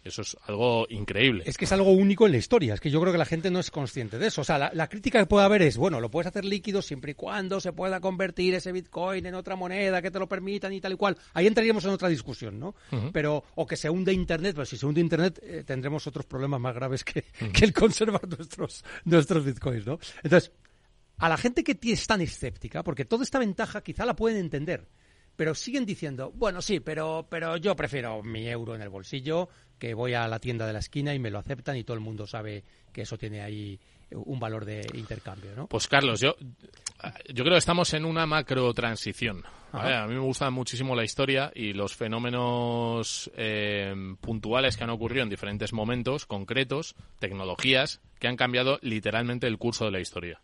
[0.03, 1.45] Eso es algo increíble.
[1.47, 2.75] Es que es algo único en la historia.
[2.75, 4.41] Es que yo creo que la gente no es consciente de eso.
[4.41, 7.15] O sea, la, crítica que puede haber es, bueno, lo puedes hacer líquido siempre y
[7.15, 10.93] cuando se pueda convertir ese Bitcoin en otra moneda que te lo permitan y tal
[10.93, 11.19] y cual.
[11.35, 12.75] Ahí entraríamos en otra discusión, ¿no?
[13.13, 14.55] Pero, o que se hunde Internet.
[14.55, 18.27] Pero si se hunde Internet, eh, tendremos otros problemas más graves que, que el conservar
[18.27, 19.99] nuestros, nuestros Bitcoins, ¿no?
[20.23, 20.51] Entonces,
[21.19, 24.89] a la gente que es tan escéptica, porque toda esta ventaja quizá la pueden entender
[25.41, 29.49] pero siguen diciendo, bueno, sí, pero, pero yo prefiero mi euro en el bolsillo,
[29.79, 32.03] que voy a la tienda de la esquina y me lo aceptan y todo el
[32.03, 32.63] mundo sabe
[32.93, 33.81] que eso tiene ahí
[34.11, 35.67] un valor de intercambio, ¿no?
[35.67, 36.37] Pues Carlos, yo,
[37.33, 39.43] yo creo que estamos en una macro transición.
[39.73, 45.23] A mí me gusta muchísimo la historia y los fenómenos eh, puntuales que han ocurrido
[45.23, 50.43] en diferentes momentos concretos, tecnologías que han cambiado literalmente el curso de la historia.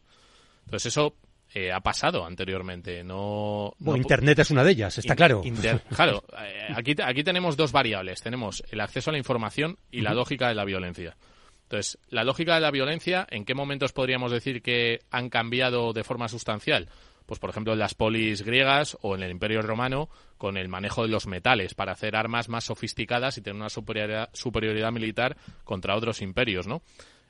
[0.65, 1.15] Entonces eso
[1.59, 3.03] eh, ha pasado anteriormente.
[3.03, 5.43] No, Internet es una de ellas, está claro.
[5.97, 8.21] claro, eh, aquí, aquí tenemos dos variables.
[8.21, 11.17] Tenemos el acceso a la información y la lógica de la violencia.
[11.63, 16.05] Entonces, la lógica de la violencia, ¿en qué momentos podríamos decir que han cambiado de
[16.05, 16.91] forma sustancial?
[17.25, 21.05] Pues, por ejemplo, en las polis griegas o en el Imperio Romano, con el manejo
[21.05, 25.97] de los metales para hacer armas más sofisticadas y tener una superioridad, superioridad militar contra
[25.97, 26.83] otros imperios, ¿no?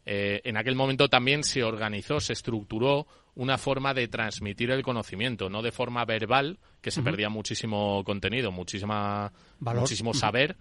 [0.05, 3.07] Eh, en aquel momento también se organizó, se estructuró
[3.37, 8.51] una forma de transmitir el conocimiento, no de forma verbal, que se perdía muchísimo contenido,
[8.51, 9.31] muchísima,
[9.61, 10.57] muchísimo saber,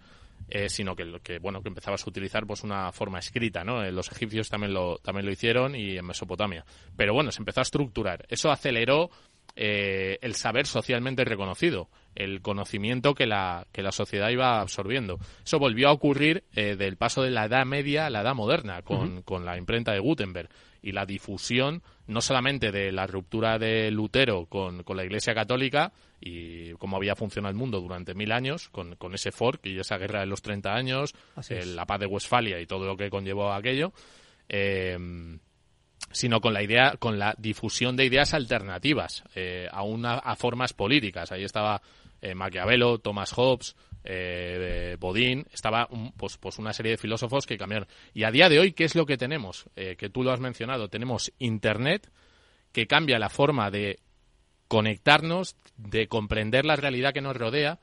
[0.48, 3.82] eh, sino que, que, bueno que empezabas a utilizar pues una forma escrita, ¿no?
[3.82, 6.64] Eh, los egipcios también lo también lo hicieron y en Mesopotamia.
[6.96, 8.26] Pero bueno, se empezó a estructurar.
[8.28, 9.10] Eso aceleró
[9.58, 15.18] eh, el saber socialmente reconocido, el conocimiento que la, que la sociedad iba absorbiendo.
[15.44, 18.82] Eso volvió a ocurrir eh, del paso de la Edad Media a la Edad Moderna,
[18.82, 20.50] con, con la imprenta de Gutenberg
[20.82, 25.92] y la difusión no solamente de la ruptura de Lutero con, con, la Iglesia Católica
[26.20, 29.98] y cómo había funcionado el mundo durante mil años, con, con ese fork y esa
[29.98, 31.14] guerra de los 30 años,
[31.48, 33.92] la paz de Westfalia y todo lo que conllevó aquello,
[34.48, 34.96] eh,
[36.12, 40.72] sino con la idea, con la difusión de ideas alternativas eh, a, una, a formas
[40.72, 41.32] políticas.
[41.32, 41.82] Ahí estaba
[42.22, 47.88] eh, Maquiavelo, Thomas Hobbes, eh, Bodín, estaba pues, pues una serie de filósofos que cambiaron.
[48.14, 49.66] Y a día de hoy, ¿qué es lo que tenemos?
[49.74, 52.10] que tú lo has mencionado, tenemos Internet
[52.72, 54.00] que cambia la forma de
[54.68, 57.78] conectarnos, de comprender la realidad que nos rodea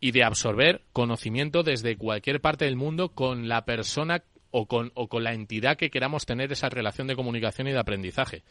[0.00, 5.08] y de absorber conocimiento desde cualquier parte del mundo con la persona o con, o
[5.08, 8.42] con la entidad que queramos tener esa relación de comunicación y de aprendizaje.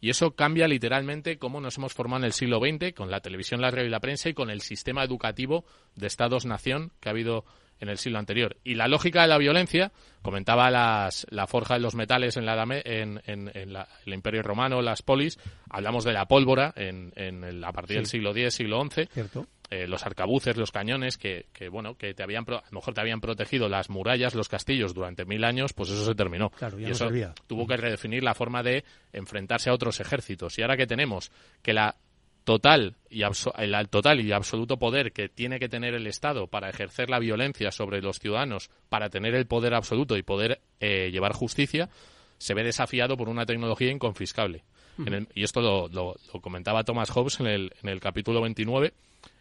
[0.00, 3.60] Y eso cambia literalmente cómo nos hemos formado en el siglo XX con la televisión,
[3.60, 5.64] la radio y la prensa y con el sistema educativo
[5.94, 7.44] de Estados-nación que ha habido
[7.80, 8.56] en el siglo anterior.
[8.62, 9.90] Y la lógica de la violencia,
[10.22, 15.02] comentaba las, la forja de los metales en, la, en, en, el Imperio Romano, las
[15.02, 19.06] polis, hablamos de la pólvora en, en a partir del siglo X, siglo XI.
[19.12, 19.46] Cierto.
[19.72, 23.20] Eh, los arcabuces, los cañones, que, bueno, que te habían, a lo mejor te habían
[23.20, 26.50] protegido las murallas, los castillos durante mil años, pues eso se terminó.
[26.76, 27.08] y eso
[27.46, 28.82] tuvo que redefinir la forma de
[29.12, 30.58] enfrentarse a otros ejércitos.
[30.58, 31.30] Y ahora que tenemos
[31.62, 31.94] que la
[32.42, 37.08] total y el total y absoluto poder que tiene que tener el Estado para ejercer
[37.08, 41.88] la violencia sobre los ciudadanos, para tener el poder absoluto y poder eh, llevar justicia,
[42.38, 44.64] se ve desafiado por una tecnología inconfiscable.
[45.34, 48.92] y esto lo, lo, comentaba Thomas Hobbes en el, en el capítulo 29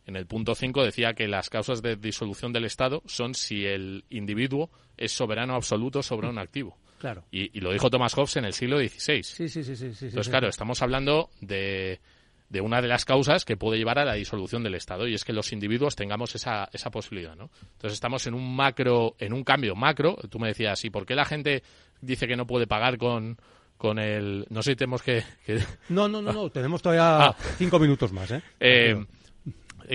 [0.05, 4.05] en el punto 5 decía que las causas de disolución del Estado son si el
[4.09, 6.77] individuo es soberano absoluto sobre un activo.
[6.99, 7.23] Claro.
[7.31, 9.23] Y, y lo dijo Thomas Hobbes en el siglo XVI.
[9.23, 9.93] Sí, sí, sí, sí.
[9.93, 12.01] sí, Entonces, claro, estamos hablando de,
[12.49, 15.23] de una de las causas que puede llevar a la disolución del Estado y es
[15.23, 17.51] que los individuos tengamos esa, esa posibilidad, ¿no?
[17.73, 20.17] Entonces estamos en un macro, en un cambio macro.
[20.29, 21.63] Tú me decías, ¿y por qué la gente
[22.01, 23.37] dice que no puede pagar con,
[23.77, 24.45] con el...
[24.49, 25.23] No sé si tenemos que...
[25.45, 27.35] que- No, no, no, no, tenemos todavía Ah.
[27.57, 28.29] cinco minutos más.
[28.31, 29.05] Eh, eh,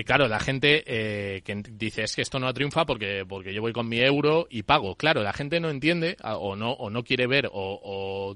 [0.03, 3.71] claro, la gente eh, que dice es que esto no triunfa porque, porque yo voy
[3.71, 4.95] con mi euro y pago.
[4.95, 8.35] Claro, la gente no entiende o no, o no quiere ver o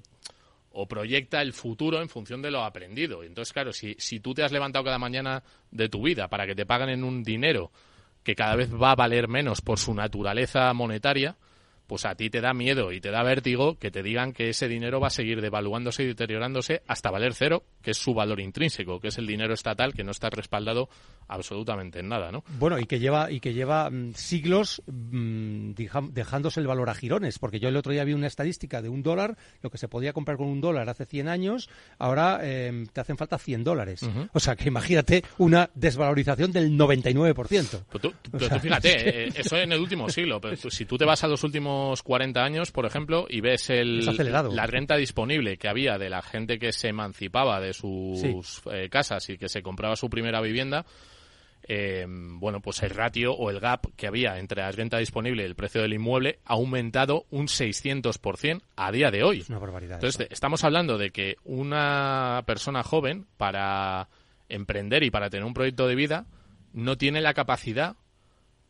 [0.88, 3.23] proyecta el futuro en función de lo aprendido.
[3.23, 6.56] Entonces, claro, si, si tú te has levantado cada mañana de tu vida para que
[6.56, 7.72] te paguen en un dinero
[8.23, 11.36] que cada vez va a valer menos por su naturaleza monetaria,
[11.88, 14.68] pues a ti te da miedo y te da vértigo que te digan que ese
[14.68, 18.99] dinero va a seguir devaluándose y deteriorándose hasta valer cero, que es su valor intrínseco,
[18.99, 20.89] que es el dinero estatal que no está respaldado
[21.27, 22.43] absolutamente en nada, ¿no?
[22.57, 25.72] Bueno, y que lleva y que lleva mm, siglos mm,
[26.11, 29.03] dejándose el valor a girones, porque yo el otro día vi una estadística de un
[29.03, 31.69] dólar, lo que se podía comprar con un dólar hace 100 años,
[31.99, 34.01] ahora eh, te hacen falta 100 dólares.
[34.34, 37.84] O sea, que imagínate una desvalorización del 99%.
[37.91, 40.57] Pero tú, pero sea, tú fíjate, es que- eh, eso en el último siglo, pero
[40.57, 44.03] tú- si tú te vas a los últimos 40 años, por ejemplo, y ves el,
[44.56, 49.30] la renta disponible que había de la gente que se emancipaba de sus eh, casas
[49.30, 50.86] y que se compraba su primera vivienda,
[51.68, 55.46] eh, bueno, pues el ratio o el gap que había entre la renta disponible y
[55.46, 59.40] el precio del inmueble ha aumentado un 600% a día de hoy.
[59.41, 59.96] Es una barbaridad.
[59.96, 60.28] Entonces, eso.
[60.30, 64.08] de- estamos hablando de que una persona joven, para
[64.48, 66.26] emprender y para tener un proyecto de vida,
[66.74, 67.96] no tiene la capacidad,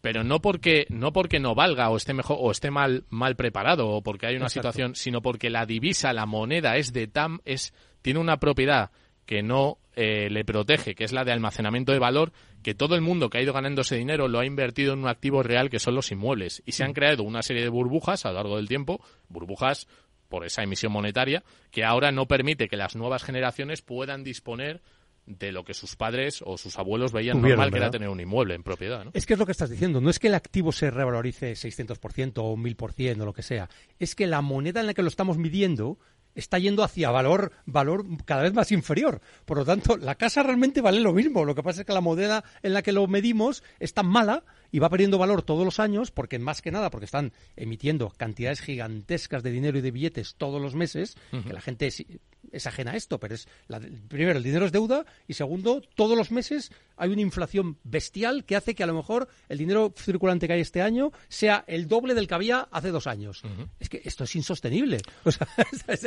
[0.02, 3.88] pero no porque no porque no valga o esté mejor o esté mal mal preparado
[3.90, 4.70] o porque hay una Exacto.
[4.72, 8.92] situación, sino porque la divisa, la moneda es de tan es tiene una propiedad
[9.26, 12.32] que no eh, le protege, que es la de almacenamiento de valor,
[12.64, 15.08] que todo el mundo que ha ido ganando ese dinero lo ha invertido en un
[15.08, 16.64] activo real que son los inmuebles.
[16.66, 19.88] Y se han creado una serie de burbujas a lo largo del tiempo, burbujas
[20.30, 24.82] por esa emisión monetaria, que ahora no permite que las nuevas generaciones puedan disponer
[25.26, 28.20] de lo que sus padres o sus abuelos veían Tuvieron, normal, que era tener un
[28.20, 29.06] inmueble en propiedad.
[29.06, 29.12] ¿no?
[29.14, 30.02] Es que es lo que estás diciendo.
[30.02, 33.70] No es que el activo se revalorice 600% o 1000% o lo que sea.
[34.00, 36.00] Es que la moneda en la que lo estamos midiendo
[36.35, 39.22] está yendo hacia valor, valor cada vez más inferior.
[39.45, 41.45] Por lo tanto, la casa realmente vale lo mismo.
[41.45, 44.43] Lo que pasa es que la moneda en la que lo medimos es tan mala
[44.72, 48.62] y va perdiendo valor todos los años, porque más que nada, porque están emitiendo cantidades
[48.62, 51.16] gigantescas de dinero y de billetes todos los meses,
[51.46, 52.04] que la gente es,
[52.52, 56.18] es ajena a esto, pero es la- primero el dinero es deuda y segundo todos
[56.18, 60.48] los meses hay una inflación bestial que hace que a lo mejor el dinero circulante
[60.48, 63.41] que hay este año sea el doble del que había hace dos años.
[63.80, 65.00] Es que esto es insostenible.
[65.26, 65.48] O sea,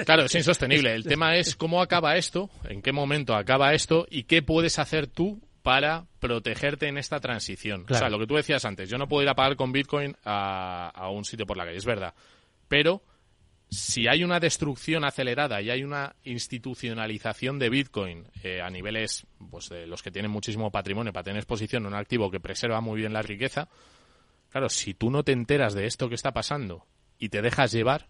[0.04, 0.92] Claro, es insostenible.
[0.94, 5.06] El tema es cómo acaba esto, en qué momento acaba esto y qué puedes hacer
[5.06, 7.86] tú para protegerte en esta transición.
[7.88, 10.16] O sea, lo que tú decías antes, yo no puedo ir a pagar con Bitcoin
[10.24, 12.14] a, a un sitio por la calle, es verdad.
[12.68, 13.02] Pero
[13.72, 19.70] si hay una destrucción acelerada y hay una institucionalización de Bitcoin eh, a niveles pues
[19.70, 23.00] de los que tienen muchísimo patrimonio para tener exposición a un activo que preserva muy
[23.00, 23.68] bien la riqueza,
[24.50, 26.86] claro, si tú no te enteras de esto que está pasando
[27.18, 28.08] y te dejas llevar,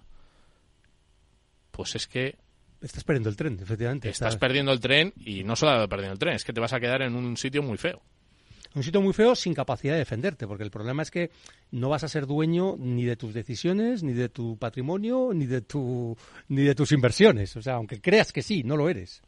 [1.70, 2.36] pues es que
[2.82, 4.08] estás perdiendo el tren, efectivamente.
[4.10, 6.80] estás perdiendo el tren y no solo perdiendo el tren, es que te vas a
[6.80, 8.02] quedar en un sitio muy feo.
[8.74, 11.30] un sitio muy feo sin capacidad de defenderte, porque el problema es que
[11.70, 15.60] no vas a ser dueño ni de tus decisiones, ni de tu patrimonio, ni de
[15.60, 16.16] tu
[16.48, 17.56] ni de tus inversiones.
[17.56, 19.22] O sea, aunque creas que sí, no lo eres.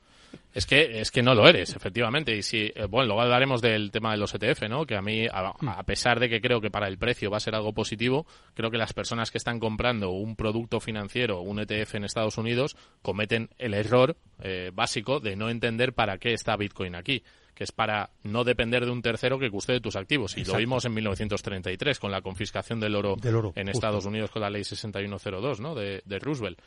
[0.52, 2.36] Es que, es que no lo eres, efectivamente.
[2.36, 4.86] Y si, eh, bueno, luego hablaremos del tema de los ETF, ¿no?
[4.86, 7.40] Que a mí, a, a pesar de que creo que para el precio va a
[7.40, 11.96] ser algo positivo, creo que las personas que están comprando un producto financiero, un ETF
[11.96, 16.94] en Estados Unidos, cometen el error eh, básico de no entender para qué está Bitcoin
[16.94, 17.22] aquí
[17.54, 20.36] que es para no depender de un tercero que custode tus activos.
[20.36, 20.56] Y Exacto.
[20.56, 23.78] lo vimos en 1933 con la confiscación del oro, Del oro, en justo.
[23.78, 25.74] Estados Unidos con la ley 6102 ¿no?
[25.74, 26.58] de, de Roosevelt.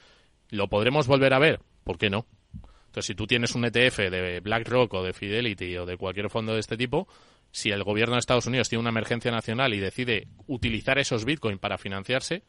[0.49, 1.59] ¿Lo podremos volver a ver?
[1.83, 2.25] ¿Por qué no?
[2.97, 6.55] Entonces, si tú tienes un ETF de BlackRock o de Fidelity o de cualquier fondo
[6.55, 7.07] de este tipo,
[7.51, 11.59] si el gobierno de Estados Unidos tiene una emergencia nacional y decide utilizar esos Bitcoin
[11.59, 12.41] para financiarse,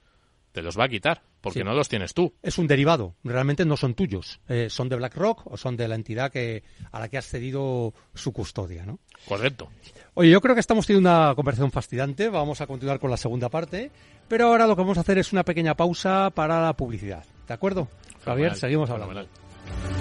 [0.52, 1.64] te los va a quitar, porque Sí.
[1.66, 2.32] no los tienes tú.
[2.42, 4.40] Es un derivado, realmente no son tuyos.
[4.48, 6.62] Eh, son de BlackRock o son de la entidad que
[6.92, 9.00] a la que has cedido su custodia, ¿no?
[9.26, 9.68] Correcto.
[10.14, 12.30] Oye, yo creo que estamos teniendo una conversación fascinante.
[12.30, 13.90] Vamos a continuar con la segunda parte.
[14.28, 17.26] Pero ahora lo que vamos a hacer es una pequeña pausa para la publicidad.
[17.46, 17.86] ¿De acuerdo?
[18.24, 19.12] Javier, seguimos hablando.
[19.12, 19.97] fenomenal.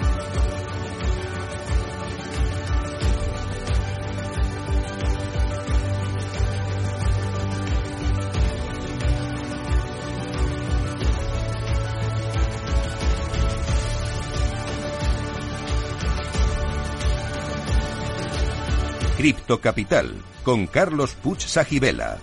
[19.28, 20.10] Criptocapital
[20.42, 22.16] con Carlos Puch Sajibela.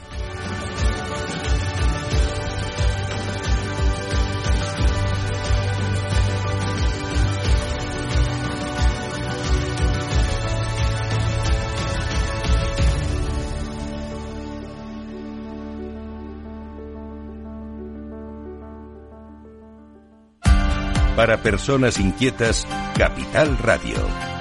[21.16, 22.66] Para personas inquietas,
[22.98, 24.35] Capital Radio.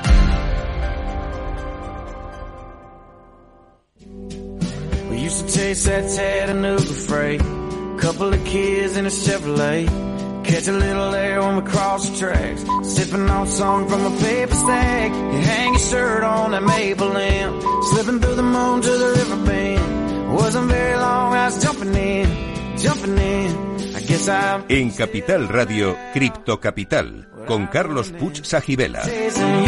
[5.35, 7.41] Used to chase that Chattanooga freight.
[7.99, 9.87] Couple of kids in a Chevrolet.
[10.45, 12.63] Catch a little air when we cross the tracks.
[12.83, 15.11] Sipping on something from a paper stack.
[15.13, 17.61] You hang your shirt on that maple limb.
[17.91, 20.35] Slipping through the moon to the river bend.
[20.35, 23.95] Wasn't very long, I was jumping in, jumping in.
[23.95, 29.03] I guess I'm En Capital Radio, Cripto Capital, con Carlos Puch Sajibela.
[29.05, 29.65] chasing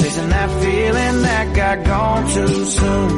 [0.00, 3.08] chasing that feeling that got gone too soon.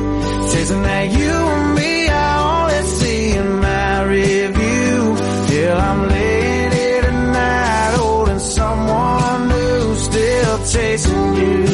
[0.52, 5.16] Chasing that you and me, I only see in my review.
[5.48, 9.94] Till I'm laying here tonight, holding someone new.
[9.96, 11.66] Still chasing you,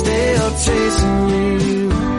[0.00, 1.44] still chasing you.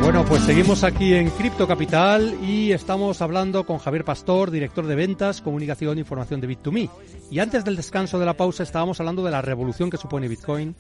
[0.01, 4.95] Bueno, pues seguimos aquí en Cripto Capital y estamos hablando con Javier Pastor, director de
[4.95, 6.89] ventas, comunicación e información de Bit2Me.
[7.31, 10.75] Y antes del descanso de la pausa estábamos hablando de la revolución que supone Bitcoin,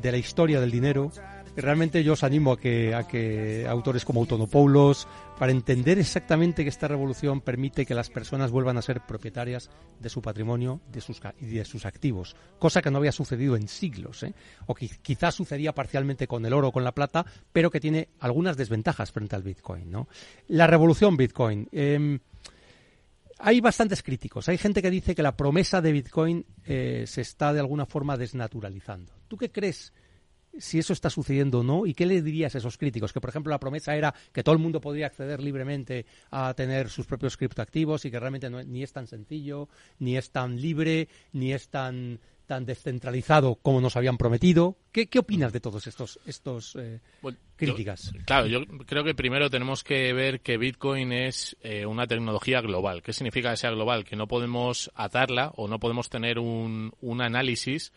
[0.00, 1.10] de la historia del dinero.
[1.56, 6.68] Realmente yo os animo a que, a que autores como Autonopoulos, para entender exactamente que
[6.68, 9.68] esta revolución permite que las personas vuelvan a ser propietarias
[9.98, 13.66] de su patrimonio de sus, y de sus activos, cosa que no había sucedido en
[13.66, 14.32] siglos, ¿eh?
[14.66, 18.08] o qui- quizás sucedía parcialmente con el oro o con la plata, pero que tiene
[18.20, 19.90] algunas desventajas frente al Bitcoin.
[19.90, 20.06] ¿no?
[20.48, 21.68] La revolución Bitcoin.
[21.72, 22.20] em,
[23.40, 24.48] hay bastantes críticos.
[24.48, 28.16] Hay gente que dice que la promesa de Bitcoin eh, se está de alguna forma
[28.16, 29.12] desnaturalizando.
[29.30, 29.92] ¿Tú qué crees
[30.58, 31.86] si eso está sucediendo o no?
[31.86, 33.12] ¿Y qué le dirías a esos críticos?
[33.12, 36.88] Que, por ejemplo, la promesa era que todo el mundo podría acceder libremente a tener
[36.90, 39.68] sus propios criptoactivos y que realmente no- ni es tan sencillo,
[40.00, 44.76] ni es tan libre, ni es tan tan descentralizado como nos habían prometido.
[44.90, 48.10] ¿Qué, qué opinas de todos estos estos eh, Bueno, yo- críticas?
[48.26, 53.04] Claro, yo creo que primero tenemos que ver que Bitcoin es eh, una tecnología global.
[53.04, 54.02] ¿Qué significa que sea global?
[54.04, 57.92] Que no podemos atarla o no podemos tener un, un análisis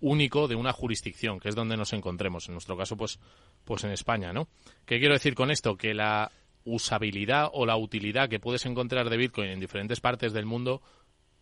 [0.00, 2.48] único de una jurisdicción, que es donde nos encontremos.
[2.48, 3.18] En nuestro caso, pues,
[3.64, 4.48] pues en España, ¿no?
[4.86, 5.76] ¿Qué quiero decir con esto?
[5.76, 6.30] Que la
[6.64, 10.82] usabilidad o la utilidad que puedes encontrar de Bitcoin en diferentes partes del mundo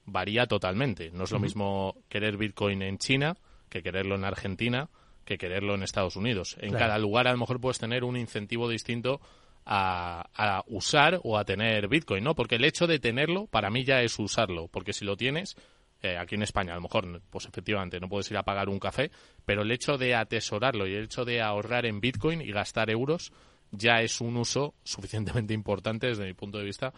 [0.05, 1.11] varía totalmente.
[1.11, 3.37] No es lo mismo querer Bitcoin en China
[3.69, 4.89] que quererlo en Argentina
[5.24, 6.57] que quererlo en Estados Unidos.
[6.61, 6.85] En Claro.
[6.85, 9.20] cada lugar a lo mejor puedes tener un incentivo distinto
[9.65, 12.37] a, a usar o a tener Bitcoin, ¿no?
[12.37, 15.57] Porque el hecho de tenerlo para mí ya es usarlo, porque si lo tienes
[16.02, 18.78] eh, aquí en España a lo mejor pues efectivamente no puedes ir a pagar un
[18.78, 19.10] café,
[19.44, 23.32] pero el hecho de atesorarlo y el hecho de ahorrar en Bitcoin y gastar euros
[23.70, 26.93] ya es un uso suficientemente importante desde mi punto de vista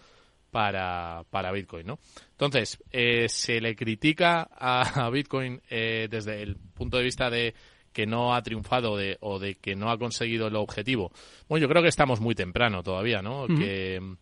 [0.51, 1.99] para, para Bitcoin, ¿no?
[2.31, 7.55] Entonces, eh, se le critica a, a Bitcoin eh, desde el punto de vista de
[7.93, 11.11] que no ha triunfado de, o de que no ha conseguido el objetivo.
[11.49, 13.47] Bueno, yo creo que estamos muy temprano todavía, ¿no?
[13.47, 14.17] Que mm,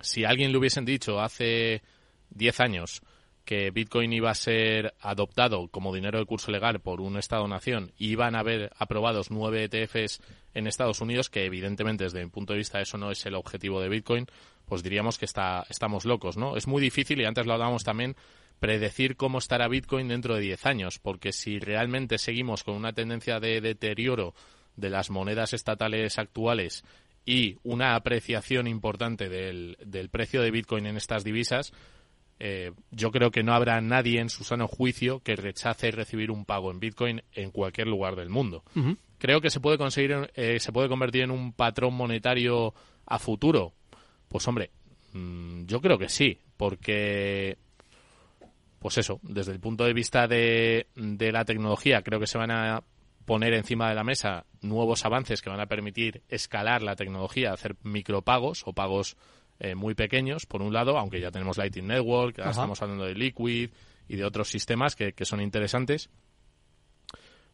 [0.00, 1.82] si a alguien le hubiesen dicho hace
[2.30, 3.02] 10 años
[3.50, 8.10] que Bitcoin iba a ser adoptado como dinero de curso legal por un Estado-nación y
[8.10, 10.20] iban a haber aprobados nueve ETFs
[10.54, 13.80] en Estados Unidos, que evidentemente desde mi punto de vista eso no es el objetivo
[13.80, 14.26] de Bitcoin,
[14.66, 16.56] pues diríamos que está, estamos locos, ¿no?
[16.56, 18.14] Es muy difícil, y antes lo hablábamos también,
[18.60, 23.40] predecir cómo estará Bitcoin dentro de 10 años, porque si realmente seguimos con una tendencia
[23.40, 24.32] de deterioro
[24.76, 26.84] de las monedas estatales actuales
[27.26, 31.72] y una apreciación importante del, del precio de Bitcoin en estas divisas,
[32.42, 36.46] eh, yo creo que no habrá nadie en su sano juicio que rechace recibir un
[36.46, 38.64] pago en Bitcoin en cualquier lugar del mundo.
[39.18, 42.72] Creo que se puede conseguir, eh, se puede convertir en un patrón monetario
[43.04, 43.74] a futuro.
[44.28, 44.70] Pues hombre,
[45.12, 47.58] mm, yo creo que sí, porque,
[48.78, 52.52] pues eso, desde el punto de vista de, de la tecnología, creo que se van
[52.52, 52.82] a
[53.26, 57.76] poner encima de la mesa nuevos avances que van a permitir escalar la tecnología, hacer
[57.82, 59.18] micropagos o pagos
[59.60, 63.14] eh, muy pequeños, por un lado, aunque ya tenemos Lightning Network, ahora estamos hablando de
[63.14, 63.70] Liquid
[64.08, 66.10] y de otros sistemas que, que son interesantes.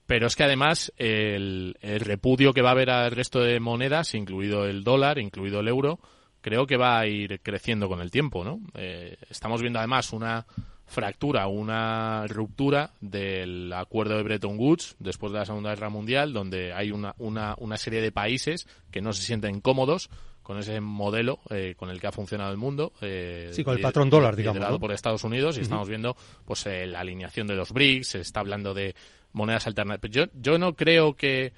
[0.07, 4.15] Pero es que además el, el repudio que va a haber al resto de monedas,
[4.15, 5.99] incluido el dólar, incluido el euro,
[6.41, 8.61] creo que va a ir creciendo con el tiempo, ¿no?
[8.75, 10.47] Eh, estamos viendo además una
[10.87, 16.73] fractura, una ruptura del acuerdo de Bretton Woods después de la Segunda Guerra Mundial, donde
[16.73, 20.09] hay una, una, una serie de países que no se sienten cómodos
[20.47, 22.93] con ese modelo eh, con el que ha funcionado el mundo.
[23.01, 24.79] eh, Sí, con el patrón dólar, digamos, ¿no?
[24.79, 28.39] por Estados Unidos y estamos viendo pues eh, la alineación de los BRICS, se está
[28.41, 28.95] hablando de
[29.33, 30.15] monedas alternativas.
[30.15, 31.53] Yo, yo no creo que,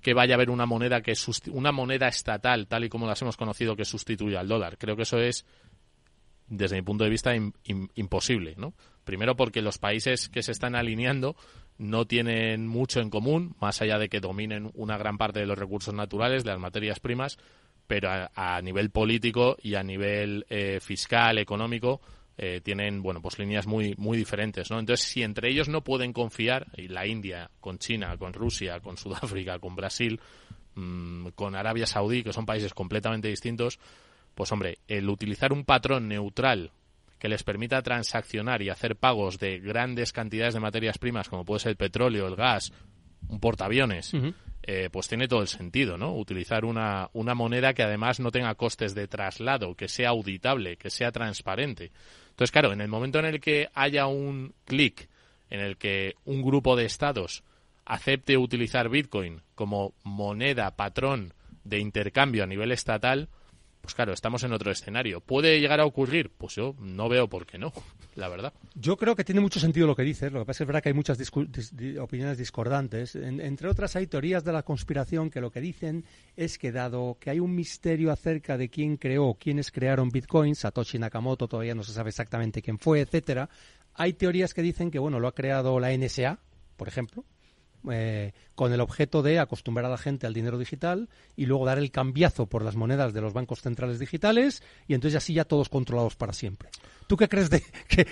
[0.00, 1.14] que vaya a haber una moneda que
[1.52, 4.78] una moneda estatal tal y como las hemos conocido que sustituya al dólar.
[4.78, 5.46] Creo que eso es
[6.48, 8.74] desde mi punto de vista, im- im- imposible, ¿no?
[9.04, 11.36] Primero porque los países que se están alineando
[11.78, 15.58] no tienen mucho en común, más allá de que dominen una gran parte de los
[15.58, 17.38] recursos naturales, de las materias primas,
[17.86, 22.00] pero a, nivel político y a nivel eh, fiscal, económico,
[22.36, 26.12] eh, tienen bueno pues líneas muy muy diferentes no entonces si entre ellos no pueden
[26.12, 30.18] confiar y la India con China con Rusia con Sudáfrica con Brasil
[30.74, 33.78] mm, con Arabia Saudí que son países completamente distintos
[34.34, 36.72] pues hombre el utilizar un patrón neutral
[37.20, 41.60] que les permita transaccionar y hacer pagos de grandes cantidades de materias primas como puede
[41.60, 42.72] ser el petróleo el gas
[43.28, 44.14] un portaaviones
[44.66, 46.14] eh, pues tiene todo el sentido, ¿no?
[46.14, 50.88] Utilizar una, una moneda que además no tenga costes de traslado, que sea auditable, que
[50.88, 51.92] sea transparente.
[52.30, 55.08] Entonces, claro, en el momento en el que haya un clic
[55.50, 57.44] en el que un grupo de estados
[57.84, 61.34] acepte utilizar Bitcoin como moneda patrón
[61.64, 63.28] de intercambio a nivel estatal,
[63.84, 65.20] pues claro, estamos en otro escenario.
[65.20, 66.32] ¿Puede llegar a ocurrir?
[66.36, 67.70] Pues yo no veo por qué no,
[68.16, 68.54] la verdad.
[68.74, 70.32] Yo creo que tiene mucho sentido lo que dices.
[70.32, 71.18] Lo que pasa es que es verdad que hay muchas
[72.00, 73.14] opiniones discordantes.
[73.14, 76.04] En- entre otras, hay teorías de la conspiración que lo que dicen
[76.34, 80.98] es que, dado que hay un misterio acerca de quién creó quiénes crearon Bitcoin, Satoshi
[80.98, 83.50] Nakamoto todavía no se sabe exactamente quién fue, etcétera,
[83.94, 86.38] hay teorías que dicen que, bueno, lo ha creado la NSA,
[86.76, 87.24] por ejemplo,
[87.90, 91.78] eh, con el objeto de acostumbrar a la gente al dinero digital y luego dar
[91.78, 95.68] el cambiazo por las monedas de los bancos centrales digitales y entonces así ya todos
[95.68, 96.70] controlados para siempre.
[97.06, 98.04] ¿Tú qué crees de, que-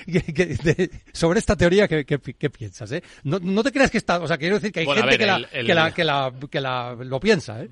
[0.62, 1.88] de- sobre esta teoría?
[1.88, 2.92] ¿Qué, piensas?
[2.92, 3.02] Eh?
[3.24, 5.20] No, no te creas que está, o sea, quiero decir que hay Bueno, gente ver,
[5.20, 7.62] que, la, el- que, la, que, la, que la- lo piensa.
[7.62, 7.68] ¿eh?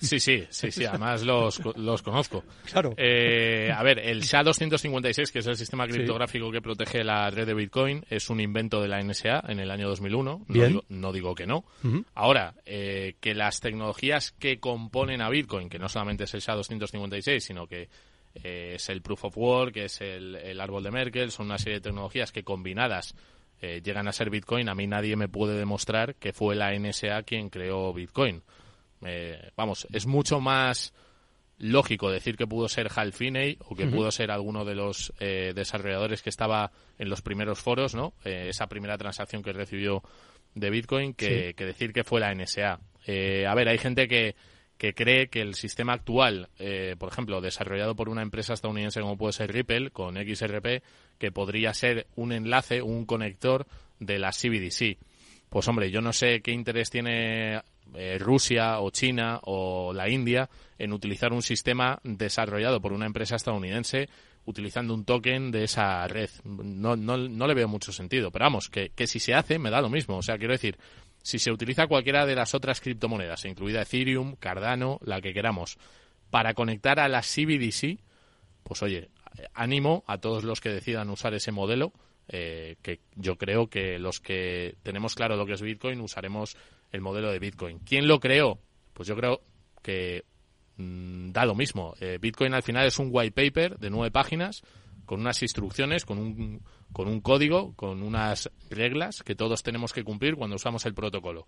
[0.00, 2.44] Sí, sí, sí, sí, además los, los conozco.
[2.70, 2.94] Claro.
[2.96, 7.54] Eh, a ver, el SHA-256, que es el sistema criptográfico que protege la red de
[7.54, 10.22] Bitcoin, es un invento de la NSA en el año 2001.
[10.22, 10.68] No Bien.
[10.68, 11.64] digo, no digo que no.
[12.14, 17.40] Ahora, eh, que las tecnologías que componen a Bitcoin, que no solamente es el SHA-256,
[17.40, 17.88] sino que
[18.34, 21.58] eh, es el Proof of Work, que es el, el árbol de Merkel, son una
[21.58, 23.14] serie de tecnologías que combinadas
[23.60, 27.22] eh, llegan a ser Bitcoin, a mí nadie me puede demostrar que fue la NSA
[27.22, 28.42] quien creó Bitcoin.
[29.04, 30.92] Eh, vamos, es mucho más
[31.58, 35.52] lógico decir que pudo ser Hal Finney o que pudo ser alguno de los eh,
[35.54, 38.14] desarrolladores que estaba en los primeros foros, ¿no?
[38.24, 40.02] Esa primera transacción que recibió
[40.54, 41.54] de Bitcoin que, Sí.
[41.54, 42.80] que decir que fue la NSA.
[43.06, 44.34] Eh, a ver, hay gente que,
[44.82, 49.16] que cree que el sistema actual, eh, por ejemplo, desarrollado por una empresa estadounidense como
[49.16, 50.82] puede ser Ripple, con XRP,
[51.20, 53.68] que podría ser un enlace, un conector
[54.00, 54.98] de la CBDC.
[55.48, 57.62] Pues hombre, yo no sé qué interés tiene
[57.94, 63.36] eh, Rusia o China o la India en utilizar un sistema desarrollado por una empresa
[63.36, 64.08] estadounidense
[64.46, 66.30] utilizando un token de esa red.
[66.44, 68.32] No, no, no le veo mucho sentido.
[68.32, 70.16] Pero vamos, que, que si se hace, me da lo mismo.
[70.16, 70.76] O sea, quiero decir,
[71.22, 75.78] si se utiliza cualquiera de las otras criptomonedas, incluida Ethereum, Cardano, la que queramos,
[76.30, 78.00] para conectar a la CBDC,
[78.62, 79.10] pues oye,
[79.54, 81.92] ánimo a todos los que decidan usar ese modelo,
[82.28, 86.56] eh, que yo creo que los que tenemos claro lo que es Bitcoin usaremos
[86.90, 87.80] el modelo de Bitcoin.
[87.80, 88.58] ¿Quién lo creó?
[88.92, 89.42] Pues yo creo
[89.82, 90.24] que
[90.76, 91.94] mm, da lo mismo.
[92.00, 94.62] Eh, Bitcoin al final es un white paper de nueve páginas
[95.04, 96.62] con unas instrucciones, con un,
[96.92, 101.46] con un código, con unas reglas que todos tenemos que cumplir cuando usamos el protocolo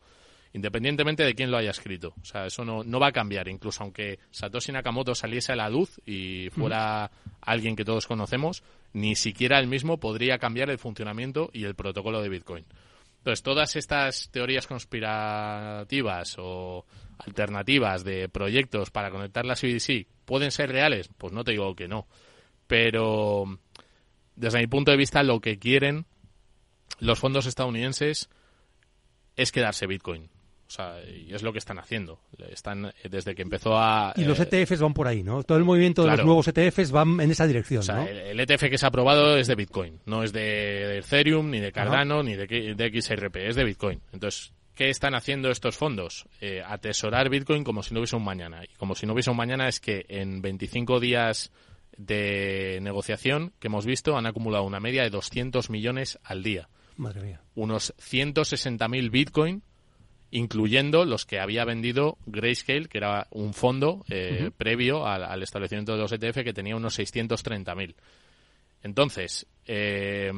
[0.55, 2.15] independientemente de quién lo haya escrito.
[2.23, 5.69] O sea, eso no, no va a cambiar, incluso aunque Satoshi Nakamoto saliese a la
[5.69, 7.11] luz y fuera
[7.41, 8.63] alguien que todos conocemos,
[8.93, 12.65] ni siquiera él mismo podría cambiar el funcionamiento y el protocolo de Bitcoin.
[13.19, 16.87] Entonces, todas estas teorías conspirativas o
[17.19, 21.89] alternativas de proyectos para conectar la CBDC pueden ser reales, pues no te digo que
[21.89, 22.07] no.
[22.69, 23.59] Pero
[24.37, 26.07] desde mi punto de vista, lo que quieren
[26.99, 28.29] los fondos estadounidenses
[29.37, 30.31] es quedarse Bitcoin.
[30.67, 32.21] O sea, y es lo que están haciendo.
[32.51, 35.43] Están eh, desde que empezó a Y los eh, ETFs van por ahí, ¿no?
[35.43, 38.07] Todo el movimiento de los nuevos ETFs van en esa dirección, o sea, ¿no?
[38.07, 41.61] el, el ETF que se ha aprobado es de Bitcoin, no es de, Ethereum, ni
[41.61, 44.01] de Cardano, ni de, de XRP, es de Bitcoin.
[44.13, 46.27] Entonces, ¿qué están haciendo estos fondos?
[46.41, 48.65] Eh, atesorar Bitcoin como si no hubiese un mañana.
[48.65, 51.53] Y como si no hubiese un mañana es que en 25 días
[51.97, 56.69] de negociación que hemos visto han acumulado una media de 200 millones al día.
[56.97, 57.41] Madre mía.
[57.55, 59.63] Unos 160.000 Bitcoin,
[60.31, 65.93] incluyendo los que había vendido Grayscale, que era un fondo eh, previo al, al establecimiento
[65.93, 67.95] de los ETF que tenía unos 630.000.
[68.83, 70.31] Entonces, eh,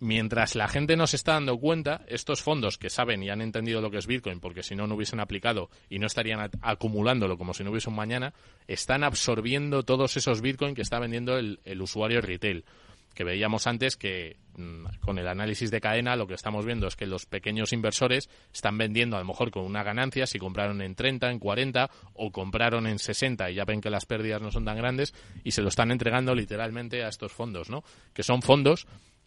[0.00, 3.80] mientras la gente no se está dando cuenta, estos fondos que saben y han entendido
[3.80, 7.54] lo que es Bitcoin, porque si no, no hubiesen aplicado y no estarían acumulándolo como
[7.54, 8.34] si no hubiese un mañana,
[8.66, 12.64] están absorbiendo todos esos Bitcoin que está vendiendo el, el usuario retail.
[13.14, 16.96] que veíamos antes que mm, con el análisis de cadena lo que estamos viendo es
[16.96, 20.94] que los pequeños inversores están vendiendo a lo mejor con una ganancia si compraron en
[20.94, 24.66] 30, en 40 o compraron en 60 y ya ven que las pérdidas no son
[24.66, 27.82] tan grandes y se lo están entregando literalmente a estos fondos, ¿no?
[28.12, 28.86] Que son fondos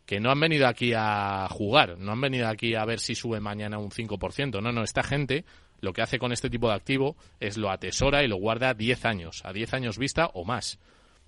[0.10, 3.40] que no han venido aquí a jugar, no han venido aquí a ver si sube
[3.40, 4.60] mañana un 5%.
[4.60, 5.46] No, no, esta gente
[5.82, 9.06] lo que hace con este tipo de activo es lo atesora y lo guarda 10
[9.06, 10.80] años, a 10 años vista o más.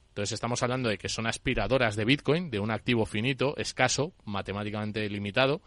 [0.08, 5.08] Entonces estamos hablando de que son aspiradoras de Bitcoin, de un activo finito, escaso, matemáticamente
[5.10, 5.62] limitado,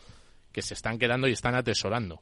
[0.50, 2.20] que se están quedando y están atesorando.